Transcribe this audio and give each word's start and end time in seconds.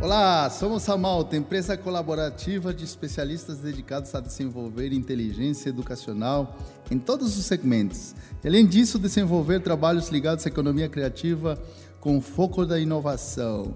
Olá, 0.00 0.48
somos 0.50 0.88
a 0.88 0.96
Malta, 0.96 1.36
empresa 1.36 1.76
colaborativa 1.76 2.72
de 2.72 2.84
especialistas 2.84 3.58
dedicados 3.58 4.14
a 4.14 4.20
desenvolver 4.20 4.92
inteligência 4.92 5.68
educacional 5.68 6.56
em 6.88 6.98
todos 6.98 7.36
os 7.36 7.44
segmentos. 7.44 8.14
Além 8.44 8.64
disso, 8.64 9.00
desenvolver 9.00 9.60
trabalhos 9.60 10.10
ligados 10.10 10.46
à 10.46 10.48
economia 10.48 10.88
criativa 10.88 11.60
com 11.98 12.20
foco 12.20 12.64
da 12.64 12.78
inovação. 12.78 13.74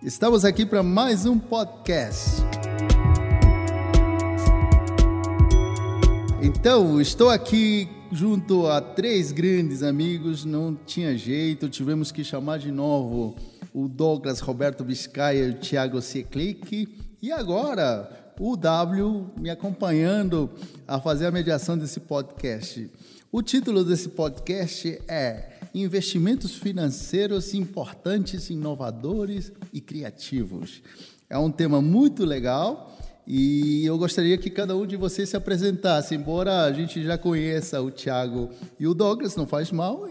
Estamos 0.00 0.44
aqui 0.44 0.64
para 0.64 0.84
mais 0.84 1.26
um 1.26 1.36
podcast. 1.36 2.57
Então, 6.40 7.00
estou 7.00 7.30
aqui 7.30 7.88
junto 8.12 8.68
a 8.68 8.80
três 8.80 9.32
grandes 9.32 9.82
amigos, 9.82 10.44
não 10.44 10.72
tinha 10.72 11.18
jeito, 11.18 11.68
tivemos 11.68 12.12
que 12.12 12.22
chamar 12.22 12.58
de 12.58 12.70
novo 12.70 13.34
o 13.74 13.88
Douglas 13.88 14.38
Roberto 14.38 14.84
Biscaia 14.84 15.46
e 15.46 15.50
o 15.50 15.54
Thiago 15.54 16.00
Seclic. 16.00 16.88
E 17.20 17.32
agora, 17.32 18.32
o 18.38 18.56
W 18.56 19.30
me 19.36 19.50
acompanhando 19.50 20.48
a 20.86 21.00
fazer 21.00 21.26
a 21.26 21.32
mediação 21.32 21.76
desse 21.76 21.98
podcast. 21.98 22.88
O 23.32 23.42
título 23.42 23.84
desse 23.84 24.10
podcast 24.10 25.02
é 25.08 25.58
Investimentos 25.74 26.54
Financeiros 26.54 27.52
Importantes, 27.52 28.48
Inovadores 28.48 29.50
e 29.72 29.80
Criativos. 29.80 30.82
É 31.28 31.36
um 31.36 31.50
tema 31.50 31.82
muito 31.82 32.24
legal 32.24 32.96
e 33.30 33.84
eu 33.84 33.98
gostaria 33.98 34.38
que 34.38 34.48
cada 34.48 34.74
um 34.74 34.86
de 34.86 34.96
vocês 34.96 35.28
se 35.28 35.36
apresentasse, 35.36 36.14
embora 36.14 36.62
a 36.62 36.72
gente 36.72 37.04
já 37.04 37.18
conheça 37.18 37.78
o 37.82 37.90
Thiago 37.90 38.48
e 38.80 38.86
o 38.86 38.94
Douglas, 38.94 39.36
não 39.36 39.46
faz 39.46 39.70
mal, 39.70 40.08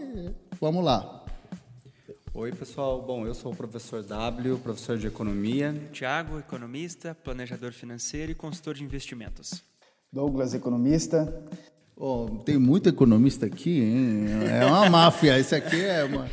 vamos 0.60 0.84
lá. 0.84 1.24
Oi, 2.32 2.52
pessoal. 2.52 3.02
Bom, 3.02 3.26
eu 3.26 3.34
sou 3.34 3.52
o 3.52 3.56
professor 3.56 4.04
W, 4.04 4.58
professor 4.58 4.96
de 4.96 5.08
economia. 5.08 5.74
Tiago, 5.92 6.38
economista, 6.38 7.12
planejador 7.12 7.72
financeiro 7.72 8.30
e 8.30 8.36
consultor 8.36 8.74
de 8.74 8.84
investimentos. 8.84 9.64
Douglas, 10.12 10.54
economista. 10.54 11.42
Oh, 11.96 12.26
tem 12.44 12.56
muito 12.56 12.88
economista 12.88 13.46
aqui, 13.46 13.80
hein? 13.80 14.26
É 14.48 14.64
uma 14.64 14.86
máfia. 14.90 15.40
Isso 15.40 15.56
aqui 15.56 15.84
é 15.84 16.04
uma. 16.04 16.30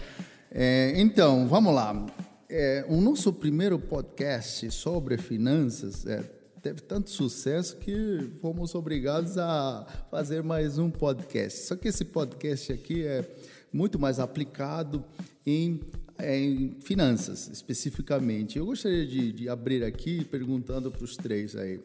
É, 0.52 0.94
então, 0.98 1.48
vamos 1.48 1.74
lá. 1.74 2.06
É, 2.48 2.86
o 2.88 3.02
nosso 3.02 3.34
primeiro 3.34 3.80
podcast 3.80 4.70
sobre 4.70 5.18
finanças 5.18 6.06
é, 6.06 6.24
teve 6.66 6.82
tanto 6.82 7.12
sucesso 7.12 7.78
que 7.78 8.28
fomos 8.42 8.74
obrigados 8.74 9.38
a 9.38 9.86
fazer 10.10 10.42
mais 10.42 10.80
um 10.80 10.90
podcast. 10.90 11.60
Só 11.60 11.76
que 11.76 11.90
esse 11.90 12.04
podcast 12.04 12.74
aqui 12.74 13.06
é 13.06 13.24
muito 13.72 14.00
mais 14.00 14.20
aplicado 14.20 15.06
em, 15.46 15.80
em 16.20 16.76
finanças, 16.82 17.48
especificamente. 17.50 18.58
Eu 18.58 18.66
gostaria 18.66 19.06
de, 19.06 19.32
de 19.32 19.48
abrir 19.48 19.84
aqui 19.84 20.26
perguntando 20.26 20.90
para 20.90 21.04
os 21.04 21.16
três 21.16 21.56
aí. 21.56 21.80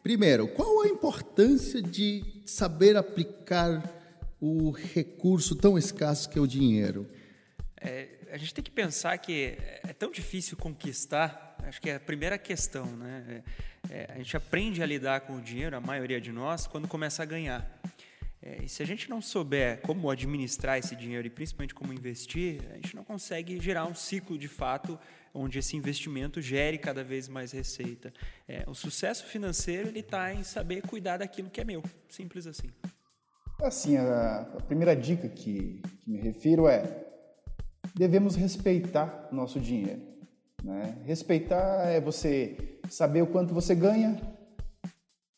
Primeiro, 0.00 0.46
qual 0.46 0.82
a 0.82 0.86
importância 0.86 1.82
de 1.82 2.22
saber 2.46 2.96
aplicar 2.96 3.82
o 4.40 4.70
recurso 4.70 5.56
tão 5.56 5.76
escasso 5.76 6.30
que 6.30 6.38
é 6.38 6.40
o 6.40 6.46
dinheiro? 6.46 7.04
É, 7.80 8.06
a 8.30 8.36
gente 8.36 8.54
tem 8.54 8.62
que 8.62 8.70
pensar 8.70 9.18
que 9.18 9.58
é 9.82 9.92
tão 9.92 10.12
difícil 10.12 10.56
conquistar, 10.56 11.49
acho 11.64 11.80
que 11.80 11.90
é 11.90 11.96
a 11.96 12.00
primeira 12.00 12.38
questão, 12.38 12.86
né? 12.86 13.42
É, 13.90 13.94
é 13.94 14.12
a 14.12 14.16
gente 14.18 14.36
aprende 14.36 14.82
a 14.82 14.86
lidar 14.86 15.22
com 15.22 15.36
o 15.36 15.40
dinheiro, 15.40 15.76
a 15.76 15.80
maioria 15.80 16.20
de 16.20 16.32
nós, 16.32 16.66
quando 16.66 16.88
começa 16.88 17.22
a 17.22 17.26
ganhar. 17.26 17.80
É, 18.42 18.62
e 18.64 18.68
se 18.68 18.82
a 18.82 18.86
gente 18.86 19.10
não 19.10 19.20
souber 19.20 19.82
como 19.82 20.10
administrar 20.10 20.78
esse 20.78 20.96
dinheiro 20.96 21.26
e 21.26 21.30
principalmente 21.30 21.74
como 21.74 21.92
investir, 21.92 22.62
a 22.72 22.76
gente 22.76 22.96
não 22.96 23.04
consegue 23.04 23.60
gerar 23.60 23.84
um 23.84 23.94
ciclo 23.94 24.38
de 24.38 24.48
fato 24.48 24.98
onde 25.34 25.58
esse 25.58 25.76
investimento 25.76 26.40
gere 26.40 26.78
cada 26.78 27.04
vez 27.04 27.28
mais 27.28 27.52
receita. 27.52 28.12
É, 28.48 28.64
o 28.66 28.74
sucesso 28.74 29.26
financeiro 29.26 29.88
ele 29.88 30.00
está 30.00 30.32
em 30.32 30.42
saber 30.42 30.82
cuidar 30.82 31.18
daquilo 31.18 31.50
que 31.50 31.60
é 31.60 31.64
meu, 31.64 31.82
simples 32.08 32.46
assim. 32.46 32.70
Assim, 33.60 33.98
a, 33.98 34.40
a 34.56 34.62
primeira 34.62 34.96
dica 34.96 35.28
que, 35.28 35.82
que, 35.82 36.10
me 36.10 36.18
refiro 36.18 36.66
é 36.66 37.08
devemos 37.94 38.36
respeitar 38.36 39.28
nosso 39.30 39.60
dinheiro. 39.60 40.00
Né? 40.62 40.96
Respeitar 41.04 41.88
é 41.88 42.00
você 42.00 42.78
saber 42.88 43.22
o 43.22 43.26
quanto 43.26 43.54
você 43.54 43.74
ganha, 43.74 44.20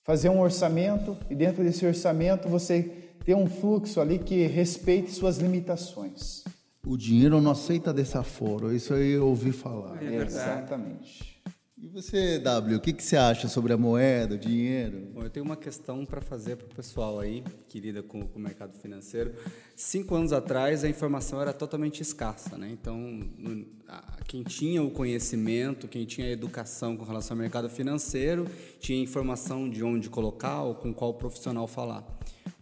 fazer 0.03 0.29
um 0.29 0.41
orçamento 0.41 1.17
e 1.31 1.35
dentro 1.35 1.63
desse 1.63 1.87
orçamento 1.87 2.49
você 2.49 2.83
ter 3.25 3.35
um 3.35 3.47
fluxo 3.47 4.01
ali 4.01 4.19
que 4.19 4.47
respeite 4.47 5.13
suas 5.13 5.39
limitações. 5.39 6.43
O 6.85 6.97
dinheiro 6.97 7.41
não 7.41 7.53
aceita 7.53 7.93
desaforo, 7.93 8.75
isso 8.75 8.93
aí 8.93 9.13
eu 9.13 9.29
ouvi 9.29 9.53
falar. 9.53 10.03
É 10.03 10.17
Exatamente. 10.17 11.41
E 11.83 11.89
você, 11.89 12.39
W, 12.39 12.77
o 12.77 12.81
que, 12.81 12.93
que 12.93 13.03
você 13.03 13.17
acha 13.17 13.49
sobre 13.49 13.73
a 13.73 13.77
moeda, 13.77 14.37
o 14.37 14.39
dinheiro? 14.39 15.09
Bom, 15.13 15.25
eu 15.25 15.29
tenho 15.29 15.45
uma 15.45 15.57
questão 15.57 16.07
para 16.07 16.21
fazer 16.21 16.55
para 16.55 16.69
o 16.69 16.71
pessoal 16.73 17.19
aí, 17.19 17.43
que 17.69 17.81
lida 17.81 18.05
com, 18.05 18.25
com, 18.25 18.39
o 18.39 18.41
mercado 18.41 18.79
financeiro. 18.79 19.35
Cinco 19.75 20.15
anos 20.15 20.33
atrás, 20.33 20.85
a 20.85 20.89
informação 20.89 21.43
era 21.43 21.53
totalmente 21.53 22.01
escassa, 22.01 22.57
né? 22.57 22.71
Então, 22.71 22.97
no, 23.37 23.67
a, 23.89 24.19
quem 24.29 24.45
tinha 24.45 24.81
o 24.81 24.93
conhecimento, 24.93 25.89
quem 25.89 26.05
tinha 26.05 26.29
a 26.29 26.31
educação 26.31 26.97
com 26.97 27.05
relação 27.05 27.37
ao 27.37 27.41
mercado 27.41 27.69
financeiro, 27.69 28.47
tinha 28.79 29.03
informação 29.03 29.69
de 29.69 29.83
onde 29.83 30.09
colocar 30.09 30.63
ou 30.63 30.77
com 30.77 30.95
qual 30.95 31.13
profissional 31.15 31.67
falar. 31.67 32.07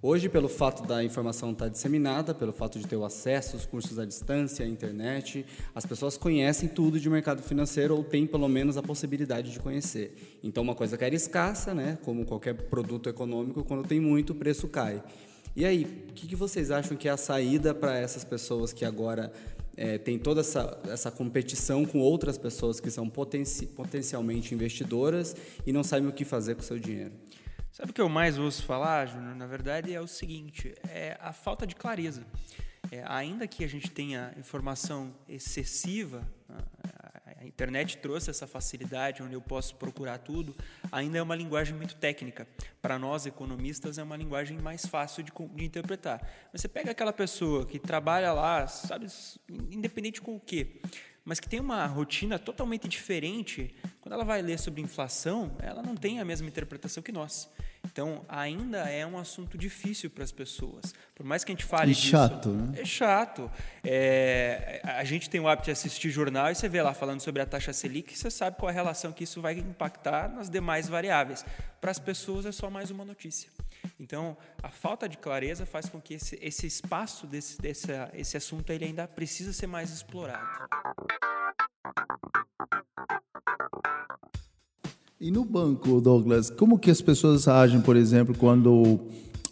Hoje, 0.02 0.30
pelo 0.30 0.48
fato 0.48 0.86
da 0.86 1.04
informação 1.04 1.52
estar 1.52 1.68
disseminada, 1.68 2.34
pelo 2.34 2.52
fato 2.52 2.78
de 2.78 2.86
ter 2.86 2.96
o 2.96 3.04
acesso 3.04 3.56
aos 3.56 3.66
cursos 3.66 3.98
à 3.98 4.06
distância, 4.06 4.64
à 4.64 4.68
internet, 4.68 5.44
as 5.74 5.84
pessoas 5.84 6.16
conhecem 6.16 6.70
tudo 6.70 6.98
de 6.98 7.10
mercado 7.10 7.42
financeiro 7.42 7.94
ou 7.94 8.02
têm 8.02 8.26
pelo 8.26 8.48
menos 8.48 8.78
a 8.78 8.82
possibilidade 8.82 9.52
de 9.52 9.60
conhecer. 9.60 10.38
Então, 10.42 10.62
uma 10.62 10.74
coisa 10.74 10.96
que 10.96 11.04
era 11.04 11.14
escassa, 11.14 11.74
né, 11.74 11.98
como 12.02 12.24
qualquer 12.24 12.54
produto 12.54 13.10
econômico, 13.10 13.62
quando 13.62 13.86
tem 13.86 14.00
muito, 14.00 14.30
o 14.30 14.34
preço 14.34 14.68
cai. 14.68 15.02
E 15.54 15.66
aí, 15.66 16.06
o 16.08 16.12
que, 16.14 16.26
que 16.28 16.36
vocês 16.36 16.70
acham 16.70 16.96
que 16.96 17.06
é 17.06 17.10
a 17.10 17.18
saída 17.18 17.74
para 17.74 17.98
essas 17.98 18.24
pessoas 18.24 18.72
que 18.72 18.86
agora 18.86 19.30
é, 19.76 19.98
tem 19.98 20.18
toda 20.18 20.40
essa, 20.40 20.78
essa 20.88 21.10
competição 21.10 21.84
com 21.84 21.98
outras 21.98 22.38
pessoas 22.38 22.80
que 22.80 22.90
são 22.90 23.08
potenci 23.08 23.66
potencialmente 23.66 24.54
investidoras 24.54 25.36
e 25.66 25.72
não 25.72 25.82
sabem 25.82 26.08
o 26.08 26.12
que 26.12 26.24
fazer 26.24 26.54
com 26.54 26.62
o 26.62 26.64
seu 26.64 26.78
dinheiro? 26.78 27.12
Sabe 27.80 27.92
o 27.92 27.94
que 27.94 28.00
eu 28.02 28.10
mais 28.10 28.38
ouço 28.38 28.62
falar, 28.62 29.06
Júnior? 29.06 29.34
Na 29.34 29.46
verdade, 29.46 29.94
é 29.94 29.98
o 29.98 30.06
seguinte: 30.06 30.74
é 30.86 31.16
a 31.18 31.32
falta 31.32 31.66
de 31.66 31.74
clareza. 31.74 32.26
É, 32.92 33.02
ainda 33.06 33.48
que 33.48 33.64
a 33.64 33.66
gente 33.66 33.90
tenha 33.90 34.34
informação 34.36 35.14
excessiva, 35.26 36.22
a 37.40 37.46
internet 37.46 37.96
trouxe 37.96 38.28
essa 38.28 38.46
facilidade 38.46 39.22
onde 39.22 39.32
eu 39.32 39.40
posso 39.40 39.76
procurar 39.76 40.18
tudo, 40.18 40.54
ainda 40.92 41.16
é 41.16 41.22
uma 41.22 41.34
linguagem 41.34 41.74
muito 41.74 41.96
técnica. 41.96 42.46
Para 42.82 42.98
nós, 42.98 43.24
economistas, 43.24 43.96
é 43.96 44.02
uma 44.02 44.14
linguagem 44.14 44.58
mais 44.58 44.84
fácil 44.84 45.22
de, 45.22 45.32
de 45.54 45.64
interpretar. 45.64 46.20
Mas 46.52 46.60
você 46.60 46.68
pega 46.68 46.90
aquela 46.90 47.14
pessoa 47.14 47.64
que 47.64 47.78
trabalha 47.78 48.30
lá, 48.34 48.66
sabe, 48.66 49.06
independente 49.70 50.20
com 50.20 50.36
o 50.36 50.40
quê, 50.40 50.82
mas 51.24 51.40
que 51.40 51.48
tem 51.48 51.60
uma 51.60 51.86
rotina 51.86 52.38
totalmente 52.38 52.86
diferente, 52.86 53.74
quando 54.02 54.12
ela 54.12 54.24
vai 54.24 54.42
ler 54.42 54.58
sobre 54.58 54.82
inflação, 54.82 55.56
ela 55.60 55.82
não 55.82 55.96
tem 55.96 56.20
a 56.20 56.26
mesma 56.26 56.46
interpretação 56.46 57.02
que 57.02 57.10
nós. 57.10 57.48
Então, 57.92 58.24
ainda 58.28 58.88
é 58.88 59.04
um 59.04 59.18
assunto 59.18 59.58
difícil 59.58 60.08
para 60.10 60.22
as 60.22 60.30
pessoas. 60.30 60.94
Por 61.14 61.26
mais 61.26 61.42
que 61.42 61.50
a 61.50 61.54
gente 61.54 61.64
fale 61.64 61.90
e 61.90 61.94
disso, 61.94 62.08
chato, 62.08 62.48
né? 62.50 62.80
É 62.80 62.84
chato. 62.84 63.50
É, 63.84 64.80
a 64.84 65.02
gente 65.02 65.28
tem 65.28 65.40
o 65.40 65.48
hábito 65.48 65.66
de 65.66 65.72
assistir 65.72 66.08
jornal 66.10 66.50
e 66.50 66.54
você 66.54 66.68
vê 66.68 66.80
lá 66.80 66.94
falando 66.94 67.20
sobre 67.20 67.42
a 67.42 67.46
taxa 67.46 67.72
Selic, 67.72 68.16
você 68.16 68.30
sabe 68.30 68.56
qual 68.56 68.68
é 68.70 68.72
a 68.72 68.74
relação 68.74 69.12
que 69.12 69.24
isso 69.24 69.40
vai 69.40 69.58
impactar 69.58 70.28
nas 70.28 70.48
demais 70.48 70.88
variáveis. 70.88 71.44
Para 71.80 71.90
as 71.90 71.98
pessoas 71.98 72.46
é 72.46 72.52
só 72.52 72.70
mais 72.70 72.90
uma 72.90 73.04
notícia. 73.04 73.50
Então, 73.98 74.36
a 74.62 74.70
falta 74.70 75.08
de 75.08 75.18
clareza 75.18 75.66
faz 75.66 75.88
com 75.88 76.00
que 76.00 76.14
esse, 76.14 76.38
esse 76.40 76.66
espaço 76.66 77.26
desse, 77.26 77.60
desse 77.60 77.88
esse 78.14 78.36
assunto 78.36 78.70
ele 78.70 78.84
ainda 78.84 79.08
precisa 79.08 79.52
ser 79.52 79.66
mais 79.66 79.90
explorado. 79.90 80.46
E 85.20 85.30
no 85.30 85.44
banco, 85.44 86.00
Douglas, 86.00 86.48
como 86.48 86.78
que 86.78 86.90
as 86.90 87.02
pessoas 87.02 87.46
agem, 87.46 87.78
por 87.82 87.94
exemplo, 87.94 88.34
quando 88.34 88.98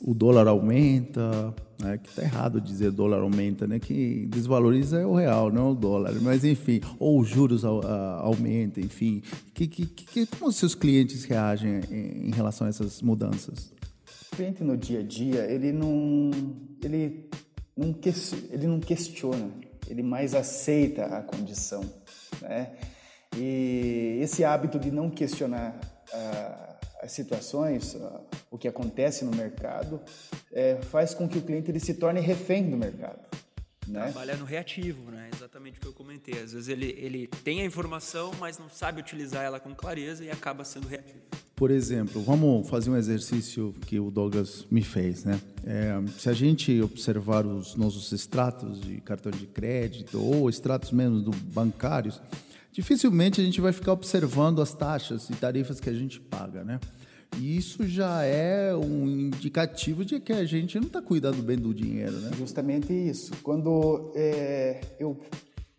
o 0.00 0.14
dólar 0.14 0.48
aumenta, 0.48 1.54
né, 1.78 1.98
que 1.98 2.08
está 2.08 2.22
errado 2.22 2.58
dizer 2.58 2.90
dólar 2.90 3.20
aumenta, 3.20 3.66
né, 3.66 3.78
que 3.78 4.26
desvaloriza 4.30 4.98
é 4.98 5.04
o 5.04 5.14
real, 5.14 5.52
não 5.52 5.72
o 5.72 5.74
dólar, 5.74 6.14
mas 6.22 6.42
enfim, 6.42 6.80
ou 6.98 7.20
os 7.20 7.28
juros 7.28 7.66
aumentam, 7.66 8.82
enfim. 8.82 9.20
Que, 9.52 9.66
que, 9.66 9.84
que, 9.84 10.24
como 10.24 10.48
os 10.48 10.56
seus 10.56 10.74
clientes 10.74 11.24
reagem 11.24 11.82
em, 11.90 12.28
em 12.28 12.30
relação 12.30 12.66
a 12.66 12.70
essas 12.70 13.02
mudanças? 13.02 13.70
O 14.32 14.36
cliente 14.36 14.64
no 14.64 14.74
dia 14.74 15.00
a 15.00 15.02
dia, 15.02 15.44
ele 15.52 15.70
não, 15.70 16.30
ele 16.82 17.28
não, 17.76 17.94
ele 18.50 18.66
não 18.66 18.80
questiona, 18.80 19.50
ele 19.86 20.02
mais 20.02 20.34
aceita 20.34 21.04
a 21.04 21.20
condição, 21.20 21.84
né? 22.40 22.70
E 23.36 24.19
esse 24.22 24.44
hábito 24.44 24.78
de 24.78 24.90
não 24.90 25.10
questionar 25.10 25.78
a, 26.12 26.76
as 27.02 27.12
situações, 27.12 27.96
o 28.50 28.58
que 28.58 28.66
acontece 28.66 29.25
no 29.25 29.30
mercado, 29.30 30.00
é, 30.52 30.76
faz 30.76 31.14
com 31.14 31.28
que 31.28 31.38
o 31.38 31.42
cliente 31.42 31.70
ele 31.70 31.80
se 31.80 31.94
torne 31.94 32.20
refém 32.20 32.69
do 32.69 32.76
mercado. 32.76 33.20
Né? 33.86 34.02
Trabalha 34.02 34.36
no 34.36 34.44
reativo, 34.44 35.10
né? 35.10 35.30
exatamente 35.34 35.78
o 35.78 35.80
que 35.80 35.86
eu 35.86 35.92
comentei. 35.92 36.34
Às 36.34 36.52
vezes 36.52 36.69
ele, 36.69 36.94
ele 36.98 37.26
tem 37.42 37.62
a 37.62 37.64
informação, 37.64 38.32
mas 38.38 38.58
não 38.58 38.69
sabe 38.69 39.00
utilizar 39.00 39.44
ela 39.44 39.58
com 39.58 39.75
clareza 39.75 40.25
e 40.25 40.30
acaba 40.30 40.64
sendo 40.64 40.86
reativo. 40.86 41.20
Por 41.56 41.70
exemplo, 41.72 42.22
vamos 42.22 42.69
fazer 42.69 42.90
um 42.90 42.96
exercício 42.96 43.75
que 43.86 43.98
o 43.98 44.12
Douglas 44.12 44.64
me 44.70 44.82
fez, 44.82 45.25
né? 45.25 45.40
É, 45.66 46.00
se 46.16 46.28
a 46.28 46.32
gente 46.32 46.80
observar 46.80 47.44
os 47.44 47.75
nossos 47.75 48.12
extratos 48.12 48.80
de 48.80 49.00
cartão 49.00 49.32
de 49.32 49.44
crédito 49.46 50.22
ou 50.22 50.48
extratos 50.48 50.92
mesmo 50.92 51.20
do 51.20 51.32
bancários, 51.32 52.20
dificilmente 52.78 53.40
a 53.40 53.44
gente 53.44 53.60
vai 53.60 53.72
ficar 53.72 53.92
observando 53.92 54.62
as 54.62 54.72
taxas 54.72 55.28
e 55.28 55.32
tarifas 55.32 55.80
que 55.80 55.90
a 55.90 55.92
gente 55.92 56.20
paga, 56.20 56.62
né? 56.62 56.78
E 57.36 57.56
isso 57.56 57.84
já 57.88 58.22
é 58.22 58.72
um 58.72 59.04
indicativo 59.04 60.04
de 60.04 60.20
que 60.20 60.32
a 60.32 60.44
gente 60.44 60.78
não 60.78 60.86
está 60.86 61.02
cuidando 61.02 61.42
bem 61.42 61.58
do 61.58 61.75
dinheiro, 61.75 62.12
né? 62.20 62.30
Justamente 62.38 62.92
isso. 62.92 63.32
Quando 63.42 64.12
é, 64.14 64.80
eu 64.96 65.19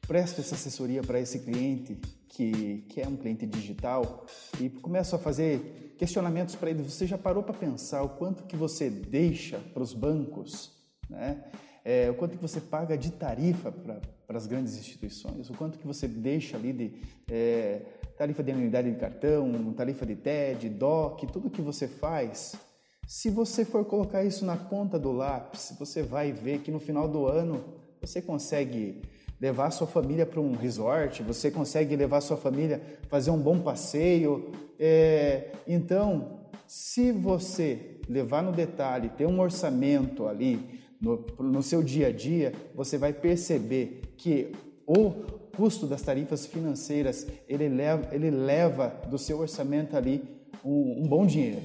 presto 0.06 0.42
essa 0.42 0.56
assessoria 0.56 1.02
para 1.02 1.22
esse 1.22 1.40
cliente, 1.40 1.98
que, 2.28 2.84
que 2.90 3.00
é 3.00 3.08
um 3.08 3.16
cliente 3.16 3.48
digital, 3.48 4.26
e 4.60 4.70
começo 4.70 5.16
a 5.16 5.20
fazer 5.20 5.96
questionamentos 5.98 6.56
para 6.56 6.70
ele, 6.70 6.84
você 6.84 7.08
já 7.08 7.18
parou 7.18 7.44
para 7.44 7.54
pensar 7.54 8.04
o 8.04 8.10
quanto 8.10 8.44
que 8.44 8.58
você 8.58 8.90
deixa 8.90 9.58
para 9.74 9.82
os 9.82 9.94
bancos, 9.94 10.74
né? 11.10 11.46
É, 11.86 12.12
o 12.12 12.14
quanto 12.16 12.36
que 12.36 12.42
você 12.42 12.60
paga 12.60 12.98
de 12.98 13.10
tarifa 13.10 13.72
para 13.72 14.02
as 14.38 14.48
grandes 14.48 14.78
instituições, 14.78 15.50
o 15.50 15.54
quanto 15.54 15.78
que 15.78 15.88
você 15.88 16.08
deixa 16.08 16.56
ali 16.56 16.72
de 16.72 16.94
é, 17.30 17.82
tarifa 18.18 18.44
de 18.44 18.52
anuidade 18.52 18.92
de 18.92 18.98
cartão, 18.98 19.74
tarifa 19.74 20.06
de 20.06 20.16
TED, 20.16 20.70
DOC, 20.70 21.26
tudo 21.28 21.50
que 21.50 21.62
você 21.62 21.88
faz, 21.88 22.56
se 23.08 23.30
você 23.32 23.66
for 23.66 23.84
colocar 23.86 24.24
isso 24.24 24.46
na 24.46 24.56
ponta 24.56 25.00
do 25.00 25.12
lápis, 25.12 25.74
você 25.80 26.04
vai 26.04 26.32
ver 26.32 26.60
que 26.60 26.70
no 26.70 26.80
final 26.80 27.08
do 27.08 27.26
ano 27.26 27.64
você 28.00 28.22
consegue 28.22 29.02
levar 29.42 29.72
sua 29.72 29.88
família 29.88 30.28
para 30.28 30.40
um 30.40 30.54
resort, 30.54 31.24
você 31.24 31.50
consegue 31.50 31.96
levar 31.96 32.22
sua 32.22 32.38
família 32.38 32.82
fazer 33.08 33.32
um 33.32 33.40
bom 33.40 33.60
passeio. 33.62 34.52
É, 34.78 35.52
então, 35.68 36.42
se 36.68 37.12
você 37.12 38.00
levar 38.08 38.44
no 38.44 38.52
detalhe, 38.52 39.10
ter 39.10 39.26
um 39.26 39.40
orçamento 39.40 40.28
ali 40.28 40.80
no, 41.00 41.26
no 41.40 41.64
seu 41.64 41.82
dia 41.82 42.08
a 42.08 42.12
dia, 42.12 42.54
você 42.76 42.98
vai 42.98 43.14
perceber 43.14 44.02
que 44.18 44.52
o 44.86 45.12
custo 45.56 45.86
das 45.86 46.02
tarifas 46.02 46.46
financeiras, 46.46 47.28
ele 47.48 47.68
leva, 47.70 48.14
ele 48.14 48.32
leva 48.32 48.88
do 49.10 49.18
seu 49.18 49.40
orçamento 49.40 49.96
ali 49.96 50.24
um, 50.64 51.04
um 51.04 51.08
bom 51.08 51.26
dinheiro. 51.26 51.62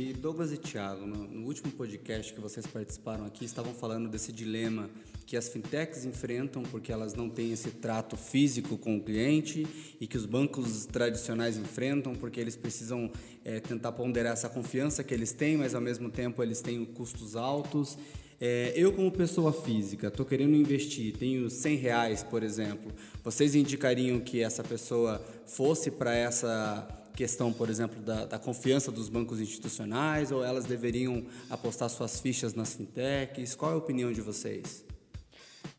E 0.00 0.14
Douglas 0.14 0.50
e 0.50 0.56
Thiago, 0.56 1.06
no, 1.06 1.28
no, 1.28 1.46
último 1.46 1.70
podcast 1.72 2.32
que 2.32 2.40
vocês 2.40 2.66
participaram 2.66 3.26
aqui, 3.26 3.44
estavam 3.44 3.74
falando 3.74 4.08
desse 4.08 4.32
dilema 4.32 4.88
que 5.26 5.36
as 5.36 5.50
fintechs 5.50 6.06
enfrentam 6.06 6.62
porque 6.62 6.90
elas 6.90 7.12
não 7.12 7.28
têm 7.28 7.52
esse 7.52 7.70
trato 7.70 8.16
físico 8.16 8.78
com 8.78 8.96
o 8.96 9.02
cliente 9.02 9.66
e 10.00 10.06
que 10.06 10.16
os 10.16 10.24
bancos 10.24 10.86
tradicionais 10.86 11.58
enfrentam 11.58 12.14
porque 12.14 12.40
eles 12.40 12.56
precisam 12.56 13.10
é, 13.44 13.60
tentar 13.60 13.92
ponderar 13.92 14.32
essa 14.32 14.48
confiança 14.48 15.04
que 15.04 15.12
eles 15.12 15.32
têm, 15.32 15.58
mas 15.58 15.74
ao 15.74 15.82
mesmo 15.82 16.08
tempo 16.08 16.42
eles 16.42 16.62
têm 16.62 16.82
custos 16.82 17.36
altos. 17.36 17.98
É, 18.40 18.72
eu, 18.74 18.94
como 18.94 19.12
pessoa 19.12 19.52
física, 19.52 20.06
estou 20.06 20.24
querendo 20.24 20.56
investir, 20.56 21.14
tenho 21.18 21.50
100 21.50 21.76
reais, 21.76 22.22
por 22.22 22.42
exemplo. 22.42 22.90
Vocês 23.22 23.54
indicariam 23.54 24.18
que 24.18 24.42
essa 24.42 24.64
pessoa 24.64 25.22
fosse 25.44 25.90
para 25.90 26.14
essa 26.14 26.99
questão, 27.20 27.52
por 27.52 27.68
exemplo, 27.68 28.00
da, 28.00 28.24
da, 28.24 28.38
confiança 28.38 28.90
dos 28.90 29.10
bancos 29.10 29.40
institucionais 29.40 30.32
ou 30.32 30.42
elas 30.42 30.64
deveriam 30.64 31.22
apostar 31.50 31.90
suas 31.90 32.18
fichas 32.18 32.54
nas 32.54 32.72
fintechs? 32.72 33.54
Qual 33.54 33.72
é 33.72 33.74
a 33.74 33.76
opinião 33.76 34.10
de 34.10 34.22
vocês? 34.22 34.82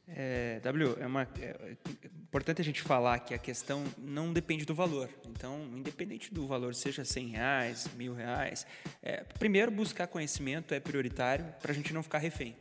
É, 0.07 0.59
w, 0.59 0.97
é, 0.99 1.07
uma, 1.07 1.23
é, 1.39 1.77
importante 2.13 2.61
a 2.61 2.63
gente 2.63 2.83
falar 2.83 3.17
que 3.21 3.33
a 3.33 3.39
questão 3.39 3.83
não 3.97 4.31
depende 4.31 4.65
do 4.65 4.75
valor. 4.75 5.09
Então, 5.27 5.67
independente 5.75 6.31
do 6.31 6.45
valor, 6.45 6.75
seja 6.75 7.03
100 7.03 7.27
reais, 7.29 7.89
mil 7.97 8.13
reais, 8.13 8.67
é, 9.01 9.23
primeiro 9.39 9.71
buscar 9.71 10.05
conhecimento 10.05 10.75
é 10.75 10.79
prioritário 10.79 11.45
para 11.59 11.71
a 11.71 11.73
gente 11.73 11.91
não 11.91 12.03
ficar 12.03 12.19
refém. 12.19 12.55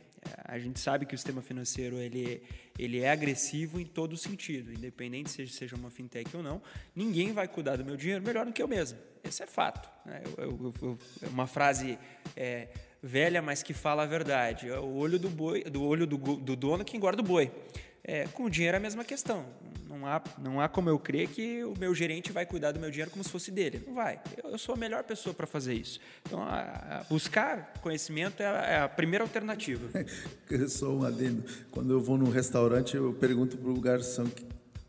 A 0.45 0.59
gente 0.59 0.79
sabe 0.79 1.05
que 1.05 1.15
o 1.15 1.17
sistema 1.17 1.41
financeiro 1.41 1.97
ele, 1.97 2.41
ele 2.77 2.99
é 2.99 3.09
agressivo 3.09 3.79
em 3.79 3.85
todo 3.85 4.15
sentido, 4.17 4.71
independente 4.71 5.29
se 5.29 5.47
seja 5.47 5.75
uma 5.75 5.89
fintech 5.89 6.35
ou 6.35 6.43
não. 6.43 6.61
Ninguém 6.95 7.33
vai 7.33 7.47
cuidar 7.47 7.75
do 7.75 7.85
meu 7.85 7.95
dinheiro 7.95 8.23
melhor 8.23 8.45
do 8.45 8.53
que 8.53 8.61
eu 8.61 8.67
mesmo. 8.67 8.97
Esse 9.23 9.43
é 9.43 9.47
fato. 9.47 9.89
Né? 10.05 10.23
Eu, 10.37 10.43
eu, 10.43 10.73
eu, 10.81 10.99
uma 11.29 11.47
frase 11.47 11.97
é, 12.35 12.69
velha, 13.01 13.41
mas 13.41 13.63
que 13.63 13.73
fala 13.73 14.03
a 14.03 14.05
verdade. 14.05 14.69
É 14.69 14.79
o 14.79 14.93
olho 14.95 15.19
do 15.19 15.29
boi, 15.29 15.63
do 15.63 15.83
olho 15.83 16.05
do, 16.05 16.17
do 16.17 16.55
dono 16.55 16.83
que 16.83 16.97
engorda 16.97 17.21
o 17.21 17.25
boi. 17.25 17.51
É, 18.03 18.27
com 18.27 18.43
o 18.43 18.49
dinheiro 18.49 18.75
é 18.75 18.79
a 18.79 18.81
mesma 18.81 19.03
questão. 19.03 19.45
Não 19.87 20.07
há, 20.07 20.21
não 20.41 20.61
há 20.61 20.69
como 20.69 20.89
eu 20.89 20.97
crer 20.97 21.27
que 21.27 21.63
o 21.65 21.73
meu 21.77 21.93
gerente 21.93 22.31
vai 22.31 22.45
cuidar 22.45 22.71
do 22.71 22.79
meu 22.79 22.89
dinheiro 22.89 23.11
como 23.11 23.23
se 23.23 23.29
fosse 23.29 23.51
dele. 23.51 23.83
Não 23.85 23.93
vai. 23.93 24.19
Eu, 24.41 24.51
eu 24.51 24.57
sou 24.57 24.73
a 24.73 24.77
melhor 24.77 25.03
pessoa 25.03 25.33
para 25.33 25.45
fazer 25.45 25.73
isso. 25.73 25.99
Então, 26.25 26.41
a, 26.41 26.99
a 26.99 27.03
buscar 27.09 27.73
conhecimento 27.81 28.41
é 28.41 28.45
a, 28.45 28.65
é 28.65 28.79
a, 28.81 28.89
primeira 28.89 29.23
alternativa. 29.23 29.87
Eu 30.49 30.67
sou 30.69 30.99
um 30.99 31.03
adendo. 31.03 31.43
Quando 31.71 31.91
eu 31.91 32.01
vou 32.01 32.17
num 32.17 32.29
restaurante, 32.29 32.97
eu 32.97 33.13
pergunto 33.13 33.57
para 33.57 33.69
o 33.69 33.79
garçom 33.79 34.27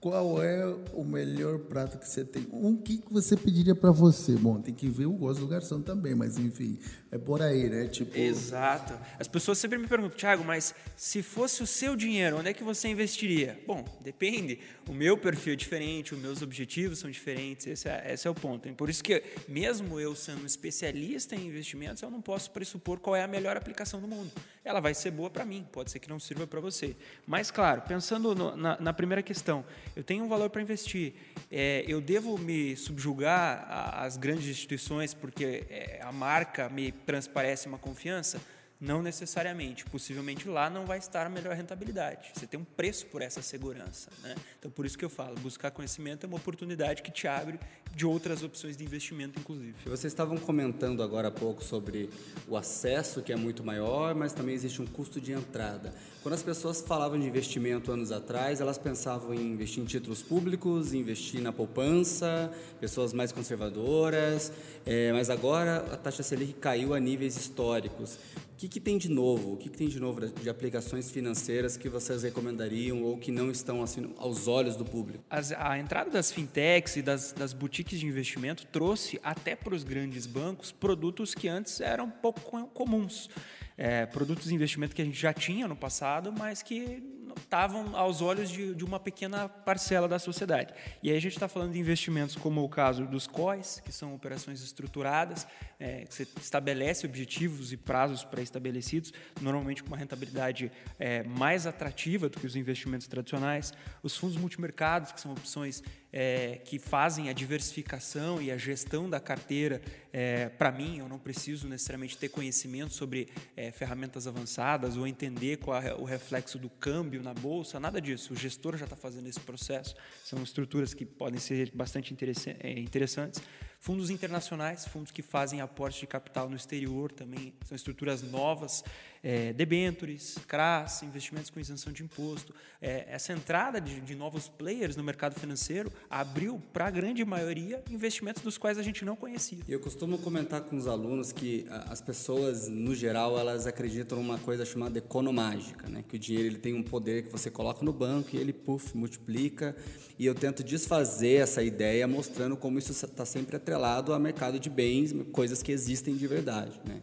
qual 0.02 0.42
é 0.42 0.66
o 0.92 1.04
melhor 1.04 1.60
prato 1.60 1.96
que 1.96 2.08
você 2.08 2.24
tem? 2.24 2.44
Um 2.52 2.76
que 2.76 3.00
você 3.08 3.36
pediria 3.36 3.72
para 3.72 3.92
você? 3.92 4.34
Bom, 4.34 4.60
tem 4.60 4.74
que 4.74 4.88
ver 4.88 5.06
o 5.06 5.12
gosto 5.12 5.38
do 5.38 5.46
garçom 5.46 5.80
também, 5.80 6.12
mas 6.12 6.36
enfim, 6.38 6.76
é 7.12 7.18
por 7.18 7.42
aí, 7.42 7.68
né? 7.68 7.86
Tipo... 7.88 8.16
Exato. 8.18 8.98
As 9.20 9.28
pessoas 9.28 9.58
sempre 9.58 9.76
me 9.76 9.86
perguntam, 9.86 10.16
Thiago, 10.16 10.42
mas 10.42 10.74
se 10.96 11.22
fosse 11.22 11.62
o 11.62 11.66
seu 11.66 11.94
dinheiro, 11.94 12.38
onde 12.38 12.48
é 12.48 12.54
que 12.54 12.64
você 12.64 12.88
investiria? 12.88 13.60
Bom, 13.66 13.84
depende. 14.00 14.58
O 14.88 14.94
meu 14.94 15.18
perfil 15.18 15.52
é 15.52 15.56
diferente, 15.56 16.14
os 16.14 16.20
meus 16.20 16.40
objetivos 16.40 17.00
são 17.00 17.10
diferentes, 17.10 17.66
esse 17.66 17.86
é, 17.86 18.14
esse 18.14 18.26
é 18.26 18.30
o 18.30 18.34
ponto. 18.34 18.66
Por 18.72 18.88
isso 18.88 19.04
que, 19.04 19.22
mesmo 19.46 20.00
eu 20.00 20.16
sendo 20.16 20.42
um 20.42 20.46
especialista 20.46 21.36
em 21.36 21.48
investimentos, 21.48 22.02
eu 22.02 22.10
não 22.10 22.22
posso 22.22 22.50
pressupor 22.50 22.98
qual 22.98 23.14
é 23.14 23.22
a 23.22 23.28
melhor 23.28 23.58
aplicação 23.58 24.00
do 24.00 24.08
mundo. 24.08 24.32
Ela 24.64 24.80
vai 24.80 24.94
ser 24.94 25.10
boa 25.10 25.28
para 25.28 25.44
mim, 25.44 25.66
pode 25.70 25.90
ser 25.90 25.98
que 25.98 26.08
não 26.08 26.18
sirva 26.18 26.46
para 26.46 26.60
você. 26.60 26.96
Mas, 27.26 27.50
claro, 27.50 27.82
pensando 27.82 28.34
no, 28.34 28.56
na, 28.56 28.80
na 28.80 28.92
primeira 28.94 29.22
questão, 29.22 29.66
eu 29.94 30.02
tenho 30.02 30.24
um 30.24 30.28
valor 30.28 30.48
para 30.48 30.62
investir. 30.62 31.12
É, 31.50 31.84
eu 31.86 32.00
devo 32.00 32.38
me 32.38 32.74
subjugar 32.74 33.66
às 33.98 34.16
grandes 34.16 34.46
instituições 34.46 35.12
porque 35.12 35.64
é, 35.68 36.00
a 36.02 36.10
marca 36.10 36.70
me 36.70 37.01
transparece 37.02 37.66
uma 37.68 37.78
confiança? 37.78 38.40
Não 38.82 39.00
necessariamente. 39.00 39.84
Possivelmente 39.84 40.48
lá 40.48 40.68
não 40.68 40.84
vai 40.84 40.98
estar 40.98 41.24
a 41.24 41.30
melhor 41.30 41.54
rentabilidade. 41.54 42.32
Você 42.34 42.48
tem 42.48 42.58
um 42.58 42.64
preço 42.64 43.06
por 43.06 43.22
essa 43.22 43.40
segurança. 43.40 44.10
Né? 44.24 44.34
Então, 44.58 44.68
por 44.72 44.84
isso 44.84 44.98
que 44.98 45.04
eu 45.04 45.08
falo, 45.08 45.36
buscar 45.36 45.70
conhecimento 45.70 46.24
é 46.24 46.26
uma 46.26 46.36
oportunidade 46.36 47.00
que 47.00 47.12
te 47.12 47.28
abre 47.28 47.60
de 47.94 48.04
outras 48.04 48.42
opções 48.42 48.76
de 48.76 48.82
investimento, 48.82 49.38
inclusive. 49.38 49.74
Vocês 49.84 50.12
estavam 50.12 50.36
comentando 50.36 51.00
agora 51.00 51.28
há 51.28 51.30
pouco 51.30 51.62
sobre 51.62 52.10
o 52.48 52.56
acesso, 52.56 53.22
que 53.22 53.32
é 53.32 53.36
muito 53.36 53.62
maior, 53.62 54.16
mas 54.16 54.32
também 54.32 54.52
existe 54.52 54.82
um 54.82 54.86
custo 54.86 55.20
de 55.20 55.30
entrada. 55.30 55.94
Quando 56.20 56.34
as 56.34 56.42
pessoas 56.42 56.80
falavam 56.80 57.20
de 57.20 57.26
investimento 57.26 57.92
anos 57.92 58.10
atrás, 58.10 58.60
elas 58.60 58.78
pensavam 58.78 59.32
em 59.32 59.52
investir 59.52 59.80
em 59.80 59.86
títulos 59.86 60.22
públicos, 60.22 60.92
investir 60.92 61.40
na 61.40 61.52
poupança, 61.52 62.52
pessoas 62.80 63.12
mais 63.12 63.30
conservadoras, 63.30 64.52
é, 64.84 65.12
mas 65.12 65.30
agora 65.30 65.84
a 65.92 65.96
taxa 65.96 66.22
Selic 66.24 66.54
caiu 66.54 66.94
a 66.94 66.98
níveis 66.98 67.36
históricos 67.36 68.18
que, 68.62 68.68
que 68.68 68.80
tem 68.80 68.96
de 68.96 69.08
novo? 69.08 69.54
O 69.54 69.56
que, 69.56 69.68
que 69.68 69.76
tem 69.76 69.88
de 69.88 69.98
novo 69.98 70.28
de 70.28 70.48
aplicações 70.48 71.10
financeiras 71.10 71.76
que 71.76 71.88
vocês 71.88 72.22
recomendariam 72.22 73.02
ou 73.02 73.18
que 73.18 73.32
não 73.32 73.50
estão 73.50 73.82
assim 73.82 74.12
aos 74.16 74.46
olhos 74.46 74.76
do 74.76 74.84
público? 74.84 75.24
As, 75.28 75.50
a 75.52 75.78
entrada 75.78 76.10
das 76.10 76.30
fintechs 76.30 76.96
e 76.96 77.02
das, 77.02 77.32
das 77.32 77.52
boutiques 77.52 77.98
de 77.98 78.06
investimento 78.06 78.64
trouxe 78.66 79.18
até 79.24 79.56
para 79.56 79.74
os 79.74 79.82
grandes 79.82 80.26
bancos 80.26 80.70
produtos 80.70 81.34
que 81.34 81.48
antes 81.48 81.80
eram 81.80 82.08
pouco 82.08 82.40
comuns. 82.68 83.28
É, 83.76 84.06
produtos 84.06 84.48
de 84.48 84.54
investimento 84.54 84.94
que 84.94 85.02
a 85.02 85.04
gente 85.04 85.18
já 85.18 85.32
tinha 85.32 85.66
no 85.66 85.74
passado, 85.74 86.32
mas 86.32 86.62
que 86.62 87.02
estavam 87.36 87.96
aos 87.96 88.20
olhos 88.20 88.50
de, 88.50 88.74
de, 88.74 88.84
uma 88.84 88.98
pequena 88.98 89.48
parcela 89.48 90.08
da 90.08 90.18
sociedade. 90.18 90.72
E 91.02 91.10
aí 91.10 91.16
a 91.16 91.20
gente 91.20 91.32
está 91.32 91.48
falando 91.48 91.72
de 91.72 91.78
investimentos 91.78 92.36
como 92.36 92.62
o 92.62 92.68
caso 92.68 93.06
dos 93.06 93.26
COIs, 93.26 93.80
que 93.84 93.92
são 93.92 94.14
operações 94.14 94.62
estruturadas, 94.62 95.46
é, 95.78 96.04
que 96.04 96.14
você 96.14 96.26
estabelece 96.40 97.06
objetivos 97.06 97.72
e 97.72 97.76
prazos 97.76 98.24
pré-estabelecidos, 98.24 99.12
normalmente 99.40 99.82
com 99.82 99.88
uma 99.88 99.96
rentabilidade 99.96 100.70
é, 100.98 101.22
mais 101.22 101.66
atrativa 101.66 102.28
do 102.28 102.38
que 102.38 102.46
os 102.46 102.56
investimentos 102.56 103.06
tradicionais. 103.06 103.72
Os 104.02 104.16
fundos 104.16 104.36
multimercados, 104.36 105.12
que 105.12 105.20
são 105.20 105.32
opções 105.32 105.82
é, 106.12 106.60
que 106.64 106.78
fazem 106.78 107.30
a 107.30 107.32
diversificação 107.32 108.40
e 108.42 108.50
a 108.50 108.58
gestão 108.58 109.08
da 109.08 109.18
carteira. 109.18 109.80
É, 110.12 110.50
Para 110.50 110.70
mim, 110.70 110.98
eu 110.98 111.08
não 111.08 111.18
preciso 111.18 111.66
necessariamente 111.66 112.18
ter 112.18 112.28
conhecimento 112.28 112.92
sobre 112.92 113.28
é, 113.56 113.70
ferramentas 113.70 114.26
avançadas 114.26 114.96
ou 114.96 115.06
entender 115.06 115.56
qual 115.56 115.80
é 115.80 115.94
o 115.94 116.04
reflexo 116.04 116.58
do 116.58 116.68
câmbio 116.68 117.22
na 117.22 117.32
bolsa, 117.32 117.80
nada 117.80 118.00
disso. 118.00 118.34
O 118.34 118.36
gestor 118.36 118.76
já 118.76 118.84
está 118.84 118.96
fazendo 118.96 119.26
esse 119.26 119.40
processo. 119.40 119.94
São 120.22 120.42
estruturas 120.42 120.92
que 120.92 121.06
podem 121.06 121.40
ser 121.40 121.70
bastante 121.74 122.14
é, 122.60 122.78
interessantes. 122.78 123.40
Fundos 123.80 124.10
internacionais, 124.10 124.86
fundos 124.86 125.10
que 125.10 125.22
fazem 125.22 125.60
aporte 125.60 125.98
de 125.98 126.06
capital 126.06 126.48
no 126.48 126.54
exterior 126.54 127.10
também, 127.10 127.52
são 127.64 127.74
estruturas 127.74 128.22
novas, 128.22 128.84
é, 129.22 129.52
debentures, 129.52 130.36
CRAS, 130.46 131.02
investimentos 131.02 131.50
com 131.50 131.60
isenção 131.60 131.92
de 131.92 132.02
imposto. 132.02 132.54
É, 132.80 133.06
essa 133.08 133.32
entrada 133.32 133.80
de, 133.80 134.00
de, 134.00 134.14
novos 134.14 134.48
players 134.48 134.96
no 134.96 135.04
mercado 135.04 135.38
financeiro 135.38 135.92
abriu 136.10 136.60
para 136.72 136.86
a 136.86 136.90
grande 136.90 137.24
maioria 137.24 137.82
investimentos 137.90 138.42
dos 138.42 138.58
quais 138.58 138.78
a 138.78 138.82
gente 138.82 139.04
não 139.04 139.14
conhecia. 139.14 139.60
Eu 139.68 139.78
costumo 139.78 140.18
comentar 140.18 140.62
com 140.62 140.76
os 140.76 140.86
alunos 140.86 141.30
que 141.30 141.66
as 141.88 142.00
pessoas, 142.00 142.68
no 142.68 142.94
geral, 142.94 143.38
elas 143.38 143.66
acreditam 143.66 144.18
numa 144.18 144.38
coisa 144.38 144.64
chamada 144.64 144.98
economágica, 144.98 145.88
né? 145.88 146.04
que 146.08 146.16
o 146.16 146.18
dinheiro 146.18 146.48
ele 146.48 146.58
tem 146.58 146.74
um 146.74 146.82
poder 146.82 147.24
que 147.24 147.30
você 147.30 147.50
coloca 147.50 147.84
no 147.84 147.92
banco 147.92 148.30
e 148.32 148.38
ele 148.38 148.52
puff, 148.52 148.96
multiplica. 148.96 149.76
E 150.18 150.26
eu 150.26 150.34
tento 150.34 150.64
desfazer 150.64 151.42
essa 151.42 151.62
ideia 151.62 152.06
mostrando 152.08 152.56
como 152.56 152.78
isso 152.78 152.92
está 152.92 153.24
sempre 153.24 153.56
atrelado 153.56 153.92
atrelado 153.92 154.12
ao 154.12 154.20
mercado 154.20 154.58
de 154.58 154.70
bens, 154.70 155.14
coisas 155.32 155.62
que 155.62 155.72
existem 155.72 156.16
de 156.16 156.26
verdade. 156.26 156.80
Né? 156.84 157.02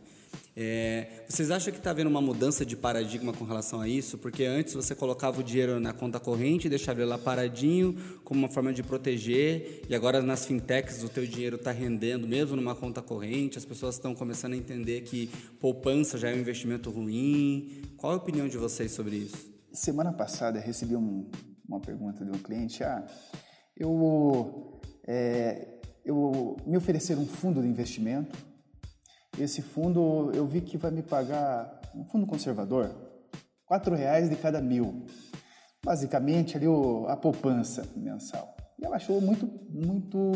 É, 0.61 1.23
vocês 1.25 1.51
acham 1.51 1.71
que 1.71 1.79
está 1.79 1.91
havendo 1.91 2.09
uma 2.09 2.19
mudança 2.19 2.65
de 2.65 2.75
paradigma 2.75 3.31
com 3.31 3.45
relação 3.45 3.79
a 3.79 3.87
isso? 3.87 4.17
Porque 4.17 4.43
antes 4.43 4.73
você 4.73 4.93
colocava 4.93 5.39
o 5.39 5.43
dinheiro 5.43 5.79
na 5.79 5.93
conta 5.93 6.19
corrente 6.19 6.67
e 6.67 6.69
deixava 6.69 6.99
ele 6.99 7.09
lá 7.09 7.17
paradinho 7.17 7.95
como 8.25 8.41
uma 8.41 8.49
forma 8.49 8.73
de 8.73 8.83
proteger, 8.83 9.83
e 9.87 9.95
agora 9.95 10.21
nas 10.21 10.45
fintechs 10.45 11.01
o 11.01 11.07
teu 11.07 11.25
dinheiro 11.25 11.55
está 11.55 11.71
rendendo 11.71 12.27
mesmo 12.27 12.57
numa 12.57 12.75
conta 12.75 13.01
corrente, 13.01 13.57
as 13.57 13.63
pessoas 13.63 13.95
estão 13.95 14.13
começando 14.13 14.51
a 14.51 14.57
entender 14.57 14.99
que 15.03 15.27
poupança 15.61 16.17
já 16.17 16.29
é 16.29 16.35
um 16.35 16.39
investimento 16.39 16.89
ruim. 16.91 17.81
Qual 17.95 18.11
a 18.11 18.17
opinião 18.17 18.49
de 18.49 18.57
vocês 18.57 18.91
sobre 18.91 19.15
isso? 19.15 19.49
Semana 19.71 20.11
passada 20.11 20.59
recebi 20.59 20.93
um, 20.93 21.25
uma 21.65 21.79
pergunta 21.79 22.25
de 22.25 22.31
um 22.31 22.39
cliente. 22.39 22.83
Ah, 22.83 23.07
eu 23.77 24.81
é, 25.07 25.79
eu 26.03 26.57
me 26.67 26.75
oferecer 26.75 27.17
um 27.17 27.25
fundo 27.25 27.61
de 27.61 27.67
investimento. 27.69 28.49
Esse 29.39 29.62
fundo 29.62 30.31
eu 30.34 30.46
vi 30.46 30.62
que 30.62 30.77
vai 30.77 30.91
me 30.91 31.01
pagar 31.01 31.79
um 31.96 32.03
fundo 32.03 32.27
conservador, 32.27 32.91
quatro 33.65 33.96
reais 33.96 34.29
de 34.29 34.36
cada 34.36 34.62
mil, 34.62 35.05
basicamente 35.84 36.58
ali 36.58 36.67
o, 36.67 37.05
a 37.08 37.15
poupança 37.15 37.88
mensal. 37.96 38.55
E 38.77 38.86
ela 38.86 38.98
achou 38.98 39.22
muito, 39.22 39.50
muito, 39.69 40.31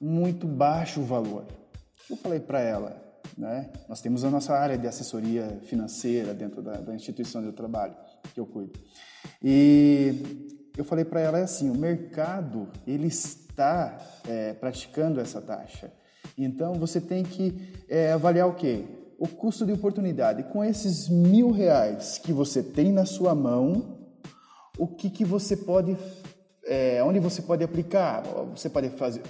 muito 0.00 0.46
baixo 0.46 1.00
o 1.00 1.04
valor. 1.04 1.46
Eu 2.08 2.16
falei 2.16 2.40
para 2.40 2.60
ela, 2.60 3.02
né? 3.36 3.70
Nós 3.88 4.00
temos 4.00 4.24
a 4.24 4.30
nossa 4.30 4.54
área 4.54 4.78
de 4.78 4.86
assessoria 4.86 5.60
financeira 5.64 6.32
dentro 6.32 6.62
da, 6.62 6.74
da 6.74 6.94
instituição 6.94 7.42
de 7.42 7.52
trabalho, 7.52 7.94
que 8.32 8.38
eu 8.38 8.46
cuido. 8.46 8.78
E 9.42 10.50
eu 10.76 10.84
falei 10.84 11.04
para 11.04 11.20
ela 11.20 11.38
é 11.38 11.42
assim, 11.42 11.68
o 11.68 11.76
mercado 11.76 12.68
ele 12.86 13.08
está 13.08 13.98
é, 14.28 14.52
praticando 14.54 15.20
essa 15.20 15.40
taxa. 15.40 15.92
Então 16.36 16.74
você 16.74 17.00
tem 17.00 17.22
que 17.22 17.54
é, 17.88 18.12
avaliar 18.12 18.48
o 18.48 18.54
quê? 18.54 18.84
O 19.18 19.28
custo 19.28 19.66
de 19.66 19.72
oportunidade. 19.72 20.44
Com 20.44 20.64
esses 20.64 21.08
mil 21.08 21.50
reais 21.50 22.18
que 22.18 22.32
você 22.32 22.62
tem 22.62 22.92
na 22.92 23.04
sua 23.04 23.34
mão, 23.34 23.98
o 24.78 24.86
que, 24.86 25.10
que 25.10 25.24
você 25.24 25.56
pode 25.56 25.96
é, 26.70 27.02
onde 27.02 27.18
você 27.18 27.42
pode 27.42 27.64
aplicar. 27.64 28.22
Você 28.54 28.70
pode 28.70 28.90
fazer, 28.90 29.22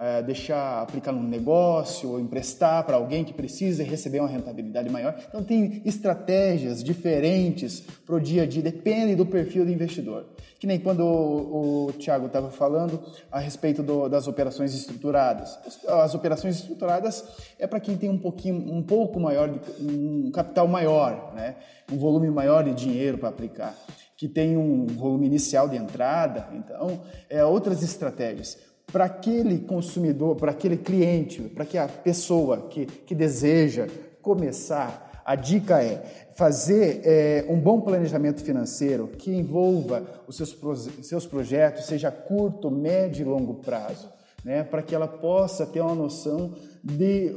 é, 0.00 0.20
deixar 0.20 0.82
aplicar 0.82 1.12
num 1.12 1.22
negócio 1.22 2.10
ou 2.10 2.20
emprestar 2.20 2.84
para 2.84 2.96
alguém 2.96 3.24
que 3.24 3.32
precisa 3.32 3.84
e 3.84 3.86
receber 3.86 4.18
uma 4.18 4.28
rentabilidade 4.28 4.90
maior. 4.90 5.14
Então, 5.28 5.44
tem 5.44 5.80
estratégias 5.84 6.82
diferentes 6.82 7.84
para 8.04 8.16
o 8.16 8.20
dia 8.20 8.42
a 8.42 8.46
dia, 8.46 8.62
depende 8.62 9.14
do 9.14 9.24
perfil 9.24 9.64
do 9.64 9.70
investidor. 9.70 10.26
Que 10.58 10.66
nem 10.66 10.80
quando 10.80 11.04
o, 11.04 11.86
o 11.86 11.92
Tiago 11.92 12.26
estava 12.26 12.50
falando 12.50 13.00
a 13.30 13.38
respeito 13.38 13.80
do, 13.80 14.08
das 14.08 14.26
operações 14.26 14.74
estruturadas. 14.74 15.56
As 15.86 16.14
operações 16.16 16.56
estruturadas 16.56 17.24
é 17.60 17.66
para 17.66 17.78
quem 17.78 17.96
tem 17.96 18.10
um 18.10 18.18
pouquinho, 18.18 18.56
um 18.72 18.82
pouco 18.82 19.20
maior, 19.20 19.48
de, 19.48 19.60
um 19.80 20.32
capital 20.32 20.66
maior, 20.66 21.32
né? 21.34 21.54
um 21.92 21.96
volume 21.96 22.28
maior 22.28 22.64
de 22.64 22.74
dinheiro 22.74 23.18
para 23.18 23.28
aplicar 23.28 23.76
que 24.24 24.28
tem 24.28 24.56
um 24.56 24.86
volume 24.86 25.26
inicial 25.26 25.68
de 25.68 25.76
entrada, 25.76 26.48
então, 26.54 27.02
é 27.28 27.44
outras 27.44 27.82
estratégias. 27.82 28.56
Para 28.90 29.04
aquele 29.04 29.58
consumidor, 29.58 30.34
para 30.34 30.50
aquele 30.50 30.78
cliente, 30.78 31.42
para 31.42 31.66
que 31.66 31.76
a 31.76 31.86
pessoa 31.86 32.68
que, 32.70 32.86
que 32.86 33.14
deseja 33.14 33.86
começar, 34.22 35.22
a 35.26 35.34
dica 35.34 35.82
é 35.82 36.02
fazer 36.34 37.02
é, 37.04 37.44
um 37.50 37.60
bom 37.60 37.82
planejamento 37.82 38.42
financeiro 38.42 39.08
que 39.08 39.30
envolva 39.30 40.02
os 40.26 40.38
seus, 40.38 40.56
seus 41.02 41.26
projetos, 41.26 41.84
seja 41.84 42.10
curto, 42.10 42.70
médio 42.70 43.26
e 43.26 43.28
longo 43.28 43.56
prazo, 43.56 44.08
né, 44.42 44.62
para 44.64 44.80
que 44.80 44.94
ela 44.94 45.06
possa 45.06 45.66
ter 45.66 45.82
uma 45.82 45.94
noção 45.94 46.54
de 46.82 47.36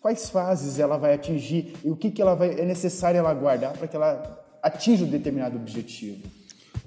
quais 0.00 0.28
fases 0.28 0.80
ela 0.80 0.96
vai 0.96 1.14
atingir 1.14 1.76
e 1.84 1.88
o 1.88 1.94
que, 1.94 2.10
que 2.10 2.20
ela 2.20 2.34
vai, 2.34 2.58
é 2.58 2.64
necessário 2.64 3.18
ela 3.18 3.32
guardar 3.32 3.74
para 3.74 3.86
que 3.86 3.94
ela 3.94 4.39
atinja 4.62 5.04
um 5.04 5.08
determinado 5.08 5.56
objetivo? 5.56 6.22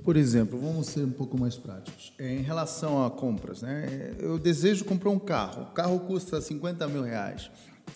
Por 0.04 0.18
exemplo, 0.18 0.60
vamos 0.60 0.88
ser 0.88 1.02
um 1.02 1.12
pouco 1.12 1.38
mais 1.40 1.56
práticos. 1.56 2.14
É, 2.20 2.34
em 2.34 2.42
relação 2.42 3.06
a 3.06 3.10
compras, 3.10 3.62
né? 3.62 4.14
eu 4.20 4.38
desejo 4.38 4.84
comprar 4.84 5.10
um 5.10 5.20
carro. 5.20 5.64
O 5.64 5.66
carro 5.68 6.00
custa 6.02 6.42
50 6.42 6.88
mil 6.88 7.04
reais. 7.04 7.50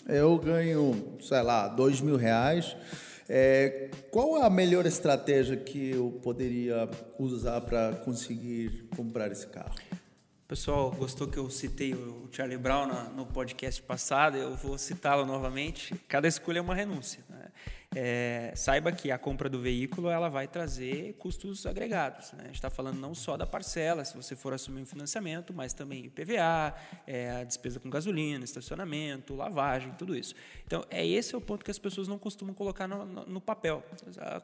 Eu 0.06 0.38
ganho, 0.38 1.16
sei 1.20 1.42
lá, 1.42 1.68
2 1.68 2.00
mil 2.00 2.16
reais. 2.16 2.76
É, 3.28 3.90
qual 4.10 4.42
a 4.42 4.48
melhor 4.48 4.86
estratégia 4.86 5.56
que 5.56 5.90
eu 5.90 6.18
poderia 6.22 6.88
usar 7.18 7.60
para 7.60 7.92
conseguir 8.04 8.88
comprar 8.96 9.30
esse 9.30 9.46
carro? 9.46 9.74
pessoal 10.48 10.90
gostou 10.90 11.28
que 11.28 11.36
eu 11.36 11.50
citei 11.50 11.92
o 11.92 12.26
Charlie 12.32 12.56
Brown 12.56 12.86
no 13.14 13.26
podcast 13.26 13.82
passado, 13.82 14.38
eu 14.38 14.56
vou 14.56 14.78
citá-lo 14.78 15.26
novamente. 15.26 15.94
Cada 16.08 16.26
escolha 16.26 16.58
é 16.58 16.62
uma 16.62 16.74
renúncia. 16.74 17.22
Né? 17.28 17.48
É, 17.94 18.52
saiba 18.54 18.92
que 18.92 19.10
a 19.10 19.18
compra 19.18 19.48
do 19.48 19.58
veículo 19.58 20.10
ela 20.10 20.28
vai 20.28 20.46
trazer 20.46 21.14
custos 21.14 21.64
agregados. 21.64 22.32
Né? 22.32 22.40
A 22.42 22.46
gente 22.46 22.56
está 22.56 22.68
falando 22.68 22.98
não 22.98 23.14
só 23.14 23.36
da 23.36 23.46
parcela, 23.46 24.04
se 24.04 24.14
você 24.14 24.36
for 24.36 24.52
assumir 24.52 24.82
um 24.82 24.86
financiamento, 24.86 25.54
mas 25.54 25.72
também 25.72 26.04
IPVA, 26.04 26.74
é, 27.06 27.30
a 27.40 27.44
despesa 27.44 27.80
com 27.80 27.88
gasolina, 27.88 28.44
estacionamento, 28.44 29.34
lavagem, 29.34 29.92
tudo 29.96 30.14
isso. 30.14 30.34
Então, 30.66 30.84
é 30.90 31.06
esse 31.06 31.34
é 31.34 31.38
o 31.38 31.40
ponto 31.40 31.64
que 31.64 31.70
as 31.70 31.78
pessoas 31.78 32.06
não 32.06 32.18
costumam 32.18 32.54
colocar 32.54 32.86
no, 32.86 33.06
no, 33.06 33.24
no 33.24 33.40
papel. 33.40 33.82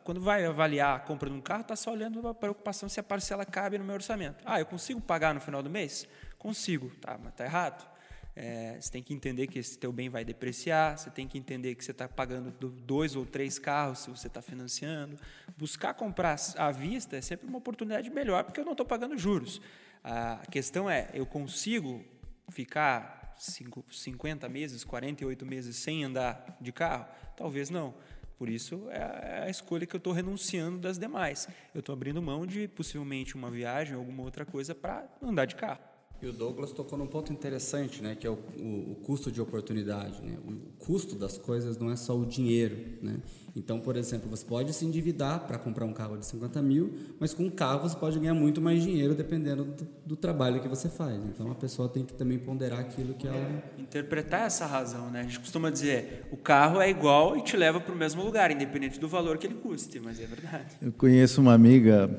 Quando 0.04 0.20
vai 0.20 0.44
avaliar 0.44 0.96
a 0.96 1.00
compra 1.00 1.28
de 1.28 1.36
um 1.36 1.40
carro, 1.40 1.62
está 1.62 1.76
só 1.76 1.92
olhando 1.92 2.26
a 2.26 2.34
preocupação 2.34 2.88
se 2.88 2.98
a 2.98 3.02
parcela 3.02 3.44
cabe 3.44 3.76
no 3.76 3.84
meu 3.84 3.94
orçamento. 3.94 4.42
Ah, 4.46 4.58
eu 4.58 4.66
consigo 4.66 5.00
pagar 5.00 5.34
no 5.34 5.40
final 5.40 5.62
do 5.62 5.68
mês? 5.68 6.08
Consigo, 6.38 6.90
tá, 7.00 7.18
mas 7.22 7.32
está 7.32 7.44
errado. 7.44 7.93
É, 8.36 8.76
você 8.80 8.90
tem 8.90 9.02
que 9.02 9.14
entender 9.14 9.46
que 9.46 9.58
esse 9.58 9.78
teu 9.78 9.92
bem 9.92 10.08
vai 10.08 10.24
depreciar, 10.24 10.98
você 10.98 11.08
tem 11.08 11.28
que 11.28 11.38
entender 11.38 11.74
que 11.76 11.84
você 11.84 11.92
está 11.92 12.08
pagando 12.08 12.50
dois 12.70 13.14
ou 13.14 13.24
três 13.24 13.58
carros 13.58 14.00
se 14.00 14.10
você 14.10 14.26
está 14.26 14.42
financiando. 14.42 15.16
Buscar 15.56 15.94
comprar 15.94 16.36
à 16.56 16.70
vista 16.72 17.16
é 17.16 17.20
sempre 17.20 17.46
uma 17.46 17.58
oportunidade 17.58 18.10
melhor, 18.10 18.44
porque 18.44 18.60
eu 18.60 18.64
não 18.64 18.72
estou 18.72 18.86
pagando 18.86 19.16
juros. 19.16 19.60
A 20.02 20.42
questão 20.50 20.90
é, 20.90 21.10
eu 21.14 21.24
consigo 21.24 22.04
ficar 22.50 23.34
50 23.38 24.48
meses, 24.48 24.84
48 24.84 25.46
meses 25.46 25.76
sem 25.76 26.04
andar 26.04 26.56
de 26.60 26.72
carro? 26.72 27.06
Talvez 27.36 27.70
não. 27.70 27.94
Por 28.36 28.48
isso 28.48 28.88
é 28.90 29.44
a 29.44 29.48
escolha 29.48 29.86
que 29.86 29.94
eu 29.94 29.98
estou 29.98 30.12
renunciando 30.12 30.78
das 30.78 30.98
demais. 30.98 31.48
Eu 31.72 31.78
estou 31.78 31.92
abrindo 31.92 32.20
mão 32.20 32.44
de 32.44 32.66
possivelmente 32.66 33.36
uma 33.36 33.50
viagem 33.50 33.94
alguma 33.94 34.22
outra 34.24 34.44
coisa 34.44 34.74
para 34.74 35.06
andar 35.22 35.44
de 35.44 35.54
carro. 35.54 35.93
E 36.23 36.26
o 36.26 36.33
Douglas 36.33 36.73
tocou 36.73 36.99
num 36.99 37.06
ponto 37.06 37.33
interessante, 37.33 38.02
né, 38.02 38.16
que 38.18 38.26
é 38.26 38.30
o, 38.30 38.38
o, 38.59 38.92
o, 38.92 38.94
custo 39.04 39.30
de 39.30 39.42
oportunidade. 39.42 40.23
Né? 40.23 40.38
O 40.47 40.54
custo 40.78 41.16
das 41.16 41.37
coisas 41.37 41.76
não 41.76 41.90
é 41.90 41.97
só 41.97 42.16
o 42.16 42.25
dinheiro. 42.25 42.76
Né? 43.02 43.18
Então, 43.54 43.78
por 43.78 43.94
exemplo, 43.94 44.30
você 44.30 44.44
pode 44.44 44.73
se 44.73 44.87
endividar 44.87 45.40
para 45.40 45.59
comprar 45.59 45.85
um 45.85 45.92
carro 45.92 46.16
de 46.16 46.25
50 46.25 46.62
mil, 46.62 46.94
mas 47.21 47.35
com 47.35 47.44
um 47.44 47.50
carro 47.50 47.88
você 47.88 47.97
pode 47.97 48.18
ganhar 48.18 48.33
muito 48.33 48.61
mais 48.61 48.83
dinheiro 48.83 49.14
dependendo 49.14 49.64
do, 49.64 49.87
do 50.06 50.16
trabalho 50.16 50.61
que 50.61 50.68
você 50.68 50.88
faz. 50.88 51.23
Então, 51.26 51.50
a 51.50 51.54
pessoa 51.54 51.88
tem 51.88 52.04
que 52.04 52.14
também 52.14 52.38
ponderar 52.38 52.80
aquilo 52.80 53.14
que 53.14 53.26
ela... 53.26 53.37
É, 53.37 53.62
interpretar 53.78 54.47
essa 54.47 54.64
razão. 54.64 55.11
Né? 55.11 55.21
A 55.21 55.23
gente 55.25 55.40
costuma 55.40 55.68
dizer, 55.68 56.26
o 56.33 56.37
carro 56.37 56.80
é 56.80 56.88
igual 56.88 57.37
e 57.37 57.42
te 57.42 57.56
leva 57.56 57.80
para 57.80 57.94
o 57.94 57.97
mesmo 57.97 58.25
lugar, 58.25 58.50
independente 58.50 58.99
do 58.99 59.09
valor 59.09 59.37
que 59.37 59.47
ele 59.47 59.56
custe, 59.56 60.00
mas 60.00 60.18
é 60.18 60.26
verdade. 60.26 60.76
Eu 60.80 60.92
conheço 60.92 61.40
uma 61.40 61.52
amiga 61.52 62.11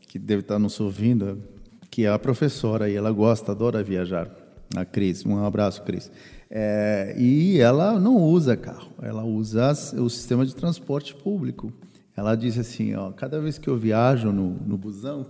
que 0.00 0.18
deve 0.18 0.40
estar 0.40 0.58
nos 0.58 0.78
ouvindo, 0.80 1.42
que 1.90 2.04
é 2.04 2.08
a 2.08 2.18
professora 2.18 2.88
e 2.88 2.94
ela 2.94 3.10
gosta, 3.10 3.52
adora 3.52 3.82
viajar, 3.82 4.30
a 4.76 4.84
Cris. 4.84 5.24
Um 5.24 5.44
abraço, 5.44 5.82
Cris. 5.82 6.10
É, 6.50 7.14
e 7.18 7.58
ela 7.60 7.98
não 8.00 8.16
usa 8.16 8.56
carro, 8.56 8.92
ela 9.02 9.22
usa 9.24 9.72
o 9.98 10.08
sistema 10.08 10.46
de 10.46 10.54
transporte 10.54 11.14
público. 11.14 11.72
Ela 12.16 12.34
disse 12.34 12.58
assim, 12.58 12.96
ó, 12.96 13.12
cada 13.12 13.40
vez 13.40 13.58
que 13.58 13.68
eu 13.68 13.76
viajo 13.76 14.32
no, 14.32 14.50
no 14.66 14.76
busão, 14.76 15.24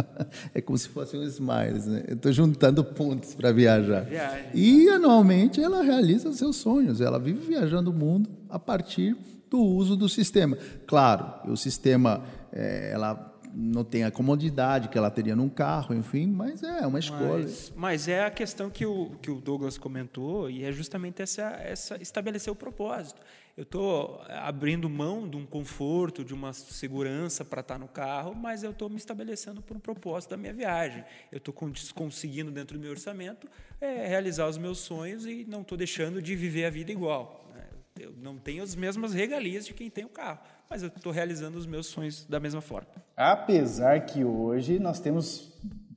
é 0.54 0.62
como 0.62 0.78
se 0.78 0.88
fosse 0.88 1.14
um 1.14 1.22
smiles, 1.24 1.86
né? 1.86 2.04
Eu 2.08 2.14
estou 2.14 2.32
juntando 2.32 2.82
pontos 2.82 3.34
para 3.34 3.52
viajar. 3.52 4.06
Viagem. 4.06 4.46
E 4.54 4.88
anualmente 4.88 5.62
ela 5.62 5.82
realiza 5.82 6.32
seus 6.32 6.56
sonhos. 6.56 7.02
Ela 7.02 7.18
vive 7.18 7.46
viajando 7.46 7.90
o 7.90 7.92
mundo 7.94 8.30
a 8.48 8.58
partir 8.58 9.14
do 9.50 9.60
uso 9.60 9.94
do 9.94 10.08
sistema. 10.08 10.56
Claro, 10.86 11.52
o 11.52 11.56
sistema, 11.56 12.22
é, 12.50 12.92
ela 12.92 13.31
não 13.54 13.84
tem 13.84 14.04
a 14.04 14.10
comodidade 14.10 14.88
que 14.88 14.96
ela 14.96 15.10
teria 15.10 15.36
num 15.36 15.48
carro, 15.48 15.94
enfim, 15.94 16.26
mas 16.26 16.62
é 16.62 16.86
uma 16.86 16.98
escolha. 16.98 17.44
Mas, 17.44 17.72
mas 17.74 18.08
é 18.08 18.24
a 18.24 18.30
questão 18.30 18.70
que 18.70 18.86
o, 18.86 19.10
que 19.20 19.30
o 19.30 19.40
Douglas 19.40 19.78
comentou 19.78 20.48
e 20.50 20.64
é 20.64 20.72
justamente 20.72 21.22
essa, 21.22 21.42
essa 21.62 22.00
estabelecer 22.00 22.52
o 22.52 22.56
propósito. 22.56 23.20
Eu 23.54 23.64
estou 23.64 24.22
abrindo 24.30 24.88
mão 24.88 25.28
de 25.28 25.36
um 25.36 25.44
conforto, 25.44 26.24
de 26.24 26.32
uma 26.32 26.54
segurança 26.54 27.44
para 27.44 27.60
estar 27.60 27.78
no 27.78 27.86
carro, 27.86 28.34
mas 28.34 28.62
eu 28.62 28.70
estou 28.70 28.88
me 28.88 28.96
estabelecendo 28.96 29.60
por 29.60 29.76
um 29.76 29.80
propósito 29.80 30.30
da 30.30 30.38
minha 30.38 30.54
viagem. 30.54 31.04
Eu 31.30 31.36
estou 31.36 31.52
conseguindo, 31.94 32.50
dentro 32.50 32.78
do 32.78 32.80
meu 32.80 32.92
orçamento, 32.92 33.46
é, 33.78 34.06
realizar 34.06 34.48
os 34.48 34.56
meus 34.56 34.78
sonhos 34.78 35.26
e 35.26 35.44
não 35.46 35.60
estou 35.60 35.76
deixando 35.76 36.22
de 36.22 36.34
viver 36.34 36.64
a 36.64 36.70
vida 36.70 36.90
igual. 36.92 37.41
Eu 37.98 38.12
não 38.16 38.38
tenho 38.38 38.62
as 38.62 38.74
mesmas 38.74 39.12
regalias 39.12 39.66
de 39.66 39.74
quem 39.74 39.90
tem 39.90 40.04
o 40.04 40.08
carro, 40.08 40.40
mas 40.68 40.82
eu 40.82 40.88
estou 40.88 41.12
realizando 41.12 41.58
os 41.58 41.66
meus 41.66 41.86
sonhos 41.86 42.24
da 42.24 42.40
mesma 42.40 42.60
forma. 42.60 42.88
Apesar 43.16 44.06
que 44.06 44.24
hoje 44.24 44.78
nós 44.78 44.98
temos 44.98 45.52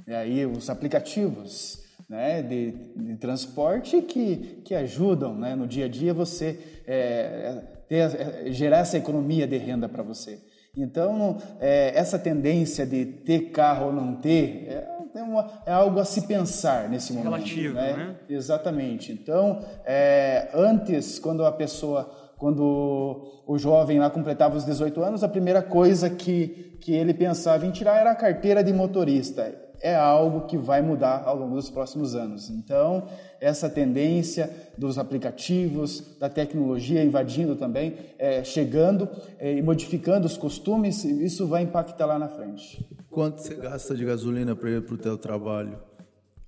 é, 0.06 0.16
aí 0.18 0.46
os 0.46 0.70
aplicativos 0.70 1.84
né, 2.10 2.42
de, 2.42 2.72
de, 2.72 3.16
transporte 3.16 4.02
que, 4.02 4.62
que 4.64 4.76
ajudam 4.76 5.36
né, 5.36 5.56
no 5.56 5.68
dia 5.68 5.86
a 5.86 5.88
dia 5.88 6.14
você 6.14 6.60
é, 6.86 7.62
ter, 7.88 7.96
é, 7.96 8.52
gerar 8.52 8.80
essa 8.80 8.98
economia 8.98 9.48
de 9.48 9.58
renda 9.58 9.90
para 9.90 10.04
você. 10.04 10.40
Então, 10.78 11.42
é, 11.60 11.98
essa 11.98 12.20
tendência 12.20 12.86
de 12.86 13.06
ter 13.06 13.52
carro 13.52 13.88
ou 13.88 13.94
não 13.94 14.16
ter 14.16 14.68
é, 14.68 14.95
é, 15.16 15.24
uma, 15.24 15.50
é 15.66 15.72
algo 15.72 16.00
a 16.00 16.06
se 16.06 16.28
pensar 16.28 16.90
nesse 16.90 17.14
momento. 17.14 17.34
Relativo, 17.34 17.76
né? 17.76 17.94
né? 17.94 18.16
Exatamente. 18.30 19.12
Então, 19.12 19.60
é, 19.86 20.50
antes, 20.54 21.20
quando 21.20 21.46
a 21.46 21.52
pessoa 21.52 22.24
quando 22.38 23.44
o 23.48 23.58
jovem 23.58 23.98
lá 23.98 24.10
completava 24.10 24.58
os 24.58 24.66
18 24.66 25.02
anos, 25.02 25.24
a 25.24 25.28
primeira 25.28 25.62
coisa 25.62 26.10
que, 26.10 26.78
que 26.82 26.94
ele 26.94 27.14
pensava 27.14 27.66
em 27.66 27.72
tirar 27.72 27.98
era 27.98 28.12
a 28.12 28.16
carteira 28.16 28.64
de 28.64 28.74
motorista. 28.74 29.56
É 29.82 29.96
algo 29.96 30.48
que 30.48 30.58
vai 30.58 30.82
mudar 30.82 31.24
ao 31.26 31.38
longo 31.38 31.56
dos 31.56 31.70
próximos 31.70 32.16
anos. 32.16 32.50
Então, 32.50 33.08
essa 33.40 33.70
tendência 33.70 34.50
dos 34.78 34.98
aplicativos, 34.98 36.18
da 36.20 36.30
tecnologia 36.30 37.04
invadindo 37.04 37.56
também, 37.56 37.96
é, 38.18 38.44
chegando 38.44 39.10
é, 39.38 39.54
e 39.54 39.62
modificando 39.62 40.26
os 40.26 40.38
costumes, 40.38 41.04
isso 41.04 41.48
vai 41.48 41.64
impactar 41.64 42.06
lá 42.06 42.18
na 42.18 42.28
frente. 42.28 42.88
Quanto 43.10 43.42
você 43.42 43.56
gasta 43.56 43.96
de 43.96 44.06
gasolina 44.06 44.56
para 44.56 44.70
ir 44.70 44.82
para 44.82 44.96
o 44.96 44.98
teu 44.98 45.18
trabalho? 45.18 45.78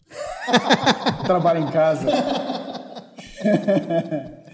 Trabalho 1.25 1.62
em 1.62 1.72
casa. 1.72 2.07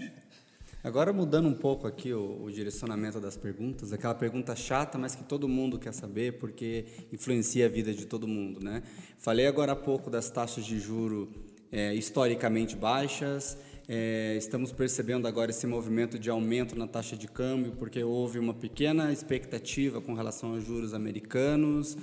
Agora 0.84 1.14
mudando 1.14 1.48
um 1.48 1.54
pouco 1.54 1.86
aqui 1.86 2.12
o, 2.12 2.42
o, 2.42 2.52
direcionamento 2.52 3.18
das 3.18 3.38
perguntas, 3.38 3.90
aquela 3.90 4.14
pergunta 4.14 4.54
chata, 4.54 4.98
mas 4.98 5.14
que 5.14 5.24
todo 5.24 5.48
mundo 5.48 5.78
quer 5.78 5.94
saber 5.94 6.34
porque 6.34 6.84
influencia 7.10 7.64
a 7.64 7.68
vida 7.70 7.94
de 7.94 8.04
todo 8.04 8.28
mundo, 8.28 8.62
né? 8.62 8.82
Falei 9.16 9.46
agora 9.46 9.72
há 9.72 9.76
pouco 9.76 10.10
das 10.10 10.28
taxas 10.28 10.66
de 10.66 10.78
juro 10.78 11.32
é, 11.72 11.94
historicamente 11.94 12.76
baixas. 12.76 13.56
É, 13.88 14.34
estamos 14.36 14.72
percebendo 14.72 15.26
agora 15.26 15.50
esse 15.50 15.66
movimento 15.66 16.18
de 16.18 16.28
aumento 16.28 16.76
na 16.76 16.86
taxa 16.86 17.16
de 17.16 17.28
câmbio 17.28 17.72
porque 17.78 18.04
houve 18.04 18.38
uma 18.38 18.52
pequena 18.52 19.10
expectativa 19.10 20.02
com 20.02 20.12
relação 20.12 20.52
aos 20.52 20.66
juros 20.66 20.92
americanos. 20.92 21.96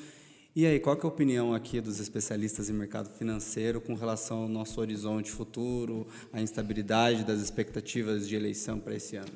E 0.54 0.66
aí, 0.66 0.82
qual 0.82 0.98
é 0.98 1.00
a 1.02 1.08
opinião 1.08 1.54
aqui 1.54 1.80
dos 1.80 2.02
especialistas 2.02 2.70
em 2.70 2.74
mercado 2.74 3.10
financeiro 3.10 3.80
com 3.80 3.94
relação 3.94 4.44
ao 4.44 4.48
nosso 4.50 4.82
horizonte 4.82 5.32
futuro, 5.32 6.06
a 6.34 6.42
instabilidade 6.42 7.24
das 7.24 7.40
expectativas 7.40 8.28
de 8.28 8.36
eleição 8.36 8.78
para 8.78 8.94
esse 8.96 9.16
ano? 9.16 9.32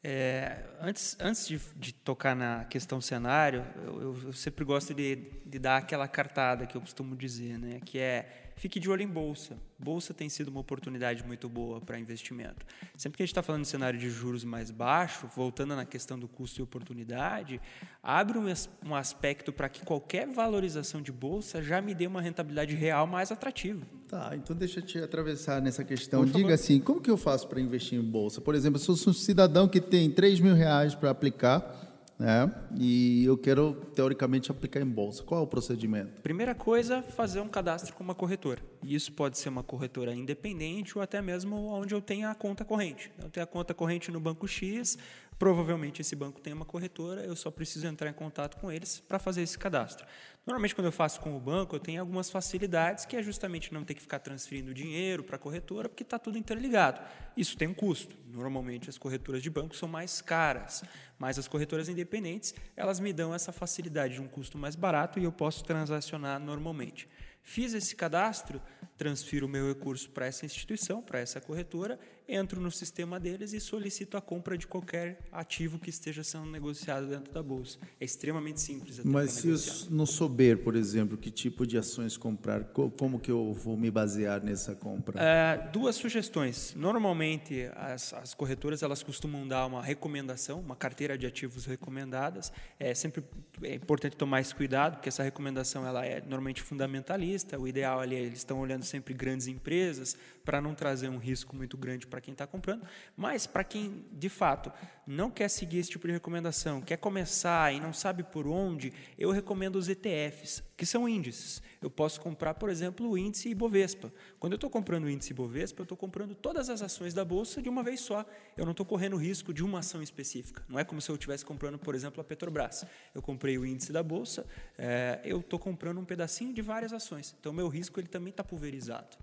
É, 0.00 0.62
antes 0.80 1.16
antes 1.18 1.48
de, 1.48 1.60
de, 1.74 1.92
tocar 1.92 2.36
na 2.36 2.64
questão 2.66 3.00
cenário, 3.00 3.66
eu, 3.84 4.16
eu 4.26 4.32
sempre 4.32 4.64
gosto 4.64 4.94
de, 4.94 5.16
de, 5.44 5.58
dar 5.58 5.78
aquela 5.78 6.06
cartada 6.06 6.66
que 6.66 6.76
eu 6.76 6.80
costumo 6.80 7.16
dizer, 7.16 7.58
né, 7.58 7.80
que 7.84 7.98
é 7.98 8.47
fique 8.58 8.78
de 8.78 8.90
olho 8.90 9.02
em 9.02 9.08
bolsa. 9.08 9.56
Bolsa 9.78 10.12
tem 10.12 10.28
sido 10.28 10.48
uma 10.48 10.60
oportunidade 10.60 11.24
muito 11.24 11.48
boa 11.48 11.80
para 11.80 11.98
investimento. 11.98 12.66
Sempre 12.96 13.16
que 13.16 13.22
a 13.22 13.26
gente 13.26 13.30
está 13.30 13.42
falando 13.42 13.62
de 13.62 13.68
cenário 13.68 13.98
de 13.98 14.10
juros 14.10 14.44
mais 14.44 14.70
baixo, 14.70 15.28
voltando 15.34 15.74
na 15.76 15.84
questão 15.84 16.18
do 16.18 16.26
custo 16.26 16.60
e 16.60 16.62
oportunidade, 16.62 17.60
abre 18.02 18.38
um, 18.38 18.94
aspecto 18.94 19.52
para 19.52 19.68
que 19.68 19.84
qualquer 19.84 20.26
valorização 20.26 21.00
de 21.00 21.12
bolsa 21.12 21.62
já 21.62 21.80
me 21.80 21.94
dê 21.94 22.06
uma 22.06 22.20
rentabilidade 22.20 22.74
real 22.74 23.06
mais 23.06 23.30
atrativa. 23.30 23.86
Tá, 24.08 24.32
então 24.34 24.56
deixa 24.56 24.80
eu 24.80 24.84
te 24.84 24.98
atravessar 24.98 25.62
nessa 25.62 25.84
questão. 25.84 26.24
Diga 26.24 26.54
assim, 26.54 26.80
como 26.80 27.00
que 27.00 27.10
eu 27.10 27.16
faço 27.16 27.46
para 27.46 27.60
investir 27.60 27.98
em 27.98 28.02
bolsa? 28.02 28.40
Por 28.40 28.54
exemplo, 28.54 28.80
eu 28.80 28.96
sou 28.96 29.10
um 29.10 29.14
cidadão 29.14 29.68
que 29.68 29.80
tem 29.80 30.10
3 30.10 30.40
mil 30.40 30.54
reais 30.54 30.94
para 30.94 31.10
aplicar 31.10 31.87
né? 32.18 32.52
E 32.76 33.24
eu 33.24 33.38
quero 33.38 33.74
teoricamente 33.94 34.50
aplicar 34.50 34.80
em 34.80 34.86
bolsa. 34.86 35.22
Qual 35.22 35.40
é 35.40 35.44
o 35.44 35.46
procedimento? 35.46 36.20
Primeira 36.20 36.54
coisa, 36.54 37.02
fazer 37.02 37.40
um 37.40 37.48
cadastro 37.48 37.94
com 37.94 38.02
uma 38.02 38.14
corretora. 38.14 38.60
E 38.82 38.94
isso 38.94 39.12
pode 39.12 39.38
ser 39.38 39.48
uma 39.48 39.62
corretora 39.62 40.14
independente 40.14 40.98
ou 40.98 41.02
até 41.02 41.22
mesmo 41.22 41.56
onde 41.68 41.94
eu 41.94 42.00
tenha 42.00 42.30
a 42.30 42.34
conta 42.34 42.64
corrente. 42.64 43.12
Eu 43.22 43.30
tenho 43.30 43.44
a 43.44 43.46
conta 43.46 43.72
corrente 43.72 44.10
no 44.10 44.18
banco 44.18 44.48
X, 44.48 44.98
provavelmente 45.38 46.00
esse 46.00 46.16
banco 46.16 46.40
tem 46.40 46.52
uma 46.52 46.64
corretora, 46.64 47.22
eu 47.22 47.36
só 47.36 47.50
preciso 47.50 47.86
entrar 47.86 48.10
em 48.10 48.12
contato 48.12 48.56
com 48.56 48.72
eles 48.72 49.00
para 49.00 49.18
fazer 49.18 49.42
esse 49.42 49.56
cadastro. 49.56 50.06
Normalmente, 50.44 50.74
quando 50.74 50.86
eu 50.86 50.92
faço 50.92 51.20
com 51.20 51.36
o 51.36 51.40
banco, 51.40 51.76
eu 51.76 51.80
tenho 51.80 52.00
algumas 52.00 52.30
facilidades, 52.30 53.04
que 53.04 53.14
é 53.16 53.22
justamente 53.22 53.72
não 53.72 53.84
ter 53.84 53.94
que 53.94 54.00
ficar 54.00 54.18
transferindo 54.18 54.72
dinheiro 54.72 55.22
para 55.22 55.36
a 55.36 55.38
corretora, 55.38 55.88
porque 55.88 56.02
está 56.02 56.18
tudo 56.18 56.38
interligado. 56.38 57.00
Isso 57.36 57.56
tem 57.56 57.68
um 57.68 57.74
custo. 57.74 58.16
Normalmente, 58.26 58.88
as 58.88 58.98
corretoras 58.98 59.42
de 59.42 59.50
banco 59.50 59.76
são 59.76 59.88
mais 59.88 60.20
caras, 60.20 60.82
mas 61.18 61.38
as 61.38 61.46
corretoras 61.46 61.88
independentes, 61.88 62.54
elas 62.74 62.98
me 62.98 63.12
dão 63.12 63.34
essa 63.34 63.52
facilidade 63.52 64.14
de 64.14 64.22
um 64.22 64.26
custo 64.26 64.56
mais 64.56 64.74
barato 64.74 65.20
e 65.20 65.24
eu 65.24 65.32
posso 65.32 65.62
transacionar 65.64 66.40
normalmente. 66.40 67.08
Fiz 67.42 67.72
esse 67.72 67.94
cadastro, 67.94 68.60
transfiro 68.96 69.46
o 69.46 69.48
meu 69.48 69.68
recurso 69.68 70.10
para 70.10 70.26
essa 70.26 70.44
instituição, 70.44 71.00
para 71.00 71.18
essa 71.18 71.40
corretora, 71.40 71.98
entro 72.28 72.60
no 72.60 72.70
sistema 72.70 73.18
deles 73.18 73.52
e 73.52 73.60
solicito 73.60 74.16
a 74.16 74.20
compra 74.20 74.58
de 74.58 74.66
qualquer 74.66 75.18
ativo 75.32 75.78
que 75.78 75.88
esteja 75.88 76.22
sendo 76.22 76.46
negociado 76.46 77.06
dentro 77.06 77.32
da 77.32 77.42
bolsa. 77.42 77.78
É 77.98 78.04
extremamente 78.04 78.60
simples. 78.60 79.00
Mas 79.02 79.32
se 79.32 79.48
eu 79.48 79.56
não 79.90 80.04
souber, 80.04 80.58
por 80.58 80.76
exemplo, 80.76 81.16
que 81.16 81.30
tipo 81.30 81.66
de 81.66 81.78
ações 81.78 82.16
comprar, 82.16 82.64
como 82.64 83.18
que 83.18 83.30
eu 83.30 83.54
vou 83.54 83.76
me 83.76 83.90
basear 83.90 84.42
nessa 84.44 84.74
compra? 84.74 85.20
É, 85.20 85.68
duas 85.72 85.96
sugestões. 85.96 86.74
Normalmente 86.76 87.70
as, 87.74 88.12
as, 88.12 88.34
corretoras 88.34 88.82
elas 88.82 89.02
costumam 89.02 89.48
dar 89.48 89.66
uma 89.66 89.82
recomendação, 89.82 90.60
uma 90.60 90.76
carteira 90.76 91.16
de 91.16 91.26
ativos 91.26 91.64
recomendadas. 91.64 92.52
É 92.78 92.94
sempre 92.94 93.24
é 93.62 93.74
importante 93.74 94.16
tomar 94.16 94.40
esse 94.40 94.54
cuidado, 94.54 94.96
porque 94.96 95.08
essa 95.08 95.22
recomendação 95.22 95.86
ela 95.86 96.04
é 96.04 96.20
normalmente 96.20 96.62
fundamentalista. 96.62 97.58
O 97.58 97.66
ideal 97.66 98.00
ali 98.00 98.16
é 98.16 98.20
eles 98.20 98.38
estão 98.38 98.60
olhando 98.60 98.84
sempre 98.84 99.14
grandes 99.14 99.46
empresas 99.46 100.16
para 100.44 100.60
não 100.60 100.74
trazer 100.74 101.08
um 101.08 101.18
risco 101.18 101.54
muito 101.54 101.76
grande 101.76 102.06
para 102.06 102.17
quem 102.20 102.32
está 102.32 102.46
comprando. 102.46 102.86
Mas 103.16 103.46
para 103.46 103.64
quem 103.64 104.04
de 104.12 104.28
fato 104.28 104.72
não 105.06 105.30
quer 105.30 105.48
seguir 105.48 105.78
esse 105.78 105.90
tipo 105.90 106.06
de 106.06 106.12
recomendação, 106.12 106.82
quer 106.82 106.98
começar 106.98 107.72
e 107.74 107.80
não 107.80 107.92
sabe 107.92 108.22
por 108.22 108.46
onde, 108.46 108.92
eu 109.18 109.30
recomendo 109.30 109.76
os 109.76 109.88
ETFs, 109.88 110.62
que 110.76 110.84
são 110.84 111.08
índices. 111.08 111.62
Eu 111.80 111.90
posso 111.90 112.20
comprar, 112.20 112.54
por 112.54 112.68
exemplo, 112.68 113.08
o 113.08 113.16
índice 113.16 113.48
Ibovespa. 113.48 114.12
Quando 114.38 114.52
eu 114.52 114.56
estou 114.56 114.68
comprando 114.68 115.04
o 115.04 115.10
índice 115.10 115.32
Ibovespa, 115.32 115.80
eu 115.80 115.84
estou 115.84 115.96
comprando 115.96 116.34
todas 116.34 116.68
as 116.68 116.82
ações 116.82 117.14
da 117.14 117.24
bolsa 117.24 117.62
de 117.62 117.68
uma 117.68 117.82
vez 117.82 118.00
só. 118.00 118.26
Eu 118.56 118.64
não 118.64 118.72
estou 118.72 118.84
correndo 118.84 119.16
risco 119.16 119.54
de 119.54 119.64
uma 119.64 119.78
ação 119.78 120.02
específica. 120.02 120.62
Não 120.68 120.78
é 120.78 120.84
como 120.84 121.00
se 121.00 121.10
eu 121.10 121.14
estivesse 121.14 121.44
comprando, 121.44 121.78
por 121.78 121.94
exemplo, 121.94 122.20
a 122.20 122.24
Petrobras. 122.24 122.84
Eu 123.14 123.22
comprei 123.22 123.56
o 123.56 123.64
índice 123.64 123.92
da 123.92 124.02
bolsa, 124.02 124.46
é, 124.76 125.20
eu 125.24 125.40
estou 125.40 125.58
comprando 125.58 125.98
um 125.98 126.04
pedacinho 126.04 126.52
de 126.52 126.60
várias 126.60 126.92
ações. 126.92 127.34
Então, 127.40 127.52
meu 127.52 127.68
risco 127.68 127.98
ele 127.98 128.08
também 128.08 128.30
está 128.30 128.44
pulverizado. 128.44 129.16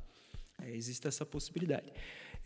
É, 0.62 0.72
existe 0.72 1.08
essa 1.08 1.26
possibilidade. 1.26 1.92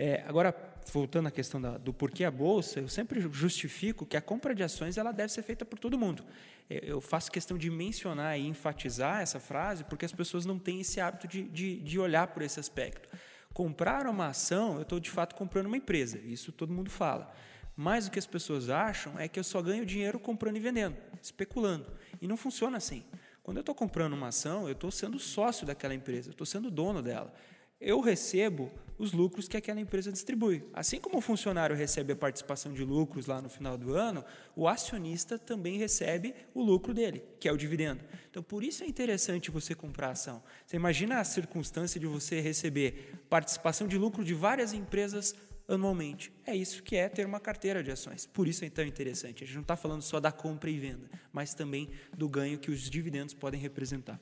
É, 0.01 0.23
agora, 0.25 0.55
voltando 0.93 1.27
à 1.27 1.31
questão 1.31 1.59
da, 1.59 1.77
do 1.77 1.93
porquê 1.93 2.23
a 2.23 2.31
bolsa, 2.31 2.79
eu 2.79 2.87
sempre 2.87 3.19
justifico 3.19 4.05
que 4.05 4.15
a 4.15 4.21
compra 4.21 4.55
de 4.55 4.63
ações 4.63 4.97
ela 4.97 5.11
deve 5.11 5.33
ser 5.33 5.43
feita 5.43 5.65
por 5.65 5.77
todo 5.77 5.99
mundo. 5.99 6.23
É, 6.69 6.79
eu 6.83 7.01
faço 7.01 7.29
questão 7.29 7.57
de 7.57 7.69
mencionar 7.69 8.39
e 8.39 8.47
enfatizar 8.47 9.19
essa 9.19 9.41
frase 9.41 9.83
porque 9.83 10.05
as 10.05 10.13
pessoas 10.13 10.45
não 10.45 10.57
têm 10.57 10.79
esse 10.79 11.01
hábito 11.01 11.27
de, 11.27 11.43
de, 11.43 11.81
de 11.81 11.99
olhar 11.99 12.27
por 12.27 12.41
esse 12.41 12.61
aspecto. 12.61 13.09
Comprar 13.53 14.07
uma 14.07 14.27
ação, 14.27 14.77
eu 14.77 14.83
estou 14.83 15.01
de 15.01 15.09
fato 15.09 15.35
comprando 15.35 15.65
uma 15.65 15.75
empresa, 15.75 16.17
isso 16.19 16.53
todo 16.53 16.71
mundo 16.71 16.89
fala. 16.89 17.29
Mas 17.75 18.07
o 18.07 18.11
que 18.11 18.19
as 18.19 18.27
pessoas 18.27 18.69
acham 18.69 19.19
é 19.19 19.27
que 19.27 19.37
eu 19.37 19.43
só 19.43 19.61
ganho 19.61 19.85
dinheiro 19.85 20.17
comprando 20.17 20.55
e 20.55 20.61
vendendo, 20.61 20.95
especulando. 21.21 21.87
E 22.21 22.27
não 22.27 22.37
funciona 22.37 22.77
assim. 22.77 23.03
Quando 23.43 23.57
eu 23.57 23.61
estou 23.61 23.75
comprando 23.75 24.13
uma 24.13 24.27
ação, 24.27 24.65
eu 24.65 24.73
estou 24.73 24.91
sendo 24.91 25.19
sócio 25.19 25.67
daquela 25.67 25.93
empresa, 25.93 26.29
eu 26.29 26.31
estou 26.31 26.45
sendo 26.45 26.71
dono 26.71 27.01
dela. 27.01 27.33
Eu 27.79 27.99
recebo 27.99 28.71
os 28.97 29.13
lucros 29.13 29.47
que 29.47 29.55
aquela 29.55 29.79
empresa 29.79 30.11
distribui. 30.11 30.61
Assim 30.73 30.99
como 30.99 31.19
o 31.19 31.21
funcionário 31.21 31.75
recebe 31.75 32.11
a 32.11 32.15
participação 32.15 32.73
de 32.73 32.83
lucros 32.83 33.27
lá 33.27 33.41
no 33.41 33.47
final 33.47 33.77
do 33.77 33.95
ano, 33.95 34.25
o 34.53 34.67
acionista 34.67 35.39
também 35.39 35.77
recebe 35.77 36.35
o 36.53 36.61
lucro 36.61 36.93
dele, 36.93 37.23
que 37.39 37.47
é 37.47 37.51
o 37.51 37.57
dividendo. 37.57 38.03
Então, 38.29 38.43
por 38.43 38.61
isso 38.61 38.83
é 38.83 38.87
interessante 38.87 39.49
você 39.49 39.73
comprar 39.73 40.11
ação. 40.11 40.43
Você 40.65 40.75
imagina 40.75 41.19
a 41.19 41.23
circunstância 41.23 41.97
de 41.97 42.05
você 42.05 42.41
receber 42.41 43.13
participação 43.29 43.87
de 43.87 43.97
lucro 43.97 44.23
de 44.23 44.33
várias 44.33 44.73
empresas 44.73 45.33
anualmente. 45.65 46.33
É 46.45 46.53
isso 46.53 46.83
que 46.83 46.97
é 46.97 47.07
ter 47.07 47.25
uma 47.25 47.39
carteira 47.39 47.81
de 47.81 47.91
ações. 47.91 48.25
Por 48.25 48.49
isso 48.49 48.65
é 48.65 48.69
tão 48.69 48.83
interessante. 48.83 49.43
A 49.43 49.47
gente 49.47 49.55
não 49.55 49.61
está 49.61 49.77
falando 49.77 50.01
só 50.01 50.19
da 50.19 50.31
compra 50.31 50.69
e 50.69 50.77
venda, 50.77 51.09
mas 51.31 51.53
também 51.53 51.89
do 52.17 52.27
ganho 52.27 52.59
que 52.59 52.69
os 52.69 52.89
dividendos 52.89 53.33
podem 53.33 53.61
representar. 53.61 54.19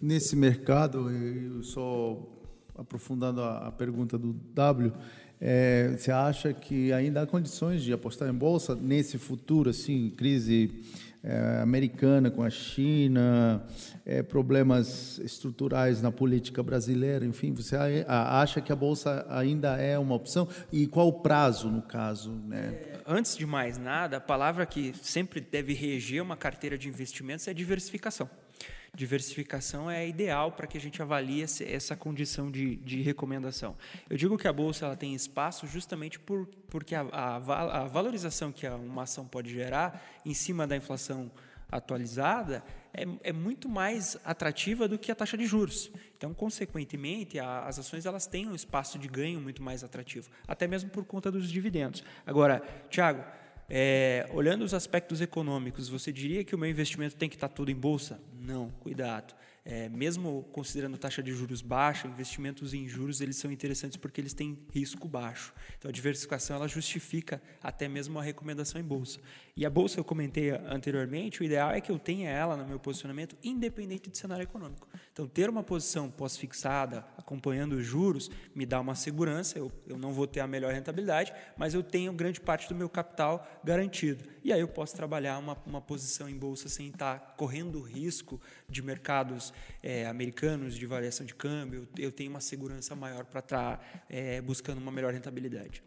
Nesse 0.00 0.36
mercado, 0.36 1.10
eu 1.10 1.62
só 1.62 2.39
aprofundando 2.80 3.42
a, 3.42 3.70
pergunta 3.70 4.16
do 4.16 4.32
W, 4.32 4.92
é, 5.38 5.94
você 5.96 6.10
acha 6.10 6.52
que 6.52 6.92
ainda 6.92 7.22
há 7.22 7.26
condições 7.26 7.82
de 7.82 7.92
apostar 7.92 8.28
em 8.28 8.34
bolsa 8.34 8.74
nesse 8.74 9.18
futuro, 9.18 9.70
assim, 9.70 10.10
crise 10.16 10.82
é, 11.22 11.60
americana 11.62 12.30
com 12.30 12.42
a 12.42 12.48
China, 12.48 13.62
é, 14.06 14.22
problemas 14.22 15.18
estruturais 15.18 16.00
na 16.00 16.10
política 16.10 16.62
brasileira, 16.62 17.24
enfim, 17.26 17.52
você 17.52 17.76
acha 18.08 18.60
que 18.62 18.72
a 18.72 18.76
bolsa 18.76 19.26
ainda 19.28 19.76
é 19.76 19.98
uma 19.98 20.14
opção? 20.14 20.48
E 20.72 20.86
qual 20.86 21.08
o 21.08 21.20
prazo, 21.20 21.68
no 21.68 21.82
caso? 21.82 22.32
Né? 22.46 22.80
Antes 23.06 23.36
de 23.36 23.44
mais 23.44 23.76
nada, 23.76 24.16
a 24.16 24.20
palavra 24.20 24.64
que 24.64 24.94
sempre 25.02 25.40
deve 25.40 25.74
reger 25.74 26.22
uma 26.22 26.36
carteira 26.36 26.78
de 26.78 26.88
investimentos 26.88 27.46
é 27.46 27.52
diversificação 27.52 28.28
diversificação 28.94 29.90
é 29.90 30.06
ideal 30.06 30.52
para 30.52 30.66
que 30.66 30.76
a 30.76 30.80
gente 30.80 31.00
avalie 31.00 31.42
essa 31.42 31.96
condição 31.96 32.50
de, 32.50 32.76
de 32.76 33.02
recomendação. 33.02 33.76
Eu 34.08 34.16
digo 34.16 34.36
que 34.36 34.48
a 34.48 34.52
bolsa 34.52 34.86
ela 34.86 34.96
tem 34.96 35.14
espaço 35.14 35.66
justamente 35.66 36.18
por, 36.18 36.46
porque 36.68 36.94
a, 36.94 37.02
a, 37.02 37.36
a 37.82 37.84
valorização 37.86 38.52
que 38.52 38.66
uma 38.68 39.02
ação 39.02 39.26
pode 39.26 39.50
gerar 39.50 40.02
em 40.24 40.34
cima 40.34 40.66
da 40.66 40.76
inflação 40.76 41.30
atualizada 41.70 42.64
é, 42.92 43.04
é, 43.22 43.32
muito 43.32 43.68
mais 43.68 44.18
atrativa 44.24 44.88
do 44.88 44.98
que 44.98 45.12
a 45.12 45.14
taxa 45.14 45.36
de 45.36 45.46
juros. 45.46 45.90
Então, 46.16 46.34
consequentemente, 46.34 47.38
a, 47.38 47.66
as 47.66 47.78
ações 47.78 48.04
elas 48.04 48.26
têm 48.26 48.48
um 48.48 48.54
espaço 48.54 48.98
de 48.98 49.08
ganho 49.08 49.40
muito 49.40 49.62
mais 49.62 49.84
atrativo, 49.84 50.28
até 50.46 50.66
mesmo 50.66 50.90
por 50.90 51.04
conta 51.04 51.30
dos 51.30 51.50
dividendos. 51.50 52.02
Agora, 52.26 52.62
Tiago, 52.88 53.22
é, 53.68 54.28
olhando 54.32 54.64
os 54.64 54.74
aspectos 54.74 55.20
econômicos, 55.20 55.88
você 55.88 56.12
diria 56.12 56.42
que 56.42 56.56
o 56.56 56.58
meu 56.58 56.68
investimento 56.68 57.14
tem 57.14 57.28
que 57.28 57.36
estar 57.36 57.48
tudo 57.48 57.70
em 57.70 57.76
bolsa? 57.76 58.20
Não, 58.50 58.70
cuidado 58.80 59.34
é, 59.64 59.88
mesmo 59.88 60.44
considerando 60.52 60.96
taxa 60.96 61.22
de 61.22 61.32
juros 61.32 61.60
baixa, 61.60 62.08
investimentos 62.08 62.72
em 62.72 62.88
juros 62.88 63.20
eles 63.20 63.36
são 63.36 63.52
interessantes 63.52 63.96
porque 63.96 64.20
eles 64.20 64.32
têm 64.32 64.58
risco 64.72 65.06
baixo. 65.06 65.52
Então 65.78 65.88
a 65.88 65.92
diversificação 65.92 66.56
ela 66.56 66.66
justifica 66.66 67.42
até 67.62 67.86
mesmo 67.88 68.18
a 68.18 68.22
recomendação 68.22 68.80
em 68.80 68.84
bolsa. 68.84 69.20
E 69.56 69.66
a 69.66 69.70
bolsa 69.70 70.00
eu 70.00 70.04
comentei 70.04 70.50
anteriormente, 70.50 71.42
o 71.42 71.44
ideal 71.44 71.72
é 71.72 71.80
que 71.80 71.92
eu 71.92 71.98
tenha 71.98 72.30
ela 72.30 72.56
no 72.56 72.66
meu 72.66 72.80
posicionamento 72.80 73.36
independente 73.44 74.08
do 74.08 74.16
cenário 74.16 74.42
econômico. 74.42 74.88
Então 75.12 75.28
ter 75.28 75.50
uma 75.50 75.62
posição 75.62 76.10
pós-fixada, 76.10 77.04
acompanhando 77.18 77.74
os 77.74 77.84
juros, 77.84 78.30
me 78.54 78.64
dá 78.64 78.80
uma 78.80 78.94
segurança, 78.94 79.58
eu, 79.58 79.70
eu 79.86 79.98
não 79.98 80.12
vou 80.12 80.26
ter 80.26 80.40
a 80.40 80.46
melhor 80.46 80.72
rentabilidade, 80.72 81.32
mas 81.56 81.74
eu 81.74 81.82
tenho 81.82 82.12
grande 82.12 82.40
parte 82.40 82.68
do 82.68 82.74
meu 82.74 82.88
capital 82.88 83.46
garantido. 83.62 84.24
E 84.42 84.52
aí 84.52 84.60
eu 84.60 84.68
posso 84.68 84.96
trabalhar 84.96 85.38
uma, 85.38 85.56
uma 85.66 85.80
posição 85.82 86.28
em 86.28 86.36
bolsa 86.36 86.68
sem 86.68 86.88
estar 86.88 87.34
correndo 87.36 87.80
risco 87.82 88.39
de 88.68 88.82
mercados 88.82 89.52
é, 89.82 90.06
americanos 90.06 90.74
de 90.74 90.86
variação 90.86 91.26
de 91.26 91.34
câmbio, 91.34 91.88
eu 91.98 92.12
tenho 92.12 92.30
uma 92.30 92.40
segurança 92.40 92.94
maior 92.94 93.24
para 93.24 93.40
estar 93.40 93.76
tá, 93.76 94.04
é, 94.08 94.40
buscando 94.40 94.78
uma 94.78 94.92
melhor 94.92 95.12
rentabilidade. 95.12 95.82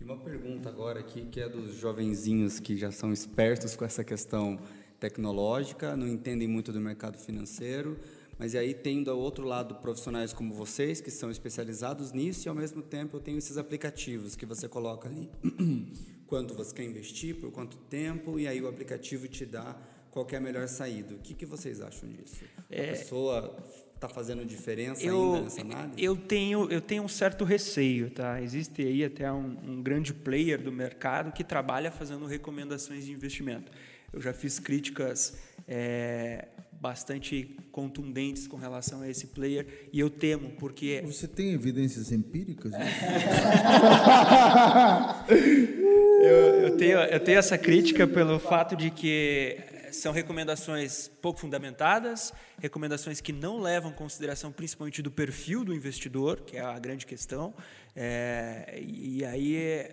E 0.00 0.04
uma 0.04 0.16
pergunta 0.16 0.68
agora 0.68 1.00
aqui, 1.00 1.26
que 1.26 1.40
é 1.40 1.48
dos 1.48 1.76
jovenzinhos 1.76 2.58
que 2.58 2.76
já 2.76 2.90
são 2.90 3.12
espertos 3.12 3.76
com 3.76 3.84
essa 3.84 4.02
questão 4.02 4.58
tecnológica, 4.98 5.96
não 5.96 6.08
entendem 6.08 6.48
muito 6.48 6.72
do 6.72 6.80
mercado 6.80 7.18
financeiro, 7.18 7.98
mas 8.38 8.54
aí 8.54 8.74
tem 8.74 9.02
do 9.02 9.16
outro 9.16 9.46
lado 9.46 9.76
profissionais 9.76 10.32
como 10.32 10.52
vocês, 10.54 11.00
que 11.00 11.10
são 11.10 11.30
especializados 11.30 12.12
nisso, 12.12 12.46
e 12.46 12.48
ao 12.48 12.54
mesmo 12.54 12.82
tempo 12.82 13.16
eu 13.16 13.20
tenho 13.20 13.38
esses 13.38 13.56
aplicativos 13.56 14.34
que 14.34 14.44
você 14.44 14.68
coloca 14.68 15.08
ali 15.08 15.30
quanto 16.26 16.54
você 16.54 16.74
quer 16.74 16.84
investir, 16.84 17.36
por 17.36 17.50
quanto 17.52 17.76
tempo, 17.76 18.38
e 18.38 18.48
aí 18.48 18.60
o 18.60 18.68
aplicativo 18.68 19.28
te 19.28 19.46
dá 19.46 19.76
qual 20.14 20.26
é 20.30 20.36
a 20.36 20.40
melhor 20.40 20.68
saída. 20.68 21.12
O 21.16 21.18
que, 21.18 21.34
que 21.34 21.44
vocês 21.44 21.80
acham 21.80 22.08
disso? 22.08 22.44
É, 22.70 22.84
a 22.84 22.92
pessoa 22.92 23.56
está 23.96 24.08
fazendo 24.08 24.44
diferença 24.44 25.04
eu, 25.04 25.34
ainda 25.34 25.40
nessa 25.42 25.60
análise? 25.60 25.94
Eu 25.98 26.16
tenho, 26.16 26.70
eu 26.70 26.80
tenho 26.80 27.02
um 27.02 27.08
certo 27.08 27.44
receio. 27.44 28.10
Tá? 28.10 28.40
Existe 28.40 28.80
aí 28.82 29.04
até 29.04 29.30
um, 29.32 29.58
um 29.66 29.82
grande 29.82 30.14
player 30.14 30.62
do 30.62 30.70
mercado 30.70 31.32
que 31.32 31.42
trabalha 31.42 31.90
fazendo 31.90 32.26
recomendações 32.26 33.04
de 33.04 33.10
investimento. 33.10 33.72
Eu 34.12 34.20
já 34.20 34.32
fiz 34.32 34.60
críticas 34.60 35.36
é, 35.66 36.46
bastante 36.80 37.56
contundentes 37.72 38.46
com 38.46 38.56
relação 38.56 39.00
a 39.00 39.10
esse 39.10 39.26
player 39.26 39.66
e 39.92 39.98
eu 39.98 40.08
temo 40.08 40.50
porque 40.50 41.02
você 41.04 41.26
tem 41.26 41.52
evidências 41.52 42.12
empíricas 42.12 42.72
eu, 46.20 46.28
eu, 46.66 46.76
tenho 46.76 46.98
eu 46.98 47.20
tenho 47.20 47.38
essa 47.38 47.56
crítica 47.58 48.06
pelo 48.06 48.38
fato 48.38 48.76
de 48.76 48.90
que 48.90 49.73
são 49.94 50.12
recomendações 50.12 51.08
pouco 51.22 51.40
fundamentadas, 51.40 52.32
recomendações 52.60 53.20
que 53.20 53.32
não 53.32 53.60
levam 53.60 53.90
em 53.90 53.94
consideração 53.94 54.52
principalmente 54.52 55.00
do 55.02 55.10
perfil 55.10 55.64
do 55.64 55.74
investidor, 55.74 56.40
que 56.40 56.56
é 56.56 56.60
a 56.60 56.78
grande 56.78 57.06
questão. 57.06 57.54
É, 57.96 58.78
e 58.80 59.24
aí 59.24 59.90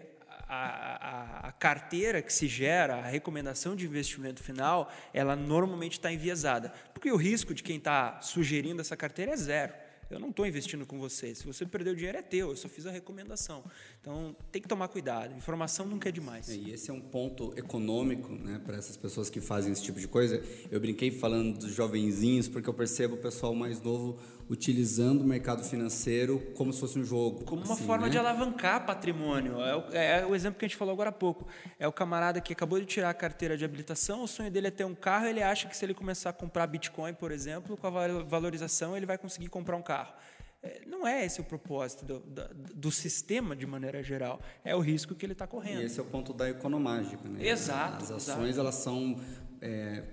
a, 0.47 0.55
a, 0.55 1.47
a, 1.47 1.51
carteira 1.53 2.21
que 2.21 2.33
se 2.33 2.47
gera, 2.47 2.95
a 2.95 3.01
recomendação 3.01 3.75
de 3.75 3.85
investimento 3.85 4.43
final, 4.43 4.91
ela 5.13 5.35
normalmente 5.35 5.93
está 5.93 6.11
enviesada. 6.11 6.73
Porque 6.93 7.09
o 7.11 7.15
risco 7.15 7.53
de 7.53 7.63
quem 7.63 7.77
está 7.77 8.19
sugerindo 8.21 8.81
essa 8.81 8.97
carteira 8.97 9.31
é 9.31 9.37
zero. 9.37 9.73
Eu 10.11 10.19
não 10.19 10.29
estou 10.29 10.45
investindo 10.45 10.85
com 10.85 10.99
você. 10.99 11.33
Se 11.33 11.45
você 11.45 11.65
perdeu 11.65 11.93
o 11.93 11.95
dinheiro, 11.95 12.17
é 12.17 12.21
teu. 12.21 12.49
Eu 12.49 12.55
só 12.55 12.67
fiz 12.67 12.85
a 12.85 12.91
recomendação. 12.91 13.63
Então, 13.99 14.35
tem 14.51 14.61
que 14.61 14.67
tomar 14.67 14.87
cuidado. 14.87 15.35
Informação 15.35 15.85
nunca 15.85 16.09
é 16.09 16.11
demais. 16.11 16.49
É, 16.49 16.55
e 16.55 16.71
esse 16.71 16.89
é 16.89 16.93
um 16.93 17.01
ponto 17.01 17.53
econômico 17.57 18.31
né, 18.33 18.61
para 18.65 18.77
essas 18.77 18.97
pessoas 18.97 19.29
que 19.29 19.39
fazem 19.39 19.71
esse 19.71 19.83
tipo 19.83 19.99
de 19.99 20.07
coisa. 20.07 20.43
Eu 20.69 20.79
brinquei 20.79 21.11
falando 21.11 21.59
dos 21.59 21.73
jovenzinhos, 21.73 22.47
porque 22.47 22.69
eu 22.69 22.73
percebo 22.73 23.15
o 23.15 23.17
pessoal 23.17 23.55
mais 23.55 23.81
novo 23.81 24.19
utilizando 24.51 25.21
o 25.21 25.23
mercado 25.23 25.63
financeiro 25.63 26.51
como 26.57 26.73
se 26.73 26.79
fosse 26.81 26.99
um 26.99 27.05
jogo. 27.05 27.45
Como 27.45 27.63
uma 27.63 27.73
assim, 27.73 27.85
forma 27.85 28.07
né? 28.07 28.11
de 28.11 28.17
alavancar 28.17 28.85
patrimônio. 28.85 29.61
É 29.61 29.75
o, 29.77 29.79
é 29.93 30.25
o, 30.25 30.35
exemplo 30.35 30.59
que 30.59 30.65
a 30.65 30.67
gente 30.67 30.75
falou 30.75 30.93
agora 30.93 31.09
há 31.09 31.13
pouco. 31.13 31.47
É 31.79 31.87
o 31.87 31.91
camarada 31.91 32.41
que 32.41 32.51
acabou 32.51 32.77
de 32.77 32.85
tirar 32.85 33.09
a 33.09 33.13
carteira 33.13 33.55
de 33.57 33.63
habilitação, 33.63 34.23
o 34.23 34.27
sonho 34.27 34.51
dele 34.51 34.67
é 34.67 34.71
ter 34.71 34.83
um 34.83 34.93
carro, 34.93 35.25
ele 35.25 35.41
acha 35.41 35.69
que 35.69 35.77
se 35.77 35.85
ele 35.85 35.93
começar 35.93 36.31
a 36.31 36.33
comprar 36.33 36.67
Bitcoin, 36.67 37.13
por 37.13 37.31
exemplo, 37.31 37.77
com 37.77 37.87
a 37.87 38.23
valorização, 38.23 38.97
ele 38.97 39.05
vai 39.05 39.17
conseguir 39.17 39.47
comprar 39.47 39.77
um 39.77 39.81
carro. 39.81 40.13
É, 40.61 40.81
não 40.85 41.07
é 41.07 41.25
esse 41.25 41.39
o 41.39 41.45
propósito 41.45 42.03
do, 42.05 42.19
do, 42.19 42.43
do, 42.75 42.91
sistema 42.91 43.55
de 43.55 43.65
maneira 43.65 44.03
geral. 44.03 44.41
É 44.65 44.75
o 44.75 44.79
risco 44.81 45.15
que 45.15 45.25
ele 45.25 45.33
está 45.33 45.47
correndo. 45.47 45.81
E 45.81 45.85
esse 45.85 45.97
é 45.97 46.03
o 46.03 46.05
ponto 46.05 46.33
da 46.33 46.49
economágica. 46.49 47.27
Né? 47.27 47.47
Exato. 47.47 48.03
As 48.03 48.11
ações 48.11 48.49
exato. 48.49 48.59
elas 48.59 48.75
são 48.75 49.19
é, 49.61 50.03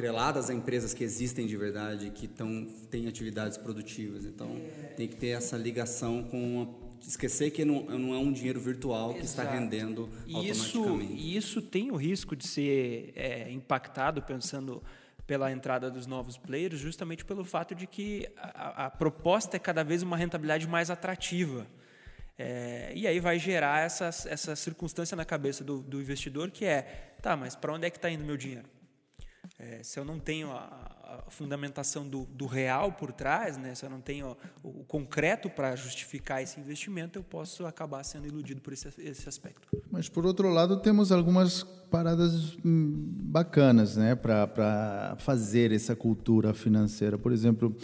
atreladas 0.00 0.48
a 0.48 0.54
empresas 0.54 0.94
que 0.94 1.04
existem 1.04 1.46
de 1.46 1.56
verdade, 1.56 2.10
que 2.10 2.26
tão, 2.26 2.66
têm 2.90 3.06
atividades 3.06 3.58
produtivas. 3.58 4.24
Então, 4.24 4.56
tem 4.96 5.06
que 5.06 5.16
ter 5.16 5.28
essa 5.28 5.56
ligação 5.58 6.24
com 6.24 6.74
esquecer 7.06 7.50
que 7.50 7.64
não, 7.64 7.82
não, 7.84 8.14
é 8.14 8.18
um 8.18 8.32
dinheiro 8.32 8.60
virtual 8.60 9.10
Exato. 9.10 9.20
que 9.20 9.26
está 9.26 9.42
rendendo 9.44 10.08
automaticamente. 10.34 11.12
E 11.14 11.36
isso 11.36 11.60
tem 11.60 11.90
o 11.90 11.96
risco 11.96 12.34
de 12.34 12.46
ser 12.46 13.12
é, 13.14 13.50
impactado 13.50 14.22
pensando 14.22 14.82
pela 15.26 15.52
entrada 15.52 15.90
dos 15.90 16.06
novos 16.06 16.36
players, 16.36 16.78
justamente 16.78 17.24
pelo 17.24 17.44
fato 17.44 17.74
de 17.74 17.86
que 17.86 18.28
a, 18.36 18.86
a 18.86 18.90
proposta 18.90 19.56
é 19.56 19.60
cada 19.60 19.84
vez 19.84 20.02
uma 20.02 20.16
rentabilidade 20.16 20.66
mais 20.66 20.90
atrativa. 20.90 21.66
É, 22.38 22.92
e 22.94 23.06
aí 23.06 23.20
vai 23.20 23.38
gerar 23.38 23.84
essa, 23.84 24.06
essa 24.06 24.56
circunstância 24.56 25.14
na 25.14 25.26
cabeça 25.26 25.62
do, 25.62 25.82
do 25.82 26.00
investidor 26.00 26.50
que 26.50 26.64
é, 26.64 27.14
tá, 27.20 27.36
mas 27.36 27.54
para 27.54 27.72
onde 27.74 27.86
é 27.86 27.90
que 27.90 27.98
está 27.98 28.10
indo 28.10 28.24
meu 28.24 28.36
dinheiro? 28.36 28.79
É, 29.58 29.82
se 29.82 29.98
eu 29.98 30.04
não 30.04 30.18
tenho 30.18 30.50
a, 30.50 31.24
a 31.26 31.30
fundamentação 31.30 32.08
do, 32.08 32.24
do, 32.26 32.46
real 32.46 32.92
por 32.92 33.12
trás, 33.12 33.56
né, 33.56 33.74
se 33.74 33.84
eu 33.84 33.90
não 33.90 34.00
tenho 34.00 34.36
o, 34.62 34.80
o 34.80 34.84
concreto 34.84 35.50
para 35.50 35.76
justificar 35.76 36.42
esse 36.42 36.58
investimento, 36.58 37.18
eu 37.18 37.22
posso 37.22 37.66
acabar 37.66 38.02
sendo 38.04 38.26
iludido 38.26 38.60
por 38.60 38.72
esse, 38.72 38.88
esse 38.98 39.28
aspecto. 39.28 39.68
Mas, 39.90 40.08
por 40.08 40.24
outro 40.24 40.48
lado, 40.48 40.78
temos 40.78 41.12
algumas 41.12 41.62
paradas 41.62 42.56
hum, 42.64 42.92
bacanas 43.24 43.96
né, 43.96 44.14
para 44.14 45.16
fazer 45.18 45.72
essa 45.72 45.94
cultura 45.94 46.54
financeira. 46.54 47.18
Por 47.18 47.32
exemplo, 47.32 47.76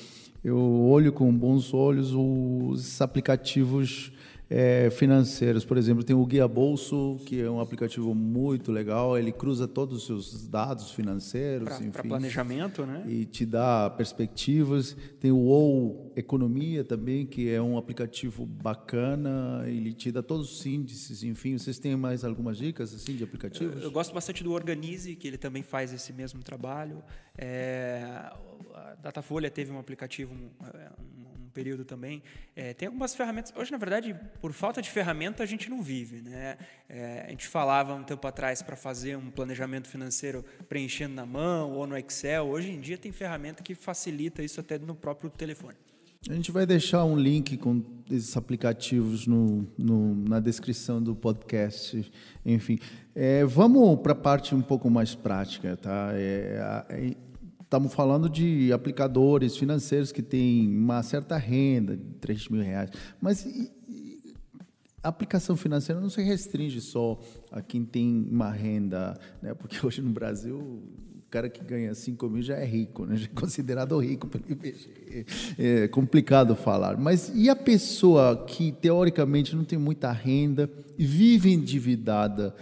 eu 0.42 0.58
olho 0.58 1.12
com 1.12 1.36
bons 1.36 1.74
olhos 1.74 2.12
os 2.14 3.00
aplicativos 3.00 4.12
é, 4.48 4.90
financeiros. 4.90 5.64
Por 5.64 5.76
exemplo, 5.76 6.04
tem 6.04 6.14
o 6.14 6.24
Guia 6.24 6.46
Bolso, 6.46 7.18
que 7.26 7.40
é 7.40 7.50
um 7.50 7.60
aplicativo 7.60 8.14
muito 8.14 8.70
legal. 8.70 9.18
Ele 9.18 9.32
cruza 9.32 9.66
todos 9.66 9.98
os 9.98 10.06
seus 10.06 10.46
dados 10.46 10.92
financeiros, 10.92 11.68
Para 11.92 12.02
planejamento, 12.02 12.86
né? 12.86 13.04
E 13.06 13.24
te 13.24 13.44
dá 13.44 13.90
perspectivas. 13.90 14.96
Tem 15.18 15.32
o 15.32 15.38
ou 15.38 16.12
Economia 16.16 16.84
também, 16.84 17.26
que 17.26 17.50
é 17.50 17.60
um 17.60 17.76
aplicativo 17.76 18.46
bacana. 18.46 19.64
Ele 19.66 19.92
te 19.92 20.12
dá 20.12 20.22
todos 20.22 20.60
os 20.60 20.66
índices, 20.66 21.22
enfim. 21.22 21.58
Vocês 21.58 21.78
têm 21.78 21.96
mais 21.96 22.24
algumas 22.24 22.56
dicas 22.56 22.94
assim 22.94 23.16
de 23.16 23.24
aplicativos? 23.24 23.76
Eu, 23.76 23.82
eu 23.82 23.90
gosto 23.90 24.14
bastante 24.14 24.44
do 24.44 24.52
Organize, 24.52 25.14
que 25.16 25.26
ele 25.26 25.38
também 25.38 25.62
faz 25.62 25.92
esse 25.92 26.12
mesmo 26.12 26.42
trabalho. 26.42 27.02
É, 27.36 28.30
a 28.74 28.94
Datafolha 29.02 29.50
teve 29.50 29.72
um 29.72 29.78
aplicativo, 29.78 30.32
um, 30.32 30.48
um 31.15 31.15
período 31.56 31.86
também. 31.86 32.22
É, 32.54 32.74
tem 32.74 32.86
algumas 32.86 33.14
ferramentas. 33.14 33.50
Hoje, 33.56 33.72
na 33.72 33.78
verdade, 33.78 34.14
por 34.42 34.52
falta 34.52 34.82
de 34.82 34.90
ferramenta, 34.90 35.42
a 35.42 35.46
gente 35.46 35.70
não 35.70 35.82
vive. 35.82 36.20
Né? 36.20 36.58
É, 36.86 37.24
a 37.26 37.30
gente 37.30 37.46
falava 37.46 37.94
um 37.94 38.04
tempo 38.04 38.26
atrás 38.26 38.60
para 38.60 38.76
fazer 38.76 39.16
um 39.16 39.30
planejamento 39.30 39.88
financeiro 39.88 40.44
preenchendo 40.68 41.14
na 41.14 41.24
mão 41.24 41.72
ou 41.72 41.86
no 41.86 41.96
Excel. 41.96 42.46
Hoje 42.46 42.70
em 42.70 42.78
dia, 42.78 42.98
tem 42.98 43.10
ferramenta 43.10 43.62
que 43.62 43.74
facilita 43.74 44.42
isso 44.42 44.60
até 44.60 44.78
no 44.78 44.94
próprio 44.94 45.30
telefone. 45.30 45.76
A 46.28 46.34
gente 46.34 46.50
vai 46.50 46.66
deixar 46.66 47.04
um 47.04 47.16
link 47.16 47.56
com 47.56 47.82
esses 48.10 48.36
aplicativos 48.36 49.28
no, 49.28 49.64
no 49.78 50.14
na 50.28 50.40
descrição 50.40 51.00
do 51.00 51.14
podcast. 51.14 52.10
Enfim, 52.44 52.80
é, 53.14 53.44
vamos 53.44 54.00
para 54.00 54.12
a 54.12 54.16
parte 54.16 54.52
um 54.52 54.60
pouco 54.60 54.90
mais 54.90 55.14
prática, 55.14 55.76
tá? 55.76 56.10
É, 56.14 56.84
é, 56.88 57.16
estamos 57.66 57.92
falando 57.92 58.30
de 58.30 58.72
aplicadores 58.72 59.56
financeiros 59.56 60.12
que 60.12 60.22
têm 60.22 60.68
uma 60.68 61.02
certa 61.02 61.36
renda, 61.36 61.96
de 61.96 62.14
3 62.20 62.48
mil 62.48 62.62
reais. 62.62 62.90
Mas 63.20 63.44
e, 63.44 63.72
e, 63.88 64.34
a 65.02 65.08
aplicação 65.08 65.56
financeira 65.56 66.00
não 66.00 66.08
se 66.08 66.22
restringe 66.22 66.80
só 66.80 67.20
a 67.50 67.60
quem 67.60 67.84
tem 67.84 68.28
uma 68.30 68.50
renda, 68.50 69.18
né? 69.42 69.52
porque 69.52 69.84
hoje 69.84 70.00
no 70.00 70.10
Brasil 70.10 70.56
o 70.56 71.28
cara 71.28 71.48
que 71.48 71.62
ganha 71.62 71.92
5 71.92 72.28
mil 72.28 72.40
já 72.42 72.56
é 72.56 72.64
rico, 72.64 73.04
né? 73.04 73.16
já 73.16 73.26
é 73.26 73.30
considerado 73.34 73.98
rico 73.98 74.28
pelo 74.28 74.44
IBGE. 74.48 75.26
É 75.58 75.88
complicado 75.88 76.54
falar. 76.54 76.96
Mas 76.96 77.32
e 77.34 77.50
a 77.50 77.56
pessoa 77.56 78.44
que, 78.46 78.70
teoricamente, 78.70 79.56
não 79.56 79.64
tem 79.64 79.78
muita 79.78 80.12
renda 80.12 80.70
vive 80.96 81.52
endividada? 81.52 82.54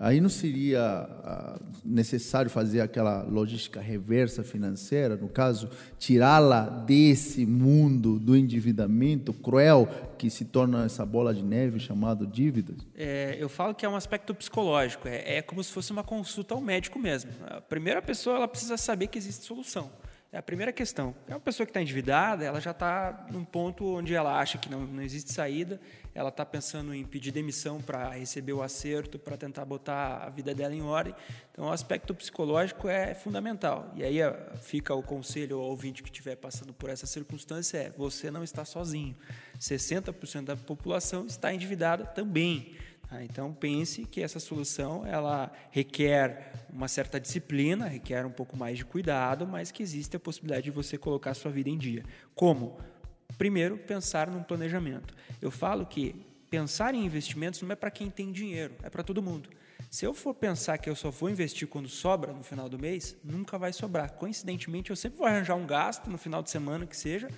Aí 0.00 0.18
não 0.18 0.30
seria 0.30 0.80
ah, 0.82 1.60
necessário 1.84 2.50
fazer 2.50 2.80
aquela 2.80 3.22
logística 3.22 3.82
reversa 3.82 4.42
financeira, 4.42 5.14
no 5.14 5.28
caso, 5.28 5.68
tirá-la 5.98 6.62
desse 6.62 7.44
mundo 7.44 8.18
do 8.18 8.34
endividamento 8.34 9.30
cruel 9.34 9.86
que 10.16 10.30
se 10.30 10.46
torna 10.46 10.86
essa 10.86 11.04
bola 11.04 11.34
de 11.34 11.42
neve 11.42 11.78
chamado 11.78 12.26
dívidas? 12.26 12.78
É, 12.96 13.36
eu 13.38 13.50
falo 13.50 13.74
que 13.74 13.84
é 13.84 13.88
um 13.90 13.94
aspecto 13.94 14.34
psicológico, 14.34 15.06
é, 15.06 15.36
é 15.36 15.42
como 15.42 15.62
se 15.62 15.70
fosse 15.70 15.92
uma 15.92 16.02
consulta 16.02 16.54
ao 16.54 16.62
médico 16.62 16.98
mesmo. 16.98 17.30
A 17.46 17.60
primeira 17.60 18.00
pessoa 18.00 18.36
ela 18.36 18.48
precisa 18.48 18.78
saber 18.78 19.08
que 19.08 19.18
existe 19.18 19.44
solução. 19.44 19.90
É 20.32 20.38
a 20.38 20.42
primeira 20.42 20.72
questão. 20.72 21.12
É 21.26 21.34
uma 21.34 21.40
pessoa 21.40 21.66
que 21.66 21.70
está 21.70 21.82
endividada, 21.82 22.44
ela 22.44 22.60
já 22.60 22.70
está 22.70 23.26
num 23.32 23.44
ponto 23.44 23.96
onde 23.96 24.14
ela 24.14 24.38
acha 24.38 24.58
que 24.58 24.70
não, 24.70 24.86
não 24.86 25.02
existe 25.02 25.32
saída, 25.32 25.80
ela 26.14 26.28
está 26.28 26.46
pensando 26.46 26.94
em 26.94 27.04
pedir 27.04 27.32
demissão 27.32 27.80
para 27.80 28.10
receber 28.10 28.52
o 28.52 28.62
acerto, 28.62 29.18
para 29.18 29.36
tentar 29.36 29.64
botar 29.64 30.18
a 30.18 30.30
vida 30.30 30.54
dela 30.54 30.72
em 30.72 30.82
ordem. 30.82 31.12
Então, 31.50 31.64
o 31.64 31.72
aspecto 31.72 32.14
psicológico 32.14 32.88
é 32.88 33.12
fundamental. 33.12 33.92
E 33.96 34.04
aí 34.04 34.18
fica 34.60 34.94
o 34.94 35.02
conselho 35.02 35.58
ao 35.58 35.64
ouvinte 35.64 36.00
que 36.00 36.08
estiver 36.08 36.36
passando 36.36 36.72
por 36.72 36.90
essa 36.90 37.06
circunstância: 37.06 37.78
é 37.78 37.90
você 37.90 38.30
não 38.30 38.44
está 38.44 38.64
sozinho. 38.64 39.16
60% 39.58 40.44
da 40.44 40.56
população 40.56 41.26
está 41.26 41.52
endividada 41.52 42.04
também. 42.04 42.76
Tá? 43.10 43.24
Então 43.24 43.52
pense 43.52 44.04
que 44.04 44.22
essa 44.22 44.38
solução 44.38 45.04
ela 45.04 45.52
requer 45.72 46.52
uma 46.72 46.86
certa 46.86 47.18
disciplina, 47.18 47.86
requer 47.86 48.24
um 48.24 48.30
pouco 48.30 48.56
mais 48.56 48.78
de 48.78 48.84
cuidado, 48.84 49.46
mas 49.46 49.72
que 49.72 49.82
existe 49.82 50.16
a 50.16 50.20
possibilidade 50.20 50.64
de 50.64 50.70
você 50.70 50.96
colocar 50.96 51.32
a 51.32 51.34
sua 51.34 51.50
vida 51.50 51.68
em 51.68 51.76
dia. 51.76 52.04
Como? 52.36 52.78
Primeiro, 53.36 53.76
pensar 53.76 54.30
num 54.30 54.42
planejamento. 54.42 55.14
Eu 55.42 55.50
falo 55.50 55.84
que 55.84 56.14
pensar 56.48 56.94
em 56.94 57.04
investimentos 57.04 57.60
não 57.62 57.72
é 57.72 57.76
para 57.76 57.90
quem 57.90 58.08
tem 58.08 58.30
dinheiro, 58.30 58.74
é 58.82 58.88
para 58.88 59.02
todo 59.02 59.20
mundo. 59.22 59.50
Se 59.90 60.04
eu 60.04 60.14
for 60.14 60.34
pensar 60.34 60.78
que 60.78 60.88
eu 60.88 60.94
só 60.94 61.10
vou 61.10 61.28
investir 61.28 61.66
quando 61.66 61.88
sobra 61.88 62.32
no 62.32 62.44
final 62.44 62.68
do 62.68 62.78
mês, 62.78 63.16
nunca 63.24 63.58
vai 63.58 63.72
sobrar. 63.72 64.12
Coincidentemente, 64.12 64.90
eu 64.90 64.96
sempre 64.96 65.18
vou 65.18 65.26
arranjar 65.26 65.56
um 65.56 65.66
gasto 65.66 66.08
no 66.08 66.16
final 66.16 66.42
de 66.44 66.50
semana 66.50 66.86
que 66.86 66.96
seja 66.96 67.28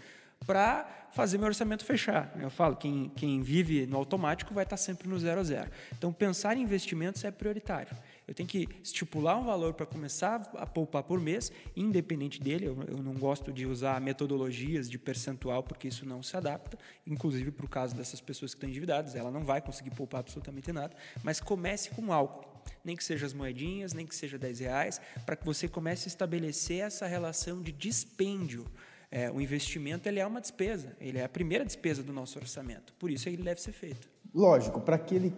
para 0.46 1.02
fazer 1.12 1.36
meu 1.38 1.46
orçamento 1.46 1.84
fechar. 1.84 2.34
Eu 2.40 2.50
falo, 2.50 2.74
quem, 2.74 3.10
quem 3.14 3.42
vive 3.42 3.86
no 3.86 3.96
automático 3.96 4.54
vai 4.54 4.64
estar 4.64 4.76
sempre 4.76 5.08
no 5.08 5.18
zero 5.18 5.40
a 5.40 5.44
zero. 5.44 5.70
Então, 5.96 6.12
pensar 6.12 6.56
em 6.56 6.62
investimentos 6.62 7.22
é 7.24 7.30
prioritário. 7.30 7.94
Eu 8.26 8.34
tenho 8.34 8.48
que 8.48 8.68
estipular 8.82 9.38
um 9.38 9.44
valor 9.44 9.74
para 9.74 9.84
começar 9.84 10.50
a 10.56 10.66
poupar 10.66 11.02
por 11.02 11.20
mês, 11.20 11.52
independente 11.76 12.40
dele. 12.40 12.66
Eu, 12.66 12.82
eu, 12.88 12.98
não 12.98 13.12
gosto 13.14 13.52
de 13.52 13.66
usar 13.66 14.00
metodologias 14.00 14.88
de 14.88 14.98
percentual, 14.98 15.62
porque 15.62 15.88
isso 15.88 16.06
não 16.06 16.22
se 16.22 16.36
adapta, 16.36 16.78
inclusive 17.06 17.50
para 17.50 17.66
o 17.66 17.68
caso 17.68 17.94
dessas 17.94 18.20
pessoas 18.20 18.54
que 18.54 18.56
estão 18.56 18.70
endividadas, 18.70 19.14
ela 19.14 19.30
não 19.30 19.44
vai 19.44 19.60
conseguir 19.60 19.90
poupar 19.90 20.20
absolutamente 20.20 20.72
nada. 20.72 20.96
Mas 21.22 21.40
comece 21.40 21.90
com 21.90 22.12
algo 22.12 22.52
nem 22.84 22.96
que 22.96 23.02
seja 23.02 23.26
as 23.26 23.32
moedinhas, 23.32 23.92
nem 23.92 24.06
que 24.06 24.14
seja 24.14 24.38
10 24.38 24.60
reais, 24.60 25.00
para 25.26 25.34
que 25.34 25.44
você 25.44 25.68
comece 25.68 26.06
a 26.06 26.10
estabelecer 26.10 26.80
essa 26.80 27.06
relação 27.06 27.60
de 27.60 27.72
dispêndio 27.72 28.66
é, 29.12 29.30
o 29.30 29.42
investimento 29.42 30.08
ele 30.08 30.18
é 30.18 30.26
uma 30.26 30.40
despesa, 30.40 30.96
ele 30.98 31.18
é 31.18 31.24
a 31.24 31.28
primeira 31.28 31.66
despesa 31.66 32.02
do 32.02 32.14
nosso 32.14 32.38
orçamento, 32.38 32.94
por 32.98 33.10
isso 33.10 33.28
ele 33.28 33.42
deve 33.42 33.60
ser 33.60 33.72
feito. 33.72 34.08
Lógico, 34.34 34.80
para 34.80 34.96
aquele, 34.96 35.34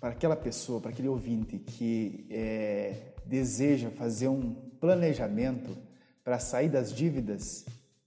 para 0.00 0.08
aquela 0.08 0.34
pessoa, 0.34 0.80
para 0.80 0.90
aquele 0.90 1.08
ouvinte 1.08 1.58
que 1.58 2.26
é, 2.30 3.12
deseja 3.26 3.90
fazer 3.90 4.28
um 4.28 4.54
planejamento 4.80 5.76
para 6.24 6.38
sair 6.38 6.70
das 6.70 6.90
dívidas, 6.90 7.66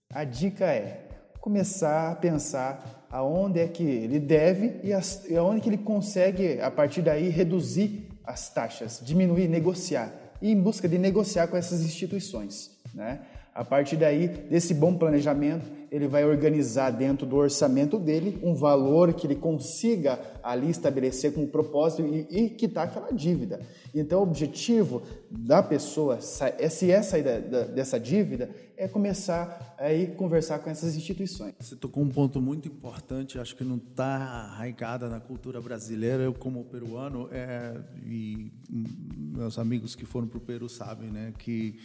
a 0.10 0.24
dica 0.24 0.66
é 0.66 1.08
começar 1.40 2.12
a 2.12 2.16
pensar 2.16 3.06
aonde 3.12 3.60
é 3.60 3.68
que 3.68 3.84
ele 3.84 4.20
deve 4.20 4.80
e, 4.84 4.92
as, 4.92 5.30
e 5.30 5.38
aonde 5.38 5.62
que 5.62 5.70
ele 5.70 5.78
consegue, 5.78 6.60
a 6.60 6.72
partir 6.72 7.04
daí, 7.04 7.30
reduzir 7.30 8.10
as 8.24 8.50
taxas, 8.50 9.00
diminuir, 9.04 9.48
negociar, 9.48 10.12
e 10.42 10.52
em 10.52 10.60
busca 10.60 10.90
de 10.90 10.98
negociar 10.98 11.48
com 11.48 11.56
essas 11.56 11.82
instituições. 11.82 12.72
Né? 12.96 13.22
A 13.54 13.66
partir 13.66 13.98
daí, 13.98 14.28
desse 14.28 14.74
bom 14.74 14.98
planejamento, 14.98 15.70
ele 15.92 16.08
vai 16.08 16.24
organizar 16.24 16.90
dentro 16.90 17.26
do 17.26 17.36
orçamento 17.36 18.00
dele 18.00 18.40
um 18.42 18.56
valor 18.56 19.14
que 19.14 19.28
ele 19.28 19.36
consiga 19.36 20.18
ali 20.42 20.70
estabelecer 20.70 21.34
com 21.34 21.46
propósito 21.46 22.02
e, 22.04 22.28
e 22.30 22.50
quitar 22.50 22.88
aquela 22.88 23.12
dívida. 23.12 23.60
Então, 23.94 24.22
o 24.22 24.24
objetivo 24.24 25.02
da 25.30 25.62
pessoa, 25.62 26.18
é 26.58 26.70
se 26.70 26.90
é 26.90 27.02
sair 27.02 27.24
da, 27.24 27.40
da, 27.40 27.64
dessa 27.66 28.00
dívida, 28.00 28.50
é 28.78 28.88
começar 28.88 29.76
a 29.78 29.92
ir 29.92 30.16
conversar 30.16 30.60
com 30.60 30.70
essas 30.70 30.96
instituições. 30.96 31.54
Você 31.60 31.76
tocou 31.76 32.02
um 32.02 32.10
ponto 32.10 32.42
muito 32.42 32.70
importante, 32.70 33.38
acho 33.38 33.54
que 33.54 33.66
não 33.66 33.76
está 33.76 34.16
arraigada 34.16 35.10
na 35.10 35.20
cultura 35.20 35.60
brasileira. 35.60 36.24
Eu, 36.24 36.34
como 36.34 36.64
peruano, 36.64 37.28
é, 37.34 37.76
e 38.06 38.50
meus 38.70 39.60
amigos 39.60 39.94
que 39.94 40.06
foram 40.06 40.28
para 40.28 40.38
o 40.38 40.42
Peru 40.42 40.70
sabem, 40.70 41.12
né, 41.12 41.34
que 41.38 41.78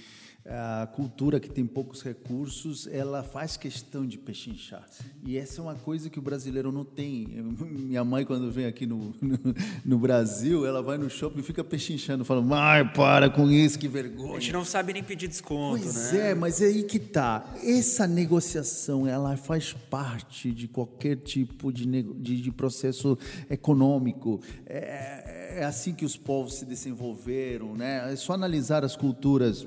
a 0.49 0.87
cultura 0.87 1.41
que 1.41 1.51
tem 1.51 1.67
poucos 1.67 2.03
recursos, 2.03 2.87
ela 2.87 3.23
faz 3.23 3.57
questão 3.57 4.07
de 4.07 4.17
pechinchar. 4.17 4.87
E 5.25 5.37
essa 5.37 5.61
é 5.61 5.63
uma 5.63 5.75
coisa 5.75 6.09
que 6.09 6.19
o 6.19 6.23
brasileiro 6.23 6.71
não 6.71 6.85
tem. 6.85 7.27
Minha 7.61 8.05
mãe, 8.05 8.25
quando 8.25 8.51
vem 8.51 8.67
aqui 8.67 8.87
no, 8.87 9.15
no, 9.21 9.39
no 9.85 9.99
Brasil, 9.99 10.65
ela 10.65 10.83
vai 10.83 10.99
no 10.99 11.11
shopping 11.11 11.41
e 11.41 11.43
fica 11.43 11.65
pechinchando, 11.65 12.25
falando, 12.25 12.55
ai, 12.55 12.93
para 12.93 13.29
com 13.29 13.51
isso, 13.51 13.79
que 13.79 13.89
vergonha. 13.89 14.37
A 14.37 14.41
gente 14.41 14.53
não 14.53 14.65
sabe 14.65 14.93
nem 14.93 15.03
pedir 15.03 15.29
desconto, 15.29 15.83
pois 15.83 16.13
né? 16.13 16.31
é, 16.31 16.35
mas 16.35 16.61
é 16.61 16.67
aí 16.67 16.85
que 16.85 16.99
tá. 16.99 17.53
Essa 17.63 18.07
negociação, 18.07 19.07
ela 19.07 19.37
faz 19.37 19.73
parte 19.73 20.53
de 20.53 20.69
qualquer 20.69 21.17
tipo 21.17 21.73
de, 21.73 21.87
de, 22.03 22.41
de 22.41 22.53
processo 22.53 23.19
econômico. 23.51 24.41
É, 24.65 25.61
é 25.61 25.65
assim 25.65 25.93
que 25.93 26.05
os 26.05 26.17
povos 26.17 26.55
se 26.55 26.65
desenvolveram, 26.65 27.75
né? 27.75 28.13
É 28.13 28.17
só 28.17 28.35
analisar 28.35 28.85
as 28.85 28.95
culturas 28.95 29.67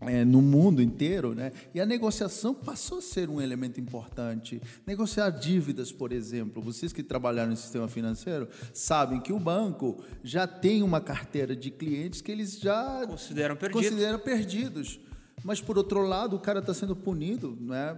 é, 0.00 0.24
no 0.24 0.40
mundo 0.40 0.80
inteiro, 0.80 1.34
né? 1.34 1.52
E 1.74 1.80
a 1.80 1.86
negociação 1.86 2.54
passou 2.54 2.98
a 2.98 3.02
ser 3.02 3.28
um 3.28 3.40
elemento 3.40 3.80
importante. 3.80 4.62
Negociar 4.86 5.30
dívidas, 5.30 5.90
por 5.90 6.12
exemplo. 6.12 6.62
Vocês 6.62 6.92
que 6.92 7.02
trabalharam 7.02 7.50
no 7.50 7.56
sistema 7.56 7.88
financeiro 7.88 8.48
sabem 8.72 9.20
que 9.20 9.32
o 9.32 9.40
banco 9.40 10.02
já 10.22 10.46
tem 10.46 10.82
uma 10.82 11.00
carteira 11.00 11.56
de 11.56 11.70
clientes 11.70 12.20
que 12.20 12.30
eles 12.30 12.58
já 12.58 13.04
consideram 13.06 13.56
perdidos. 13.56 13.88
Consideram 13.88 14.18
perdidos. 14.18 15.00
Mas, 15.44 15.60
por 15.60 15.78
outro 15.78 16.02
lado, 16.02 16.36
o 16.36 16.40
cara 16.40 16.60
está 16.60 16.74
sendo 16.74 16.96
punido 16.96 17.56
né, 17.60 17.96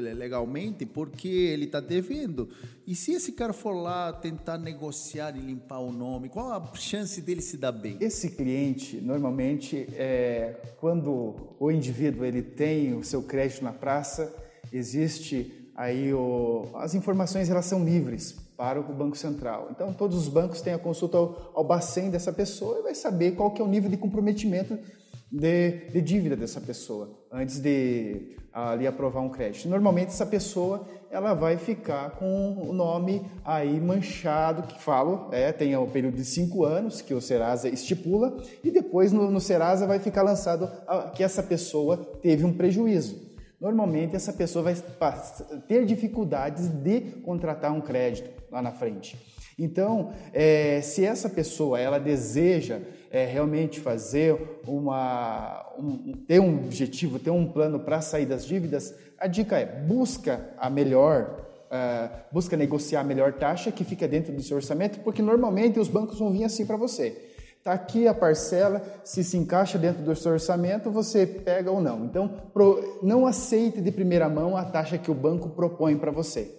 legalmente 0.00 0.84
porque 0.86 1.28
ele 1.28 1.64
está 1.64 1.80
devendo. 1.80 2.48
E 2.86 2.94
se 2.94 3.12
esse 3.12 3.32
cara 3.32 3.52
for 3.52 3.72
lá 3.72 4.12
tentar 4.12 4.58
negociar 4.58 5.36
e 5.36 5.40
limpar 5.40 5.78
o 5.78 5.92
nome, 5.92 6.28
qual 6.28 6.52
a 6.52 6.74
chance 6.74 7.20
dele 7.20 7.40
se 7.40 7.56
dar 7.56 7.72
bem? 7.72 7.96
Esse 8.00 8.30
cliente, 8.30 9.00
normalmente, 9.00 9.86
é, 9.94 10.60
quando 10.78 11.56
o 11.58 11.70
indivíduo 11.70 12.24
ele 12.24 12.42
tem 12.42 12.94
o 12.94 13.02
seu 13.02 13.22
crédito 13.22 13.64
na 13.64 13.72
praça, 13.72 14.34
existe 14.72 15.70
aí 15.74 16.12
o, 16.12 16.70
as 16.74 16.94
informações 16.94 17.50
elas 17.50 17.64
são 17.66 17.84
livres 17.84 18.36
para 18.56 18.80
o 18.80 18.82
Banco 18.84 19.16
Central. 19.16 19.68
Então, 19.70 19.92
todos 19.92 20.16
os 20.16 20.28
bancos 20.28 20.60
têm 20.60 20.72
a 20.72 20.78
consulta 20.78 21.16
ao, 21.16 21.52
ao 21.54 21.64
Bacen 21.64 22.10
dessa 22.10 22.32
pessoa 22.32 22.78
e 22.78 22.82
vai 22.82 22.94
saber 22.94 23.32
qual 23.32 23.50
que 23.50 23.60
é 23.60 23.64
o 23.64 23.68
nível 23.68 23.90
de 23.90 23.96
comprometimento 23.96 24.78
de, 25.34 25.90
de 25.90 26.00
dívida 26.00 26.36
dessa 26.36 26.60
pessoa 26.60 27.10
antes 27.30 27.58
de 27.58 28.36
ali 28.52 28.86
aprovar 28.86 29.20
um 29.20 29.28
crédito. 29.28 29.68
Normalmente 29.68 30.08
essa 30.08 30.24
pessoa 30.24 30.86
ela 31.10 31.34
vai 31.34 31.56
ficar 31.56 32.10
com 32.12 32.68
o 32.68 32.72
nome 32.72 33.22
aí 33.44 33.80
manchado, 33.80 34.62
que 34.62 34.80
falo, 34.80 35.28
é, 35.32 35.50
tem 35.50 35.76
o 35.76 35.86
período 35.88 36.16
de 36.16 36.24
cinco 36.24 36.64
anos 36.64 37.00
que 37.00 37.12
o 37.12 37.20
Serasa 37.20 37.68
estipula 37.68 38.36
e 38.62 38.70
depois 38.70 39.10
no, 39.10 39.28
no 39.28 39.40
Serasa 39.40 39.88
vai 39.88 39.98
ficar 39.98 40.22
lançado 40.22 40.70
a, 40.86 41.10
que 41.10 41.24
essa 41.24 41.42
pessoa 41.42 41.96
teve 41.96 42.44
um 42.44 42.52
prejuízo. 42.52 43.34
Normalmente 43.60 44.14
essa 44.14 44.32
pessoa 44.32 44.62
vai 44.62 44.76
ter 45.66 45.84
dificuldades 45.84 46.68
de 46.68 47.00
contratar 47.24 47.72
um 47.72 47.80
crédito 47.80 48.30
lá 48.52 48.62
na 48.62 48.70
frente. 48.70 49.18
Então, 49.58 50.12
é, 50.32 50.80
se 50.80 51.04
essa 51.04 51.28
pessoa 51.28 51.78
ela 51.80 51.98
deseja 51.98 52.80
é, 53.14 53.24
realmente 53.24 53.78
fazer 53.78 54.58
uma, 54.66 55.64
um, 55.78 56.12
ter 56.26 56.40
um 56.40 56.56
objetivo, 56.64 57.20
ter 57.20 57.30
um 57.30 57.46
plano 57.46 57.78
para 57.78 58.00
sair 58.00 58.26
das 58.26 58.44
dívidas, 58.44 58.92
a 59.16 59.28
dica 59.28 59.56
é 59.56 59.64
busca 59.64 60.50
a 60.58 60.68
melhor 60.68 61.42
Uh, 61.64 62.08
busca 62.30 62.56
negociar 62.56 63.00
a 63.00 63.04
melhor 63.04 63.32
taxa 63.32 63.72
que 63.72 63.82
fica 63.82 64.06
dentro 64.06 64.32
do 64.32 64.40
seu 64.40 64.58
orçamento, 64.58 65.00
porque 65.00 65.20
normalmente 65.20 65.80
os 65.80 65.88
bancos 65.88 66.20
vão 66.20 66.30
vir 66.30 66.44
assim 66.44 66.64
para 66.64 66.76
você. 66.76 67.32
Está 67.58 67.72
aqui 67.72 68.06
a 68.06 68.14
parcela, 68.14 68.80
se 69.02 69.24
se 69.24 69.36
encaixa 69.36 69.76
dentro 69.76 70.04
do 70.04 70.14
seu 70.14 70.32
orçamento, 70.32 70.88
você 70.88 71.26
pega 71.26 71.72
ou 71.72 71.80
não. 71.80 72.04
Então, 72.04 72.28
pro, 72.52 73.00
não 73.02 73.26
aceite 73.26 73.80
de 73.80 73.90
primeira 73.90 74.28
mão 74.28 74.56
a 74.56 74.64
taxa 74.64 74.98
que 74.98 75.10
o 75.10 75.14
banco 75.14 75.48
propõe 75.48 75.96
para 75.96 76.12
você. 76.12 76.54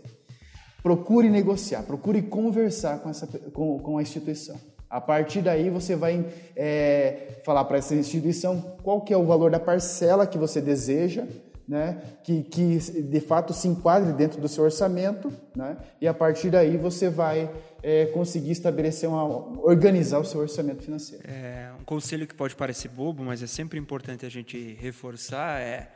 Procure 0.83 1.29
negociar, 1.29 1.83
procure 1.83 2.21
conversar 2.23 2.99
com, 2.99 3.09
essa, 3.09 3.25
com, 3.53 3.79
com 3.79 3.97
a 3.97 4.01
instituição. 4.01 4.59
A 4.95 5.01
partir 5.01 5.41
daí 5.41 5.69
você 5.69 5.93
vai 5.93 6.25
é, 6.55 7.41
falar 7.43 7.65
para 7.65 7.79
essa 7.79 7.93
instituição 7.93 8.77
qual 8.81 9.01
que 9.01 9.13
é 9.13 9.17
o 9.17 9.25
valor 9.25 9.51
da 9.51 9.59
parcela 9.59 10.25
que 10.25 10.37
você 10.37 10.61
deseja, 10.61 11.27
né, 11.67 12.01
que, 12.23 12.43
que 12.43 12.77
de 12.77 13.19
fato 13.19 13.51
se 13.51 13.67
enquadre 13.67 14.13
dentro 14.13 14.39
do 14.39 14.47
seu 14.47 14.63
orçamento, 14.63 15.33
né, 15.53 15.75
e 15.99 16.07
a 16.07 16.13
partir 16.13 16.49
daí 16.49 16.77
você 16.77 17.09
vai 17.09 17.51
é, 17.83 18.05
conseguir 18.05 18.51
estabelecer 18.51 19.09
uma, 19.09 19.25
organizar 19.65 20.19
o 20.19 20.23
seu 20.23 20.39
orçamento 20.39 20.81
financeiro. 20.81 21.25
É, 21.27 21.73
um 21.77 21.83
conselho 21.83 22.25
que 22.25 22.33
pode 22.33 22.55
parecer 22.55 22.87
bobo, 22.87 23.21
mas 23.21 23.43
é 23.43 23.47
sempre 23.47 23.77
importante 23.77 24.25
a 24.25 24.29
gente 24.29 24.77
reforçar 24.79 25.59
é, 25.59 25.89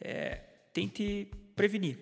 é 0.00 0.40
tente 0.72 1.30
prevenir. 1.54 1.98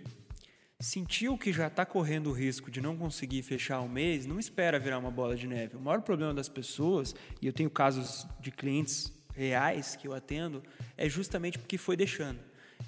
Sentiu 0.79 1.39
que 1.39 1.55
já 1.55 1.69
está 1.69 1.87
correndo 1.87 2.29
o 2.29 2.33
risco 2.35 2.71
de 2.71 2.83
não 2.83 2.99
conseguir 2.99 3.43
fechar 3.43 3.81
um 3.81 3.89
mês, 3.89 4.27
não 4.27 4.39
espera 4.39 4.79
virar 4.79 4.99
uma 4.99 5.11
bola 5.11 5.35
de 5.35 5.47
neve. 5.47 5.75
O 5.75 5.81
maior 5.81 6.03
problema 6.03 6.35
das 6.35 6.51
pessoas, 6.51 7.15
e 7.41 7.47
eu 7.47 7.53
tenho 7.53 7.71
casos 7.71 8.27
de 8.41 8.51
clientes 8.51 9.11
reais 9.35 9.97
que 9.97 10.07
eu 10.07 10.13
atendo, 10.13 10.63
é 10.95 11.09
justamente 11.09 11.59
porque 11.59 11.79
foi 11.79 11.97
deixando. 11.97 12.41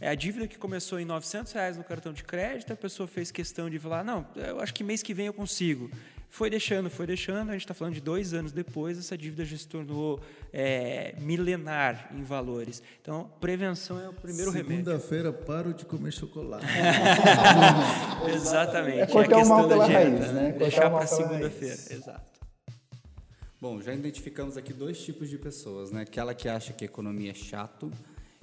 É 0.03 0.09
a 0.11 0.14
dívida 0.14 0.46
que 0.46 0.59
começou 0.59 1.01
em 1.01 1.07
900 1.07 1.51
reais 1.53 1.79
no 1.79 1.83
cartão 1.83 2.12
de 2.12 2.24
crédito, 2.24 2.70
a 2.74 2.77
pessoa 2.77 3.07
fez 3.07 3.31
questão 3.31 3.70
de 3.70 3.79
falar, 3.79 4.05
não, 4.05 4.27
eu 4.37 4.61
acho 4.61 4.74
que 4.74 4.85
mês 4.85 5.03
que 5.03 5.14
vem 5.14 5.27
eu 5.27 5.33
consigo. 5.33 5.90
Foi 6.31 6.51
deixando, 6.51 6.91
foi 6.91 7.07
deixando, 7.07 7.49
a 7.49 7.53
gente 7.53 7.62
está 7.62 7.75
falando 7.75 7.95
de 7.95 8.01
dois 8.01 8.35
anos 8.35 8.53
depois, 8.53 8.99
essa 8.99 9.17
dívida 9.17 9.45
já 9.45 9.57
se 9.57 9.67
tornou 9.67 10.21
é, 10.53 11.14
milenar 11.21 12.11
em 12.14 12.23
valores. 12.23 12.83
Então, 13.01 13.31
prevenção 13.41 13.99
é 13.99 14.09
o 14.09 14.12
primeiro 14.12 14.53
Segunda 14.53 14.71
remédio. 14.71 14.93
Segunda-feira, 14.93 15.33
paro 15.33 15.73
de 15.73 15.85
comer 15.87 16.12
chocolate. 16.12 16.67
Exatamente. 18.33 19.01
É 19.01 19.07
cortar 19.07 19.37
a 19.37 19.43
o 19.43 19.49
mal 19.49 19.69
pela 19.69 19.87
dieta, 19.87 20.05
raiz, 20.05 20.33
né? 20.33 20.53
Deixar 20.53 20.91
para 20.91 21.07
segunda-feira, 21.07 21.75
exato. 21.91 22.38
Bom, 23.61 23.81
já 23.81 23.93
identificamos 23.93 24.57
aqui 24.57 24.73
dois 24.73 25.03
tipos 25.03 25.29
de 25.29 25.38
pessoas, 25.38 25.91
né? 25.91 26.03
Aquela 26.03 26.35
que 26.35 26.49
acha 26.49 26.73
que 26.73 26.85
economia 26.85 27.33
é 27.33 27.35
chato 27.35 27.91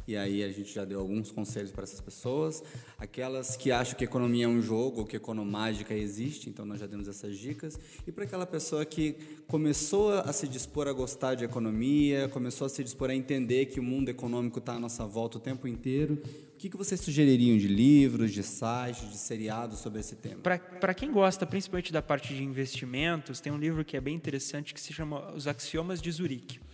e 0.07 0.15
aí 0.15 0.43
a 0.43 0.51
gente 0.51 0.73
já 0.73 0.85
deu 0.85 0.99
alguns 0.99 1.31
conselhos 1.31 1.71
para 1.71 1.83
essas 1.83 1.99
pessoas. 1.99 2.63
Aquelas 2.97 3.55
que 3.57 3.71
acham 3.71 3.97
que 3.97 4.03
economia 4.03 4.45
é 4.45 4.47
um 4.47 4.61
jogo 4.61 5.01
ou 5.01 5.05
que 5.05 5.15
economágica 5.15 5.93
existe, 5.93 6.49
então 6.49 6.65
nós 6.65 6.79
já 6.79 6.85
demos 6.85 7.07
essas 7.07 7.37
dicas. 7.37 7.79
E 8.05 8.11
para 8.11 8.23
aquela 8.23 8.45
pessoa 8.45 8.85
que 8.85 9.15
começou 9.47 10.13
a 10.13 10.31
se 10.31 10.47
dispor 10.47 10.87
a 10.87 10.93
gostar 10.93 11.35
de 11.35 11.43
economia, 11.43 12.29
começou 12.29 12.65
a 12.65 12.69
se 12.69 12.83
dispor 12.83 13.09
a 13.09 13.15
entender 13.15 13.65
que 13.67 13.79
o 13.79 13.83
mundo 13.83 14.09
econômico 14.09 14.59
está 14.59 14.73
à 14.73 14.79
nossa 14.79 15.05
volta 15.05 15.37
o 15.37 15.41
tempo 15.41 15.67
inteiro, 15.67 16.21
o 16.55 16.57
que, 16.57 16.69
que 16.69 16.77
vocês 16.77 17.01
sugeririam 17.01 17.57
de 17.57 17.67
livros, 17.67 18.31
de 18.31 18.41
sites, 18.41 19.09
de 19.11 19.17
seriados 19.17 19.79
sobre 19.79 19.99
esse 19.99 20.15
tema? 20.15 20.41
Para 20.41 20.93
quem 20.93 21.11
gosta 21.11 21.45
principalmente 21.45 21.91
da 21.91 22.01
parte 22.01 22.33
de 22.33 22.43
investimentos, 22.43 23.41
tem 23.41 23.51
um 23.51 23.57
livro 23.57 23.83
que 23.83 23.97
é 23.97 24.01
bem 24.01 24.15
interessante 24.15 24.73
que 24.73 24.79
se 24.79 24.93
chama 24.93 25.33
Os 25.33 25.47
Axiomas 25.47 26.01
de 26.01 26.09
Zurique. 26.11 26.64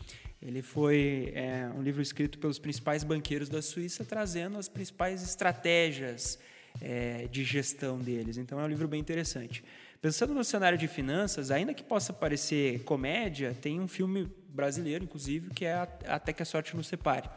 Ele 0.42 0.62
foi 0.62 1.32
é, 1.36 1.70
um 1.76 1.82
livro 1.82 2.02
escrito 2.02 2.40
pelos 2.40 2.58
principais 2.58 3.04
banqueiros 3.04 3.48
da 3.48 3.62
Suíça, 3.62 4.04
trazendo 4.04 4.58
as 4.58 4.68
principais 4.68 5.22
estratégias 5.22 6.40
é, 6.82 7.28
de 7.28 7.44
gestão 7.44 8.00
deles. 8.00 8.38
Então 8.38 8.60
é 8.60 8.64
um 8.64 8.68
livro 8.68 8.88
bem 8.88 9.00
interessante. 9.00 9.64
Pensando 10.02 10.34
no 10.34 10.44
cenário 10.44 10.80
de 10.80 10.88
finanças, 10.88 11.52
ainda 11.52 11.76
que 11.76 11.84
possa 11.84 12.12
parecer 12.12 12.84
comédia, 12.84 13.56
tem 13.62 13.80
um 13.80 13.88
filme 13.88 14.32
brasileiro, 14.50 15.04
inclusive, 15.04 15.52
que 15.52 15.64
é 15.64 15.88
Até 16.08 16.34
que 16.34 16.42
a 16.42 16.46
Sorte 16.46 16.76
nos 16.76 16.88
Separe. 16.88 17.30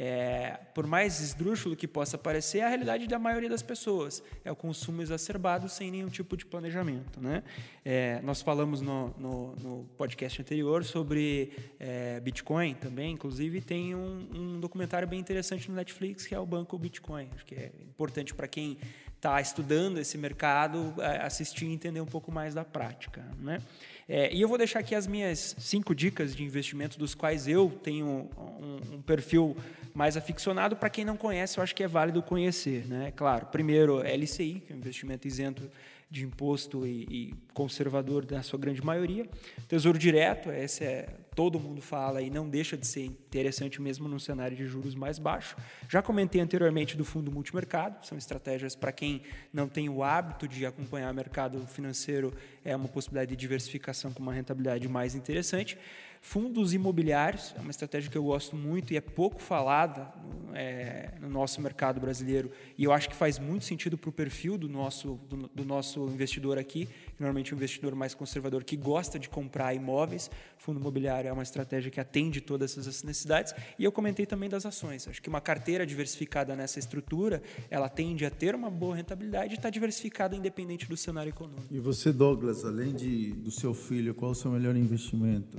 É, 0.00 0.60
por 0.74 0.86
mais 0.86 1.18
esdrúxulo 1.18 1.74
que 1.74 1.88
possa 1.88 2.16
parecer, 2.16 2.58
é 2.58 2.62
a 2.62 2.68
realidade 2.68 3.08
da 3.08 3.18
maioria 3.18 3.48
das 3.48 3.62
pessoas 3.62 4.22
é 4.44 4.52
o 4.52 4.54
consumo 4.54 5.02
exacerbado 5.02 5.68
sem 5.68 5.90
nenhum 5.90 6.08
tipo 6.08 6.36
de 6.36 6.46
planejamento. 6.46 7.20
Né? 7.20 7.42
É, 7.84 8.20
nós 8.22 8.40
falamos 8.40 8.80
no, 8.80 9.12
no, 9.18 9.56
no, 9.56 9.84
podcast 9.96 10.40
anterior 10.40 10.84
sobre 10.84 11.50
é, 11.80 12.20
Bitcoin 12.20 12.74
também, 12.74 13.14
inclusive 13.14 13.60
tem 13.60 13.92
um, 13.96 14.28
um, 14.32 14.60
documentário 14.60 15.08
bem 15.08 15.18
interessante 15.18 15.68
no 15.68 15.74
Netflix 15.74 16.28
que 16.28 16.32
é 16.32 16.38
o 16.38 16.46
Banco 16.46 16.78
Bitcoin. 16.78 17.28
Acho 17.34 17.44
que 17.44 17.56
é 17.56 17.72
importante 17.82 18.32
para 18.32 18.46
quem 18.46 18.78
está 19.16 19.40
estudando 19.40 19.98
esse 19.98 20.16
mercado 20.16 20.94
é, 20.98 21.22
assistir 21.22 21.66
e 21.66 21.72
entender 21.72 22.00
um 22.00 22.06
pouco 22.06 22.30
mais 22.30 22.54
da 22.54 22.64
prática. 22.64 23.24
Né? 23.40 23.60
É, 24.08 24.32
e 24.32 24.40
eu 24.40 24.48
vou 24.48 24.56
deixar 24.56 24.78
aqui 24.78 24.94
as 24.94 25.08
minhas 25.08 25.56
cinco 25.58 25.92
dicas 25.92 26.36
de 26.36 26.44
investimento, 26.44 26.96
dos 26.96 27.16
quais 27.16 27.48
eu 27.48 27.68
tenho 27.82 28.30
um, 28.38 28.94
um 28.94 29.02
perfil 29.02 29.56
mais 29.98 30.16
aficionado. 30.16 30.76
Para 30.76 30.88
quem 30.88 31.04
não 31.04 31.16
conhece, 31.16 31.58
eu 31.58 31.62
acho 31.64 31.74
que 31.74 31.82
é 31.82 31.88
válido 31.88 32.22
conhecer. 32.22 32.86
Né? 32.86 33.12
Claro, 33.16 33.46
primeiro, 33.46 33.98
LCI, 33.98 34.62
que 34.64 34.72
é 34.72 34.76
um 34.76 34.78
investimento 34.78 35.26
isento 35.26 35.68
de 36.08 36.24
imposto 36.24 36.86
e, 36.86 37.02
e, 37.10 37.34
conservador 37.52 38.24
na 38.30 38.42
sua 38.42 38.58
grande 38.58 38.82
maioria. 38.82 39.28
Tesouro 39.66 39.98
direto, 39.98 40.50
esse 40.50 40.84
é 40.84 41.08
todo 41.34 41.60
mundo 41.60 41.82
fala 41.82 42.22
e 42.22 42.30
não 42.30 42.48
deixa 42.48 42.76
de 42.76 42.86
ser 42.86 43.04
interessante 43.04 43.80
mesmo 43.80 44.08
num 44.08 44.18
cenário 44.18 44.56
de 44.56 44.66
juros 44.66 44.94
mais 44.94 45.18
baixo. 45.18 45.56
Já 45.88 46.00
comentei 46.00 46.40
anteriormente 46.40 46.96
do 46.96 47.04
fundo 47.04 47.30
multimercado, 47.30 48.06
são 48.06 48.16
estratégias 48.16 48.74
para 48.74 48.90
quem 48.90 49.22
não 49.52 49.68
tem 49.68 49.88
o 49.88 50.02
hábito 50.02 50.48
de 50.48 50.64
acompanhar 50.64 51.12
o 51.12 51.14
mercado 51.14 51.66
financeiro, 51.66 52.32
é 52.64 52.74
uma 52.74 52.88
possibilidade 52.88 53.30
de 53.30 53.36
diversificação 53.36 54.12
com 54.12 54.22
uma 54.22 54.32
rentabilidade 54.32 54.88
mais 54.88 55.14
interessante. 55.14 55.76
Fundos 56.20 56.74
imobiliários 56.74 57.54
é 57.56 57.60
uma 57.60 57.70
estratégia 57.70 58.10
que 58.10 58.18
eu 58.18 58.24
gosto 58.24 58.56
muito 58.56 58.92
e 58.92 58.96
é 58.96 59.00
pouco 59.00 59.40
falada 59.40 60.12
é, 60.54 61.12
no 61.20 61.28
nosso 61.28 61.60
mercado 61.60 62.00
brasileiro 62.00 62.50
e 62.76 62.84
eu 62.84 62.92
acho 62.92 63.08
que 63.08 63.14
faz 63.14 63.38
muito 63.38 63.64
sentido 63.64 63.96
para 63.96 64.10
o 64.10 64.12
perfil 64.12 64.58
do 64.58 64.68
nosso, 64.68 65.18
do, 65.28 65.48
do, 65.54 65.64
nosso 65.64 66.06
investidor 66.06 66.58
aqui, 66.58 66.86
que 66.86 67.20
normalmente 67.20 67.52
é 67.52 67.54
um 67.54 67.56
investidor 67.56 67.94
mais 67.94 68.14
conservador 68.14 68.64
que 68.64 68.76
gosta 68.76 69.18
de 69.18 69.28
comprar 69.28 69.74
imóveis. 69.74 70.30
Fundo 70.56 70.80
imobiliário 70.80 71.28
é 71.28 71.32
uma 71.32 71.42
estratégia 71.42 71.90
que 71.90 72.00
atende 72.00 72.40
todas 72.40 72.76
essas 72.76 73.02
necessidades 73.02 73.54
e 73.78 73.84
eu 73.84 73.92
comentei 73.92 74.26
também 74.26 74.48
das 74.48 74.66
ações. 74.66 75.06
Acho 75.08 75.22
que 75.22 75.28
uma 75.28 75.40
carteira 75.40 75.86
diversificada 75.86 76.56
nessa 76.56 76.78
estrutura, 76.78 77.42
ela 77.70 77.88
tende 77.88 78.24
a 78.24 78.30
ter 78.30 78.54
uma 78.54 78.70
boa 78.70 78.96
rentabilidade 78.96 79.54
e 79.54 79.56
está 79.56 79.70
diversificada 79.70 80.34
independente 80.34 80.88
do 80.88 80.96
cenário 80.96 81.30
econômico. 81.30 81.68
E 81.70 81.78
você, 81.78 82.12
Douglas, 82.12 82.64
além 82.64 82.94
de, 82.94 83.32
do 83.32 83.50
seu 83.50 83.74
filho, 83.74 84.14
qual 84.14 84.32
o 84.32 84.34
seu 84.34 84.50
melhor 84.50 84.76
investimento? 84.76 85.58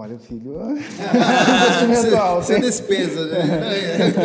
Olha, 0.00 0.18
filho, 0.18 0.54
investimento 0.72 2.16
alto. 2.16 2.46
Sem 2.46 2.58
despesa, 2.58 3.26
né? 3.26 3.42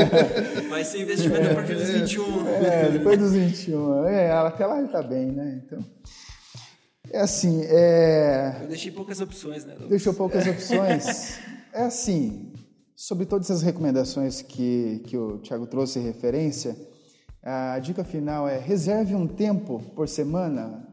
Vai 0.72 0.86
ser 0.86 1.02
investimento 1.02 1.52
a 1.52 1.54
partir 1.54 1.76
dos 1.76 1.90
21. 1.90 2.48
É, 2.48 2.92
depois 2.92 3.20
dos 3.20 3.34
21. 3.34 4.06
É, 4.06 4.32
até 4.32 4.66
lá 4.66 4.78
ele 4.78 4.86
está 4.86 5.04
bem, 5.04 5.34
né? 5.34 5.62
Então, 5.66 5.86
é 7.12 7.20
assim, 7.20 7.62
é... 7.66 8.60
Eu 8.62 8.68
deixei 8.70 8.90
poucas 8.90 9.20
opções, 9.20 9.66
né? 9.66 9.72
Douglas? 9.72 9.90
Deixou 9.90 10.14
poucas 10.14 10.48
opções. 10.48 11.40
É 11.74 11.82
assim, 11.82 12.54
sobre 12.96 13.26
todas 13.26 13.50
essas 13.50 13.62
recomendações 13.62 14.42
que, 14.42 15.04
que 15.08 15.18
o 15.18 15.40
Thiago 15.40 15.68
trouxe 15.68 16.00
referência, 16.00 16.74
a 17.44 17.78
dica 17.80 18.02
final 18.06 18.48
é 18.48 18.58
reserve 18.58 19.14
um 19.14 19.28
tempo 19.28 19.82
por 19.94 20.08
semana 20.08 20.88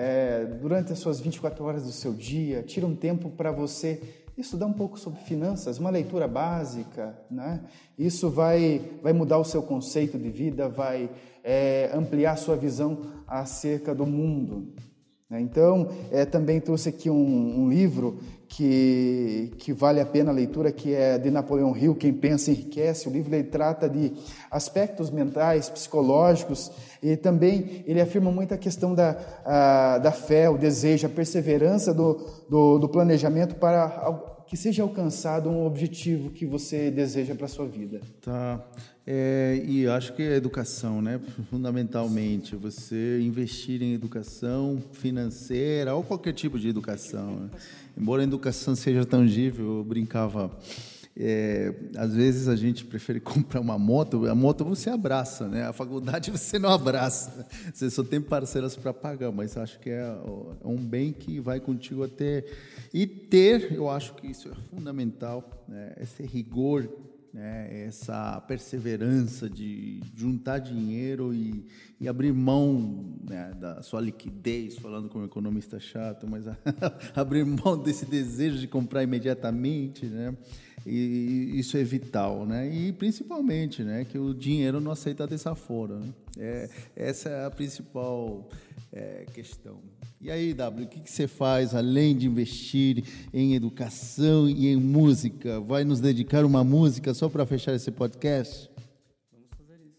é, 0.00 0.44
durante 0.44 0.92
as 0.92 1.00
suas 1.00 1.18
24 1.18 1.64
horas 1.64 1.82
do 1.82 1.90
seu 1.90 2.12
dia, 2.12 2.62
tira 2.62 2.86
um 2.86 2.94
tempo 2.94 3.28
para 3.30 3.50
você 3.50 4.00
estudar 4.36 4.66
um 4.66 4.72
pouco 4.72 4.96
sobre 4.96 5.18
finanças, 5.22 5.78
uma 5.78 5.90
leitura 5.90 6.28
básica, 6.28 7.18
né? 7.28 7.60
Isso 7.98 8.30
vai, 8.30 8.80
vai 9.02 9.12
mudar 9.12 9.38
o 9.38 9.44
seu 9.44 9.60
conceito 9.60 10.16
de 10.16 10.30
vida, 10.30 10.68
vai 10.68 11.10
é, 11.42 11.90
ampliar 11.92 12.34
a 12.34 12.36
sua 12.36 12.54
visão 12.54 13.00
acerca 13.26 13.92
do 13.92 14.06
mundo. 14.06 14.72
Né? 15.30 15.40
Então, 15.42 15.88
é, 16.10 16.24
também 16.24 16.60
trouxe 16.60 16.88
aqui 16.88 17.10
um, 17.10 17.60
um, 17.60 17.68
livro 17.68 18.18
que, 18.48 19.52
que 19.58 19.74
vale 19.74 20.00
a 20.00 20.06
pena 20.06 20.30
a 20.30 20.34
leitura, 20.34 20.72
que 20.72 20.94
é 20.94 21.18
de 21.18 21.30
Napoleão 21.30 21.76
Hill, 21.76 21.94
Quem 21.94 22.14
Pensa 22.14 22.50
Enriquece. 22.50 23.08
O 23.08 23.12
livro 23.12 23.34
ele 23.34 23.44
trata 23.44 23.88
de 23.88 24.12
aspectos 24.50 25.10
mentais, 25.10 25.68
psicológicos, 25.68 26.72
e 27.02 27.14
também 27.16 27.84
ele 27.86 28.00
afirma 28.00 28.32
muito 28.32 28.54
a 28.54 28.58
questão 28.58 28.94
da, 28.94 29.18
a, 29.44 29.98
da 29.98 30.12
fé, 30.12 30.48
o 30.48 30.56
desejo, 30.56 31.06
a 31.06 31.10
perseverança 31.10 31.92
do, 31.92 32.14
do, 32.48 32.78
do 32.78 32.88
planejamento 32.88 33.56
para 33.56 34.37
que 34.48 34.56
seja 34.56 34.82
alcançado 34.82 35.50
um 35.50 35.66
objetivo 35.66 36.30
que 36.30 36.46
você 36.46 36.90
deseja 36.90 37.34
para 37.34 37.44
a 37.44 37.48
sua 37.48 37.66
vida. 37.66 38.00
Tá. 38.22 38.64
É, 39.06 39.62
e 39.64 39.86
acho 39.86 40.14
que 40.14 40.22
a 40.22 40.36
educação, 40.36 41.00
né? 41.00 41.20
Fundamentalmente, 41.50 42.56
você 42.56 43.20
investir 43.20 43.82
em 43.82 43.94
educação 43.94 44.82
financeira 44.92 45.94
ou 45.94 46.02
qualquer 46.02 46.32
tipo 46.32 46.58
de 46.58 46.68
educação. 46.68 47.40
Né? 47.40 47.50
Embora 47.96 48.22
a 48.22 48.24
educação 48.24 48.74
seja 48.74 49.04
tangível, 49.04 49.78
eu 49.78 49.84
brincava. 49.84 50.50
É, 51.20 51.74
às 51.96 52.14
vezes 52.14 52.46
a 52.46 52.54
gente 52.54 52.84
prefere 52.84 53.18
comprar 53.20 53.60
uma 53.60 53.76
moto, 53.76 54.26
a 54.26 54.34
moto 54.34 54.64
você 54.64 54.88
abraça, 54.88 55.48
né? 55.48 55.64
A 55.66 55.72
faculdade 55.72 56.30
você 56.32 56.58
não 56.58 56.70
abraça, 56.70 57.44
você 57.74 57.90
só 57.90 58.04
tem 58.04 58.20
parcelas 58.20 58.76
para 58.76 58.94
pagar, 58.94 59.32
mas 59.32 59.56
acho 59.56 59.80
que 59.80 59.90
é, 59.90 60.00
é 60.00 60.66
um 60.66 60.76
bem 60.76 61.12
que 61.12 61.40
vai 61.40 61.58
contigo 61.58 62.04
até 62.04 62.44
e 62.94 63.06
ter, 63.06 63.72
eu 63.72 63.90
acho 63.90 64.14
que 64.14 64.28
isso 64.28 64.48
é 64.48 64.54
fundamental, 64.70 65.64
né? 65.66 65.92
esse 66.00 66.22
rigor 66.22 66.88
né, 67.32 67.84
essa 67.86 68.40
perseverança 68.40 69.48
de 69.48 70.00
juntar 70.16 70.58
dinheiro 70.58 71.34
e, 71.34 71.64
e 72.00 72.08
abrir 72.08 72.32
mão 72.32 73.16
né, 73.28 73.52
da 73.60 73.82
sua 73.82 74.00
liquidez, 74.00 74.76
falando 74.76 75.08
como 75.08 75.24
economista 75.24 75.78
chato, 75.78 76.26
mas 76.26 76.44
abrir 77.14 77.44
mão 77.44 77.76
desse 77.76 78.06
desejo 78.06 78.58
de 78.58 78.66
comprar 78.66 79.02
imediatamente, 79.02 80.06
né? 80.06 80.34
E 80.88 81.58
isso 81.58 81.76
é 81.76 81.84
vital, 81.84 82.46
né? 82.46 82.68
E 82.68 82.92
principalmente, 82.92 83.82
né, 83.82 84.04
que 84.04 84.18
o 84.18 84.32
dinheiro 84.32 84.80
não 84.80 84.90
aceita 84.90 85.26
desaforo. 85.26 85.98
Né? 85.98 86.08
É, 86.38 86.70
essa 86.96 87.28
é 87.28 87.44
a 87.44 87.50
principal 87.50 88.48
é, 88.92 89.26
questão. 89.34 89.80
E 90.20 90.30
aí, 90.30 90.52
W, 90.52 90.84
o 90.84 90.88
que, 90.88 91.00
que 91.00 91.10
você 91.10 91.28
faz 91.28 91.74
além 91.74 92.16
de 92.16 92.26
investir 92.26 93.04
em 93.32 93.54
educação 93.54 94.48
e 94.48 94.66
em 94.68 94.76
música? 94.76 95.60
Vai 95.60 95.84
nos 95.84 96.00
dedicar 96.00 96.44
uma 96.44 96.64
música 96.64 97.14
só 97.14 97.28
para 97.28 97.46
fechar 97.46 97.74
esse 97.74 97.90
podcast? 97.90 98.68
Vamos 99.30 99.48
fazer 99.56 99.80
isso. 99.84 99.98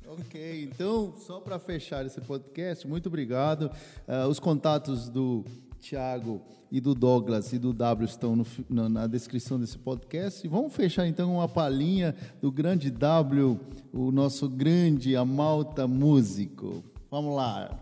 Então. 0.00 0.14
Ok, 0.14 0.68
então, 0.72 1.14
só 1.18 1.40
para 1.40 1.58
fechar 1.58 2.04
esse 2.04 2.20
podcast, 2.20 2.88
muito 2.88 3.06
obrigado. 3.06 3.70
Uh, 4.08 4.26
os 4.28 4.40
contatos 4.40 5.08
do 5.08 5.44
Tiago 5.82 6.40
e 6.70 6.80
do 6.80 6.94
Douglas 6.94 7.52
e 7.52 7.58
do 7.58 7.72
W 7.72 8.06
estão 8.06 8.36
no, 8.36 8.46
na, 8.70 8.88
na, 8.88 9.06
descrição 9.08 9.58
desse 9.58 9.76
podcast. 9.76 10.46
E 10.46 10.48
vamos 10.48 10.72
fechar 10.72 11.06
então 11.08 11.34
uma 11.34 11.48
palhinha 11.48 12.14
do 12.40 12.52
grande 12.52 12.88
W, 12.88 13.60
o 13.92 14.12
nosso 14.12 14.48
grande 14.48 15.16
Amalta 15.16 15.88
músico. 15.88 16.84
Vamos 17.10 17.34
lá. 17.34 17.76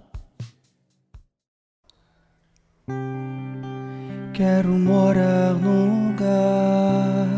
Quero 4.33 4.71
morar 4.71 5.55
num 5.55 6.09
lugar 6.09 7.29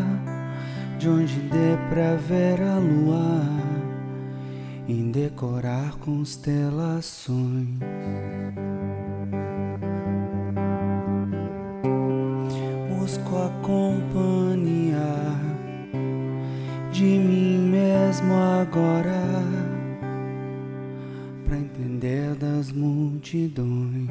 de 0.97 1.09
onde 1.09 1.41
dê 1.41 1.77
pra 1.91 2.15
ver 2.15 2.63
a 2.63 2.79
lua 2.79 3.43
e 4.87 5.03
decorar 5.11 5.99
constelações. 5.99 7.81
Busco 13.13 13.37
a 13.37 13.51
companhia 13.61 14.97
de 16.91 17.05
mim 17.05 17.59
mesmo 17.59 18.33
agora 18.33 19.13
para 21.45 21.59
entender 21.59 22.35
das 22.37 22.73
multidões. 22.73 24.09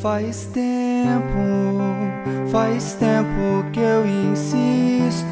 Faz 0.00 0.46
tempo, 0.54 1.42
faz 2.52 2.94
tempo 2.94 3.68
que 3.72 3.80
eu 3.80 4.06
insisto 4.06 5.26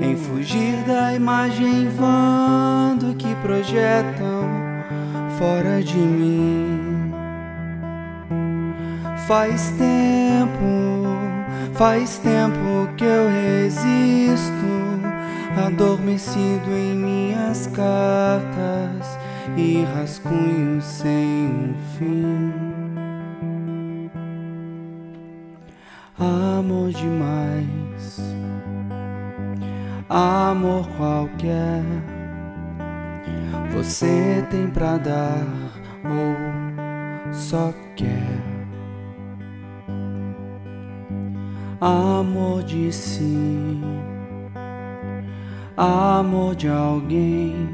em 0.00 0.16
fugir 0.16 0.76
da 0.86 1.16
imagem 1.16 1.88
vã 1.88 2.96
do 2.96 3.12
que 3.16 3.34
projetam 3.42 4.67
fora 5.38 5.82
de 5.82 5.96
mim. 5.96 7.12
Faz 9.26 9.72
tempo, 9.78 11.06
faz 11.74 12.18
tempo 12.18 12.92
que 12.96 13.04
eu 13.04 13.28
resisto, 13.28 14.52
adormecido 15.66 16.70
em 16.70 16.94
minhas 16.94 17.68
cartas 17.68 19.18
e 19.56 19.84
rascunhos 19.94 20.84
sem 20.84 21.74
fim. 21.96 22.52
amor 26.18 26.90
demais, 26.90 28.20
amor 30.08 30.88
qualquer. 30.96 32.17
Você 33.78 34.44
tem 34.50 34.66
pra 34.66 34.96
dar 34.96 35.46
ou 36.04 37.32
só 37.32 37.72
quer 37.94 38.42
amor 41.80 42.64
de 42.64 42.92
si, 42.92 43.80
amor 45.76 46.56
de 46.56 46.68
alguém. 46.68 47.68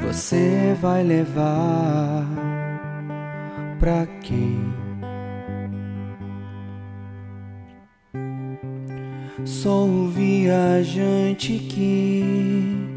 Você 0.00 0.74
vai 0.80 1.02
levar 1.02 2.24
pra 3.78 4.06
quem? 4.22 4.72
Sou 9.44 9.86
o 9.86 10.08
viajante 10.08 11.58
que 11.58 12.89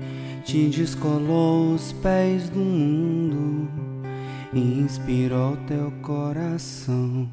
te 0.44 0.68
descolou 0.68 1.74
os 1.74 1.94
pés 1.94 2.50
do 2.50 2.60
mundo 2.60 3.70
e 4.54 4.60
inspirou 4.60 5.58
teu 5.68 5.92
coração. 6.02 7.30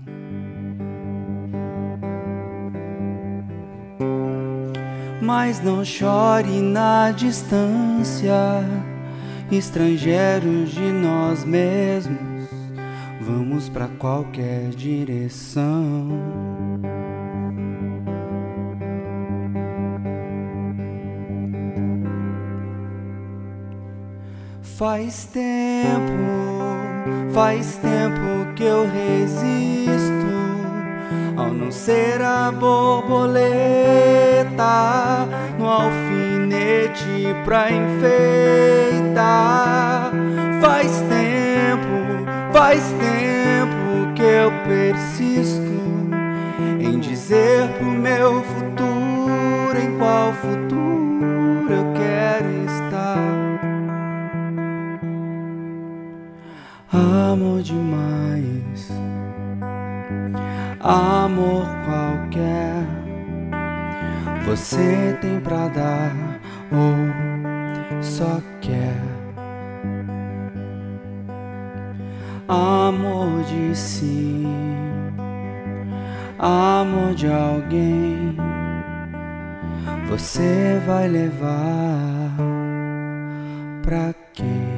Mas 5.21 5.61
não 5.61 5.85
chore 5.85 6.61
na 6.61 7.11
distância, 7.11 8.65
estrangeiros 9.51 10.71
de 10.71 10.93
nós 10.93 11.45
mesmos, 11.45 12.49
vamos 13.21 13.69
para 13.69 13.89
qualquer 13.89 14.71
direção. 14.71 16.09
Faz 24.81 25.27
tempo, 25.27 26.11
faz 27.35 27.77
tempo 27.77 28.51
que 28.57 28.65
eu 28.65 28.89
resisto 28.91 30.01
ao 31.37 31.53
não 31.53 31.71
ser 31.71 32.23
a 32.23 32.51
borboleta 32.51 33.29
no 35.59 35.69
alfinete 35.69 37.37
pra 37.45 37.71
enfeitar. 37.71 38.01
Faz 40.63 40.91
tempo, 41.11 42.25
faz 42.51 42.83
tempo 42.93 44.15
que 44.15 44.23
eu 44.23 44.51
persisto 44.67 45.61
em 46.81 46.99
dizer 46.99 47.69
pro 47.77 47.85
meu 47.85 48.43
futuro 48.43 48.60
amor 57.01 57.63
demais, 57.63 58.91
amor 60.81 61.67
qualquer. 61.85 62.87
Você 64.47 65.17
tem 65.21 65.39
pra 65.41 65.69
dar 65.69 66.13
ou 66.73 68.03
só 68.03 68.41
quer 68.61 69.21
amor 72.51 73.45
de 73.45 73.77
si, 73.77 74.45
amor 76.37 77.15
de 77.15 77.29
alguém, 77.29 78.37
você 80.09 80.81
vai 80.85 81.07
levar 81.07 82.35
pra 83.85 84.13
quem? 84.33 84.70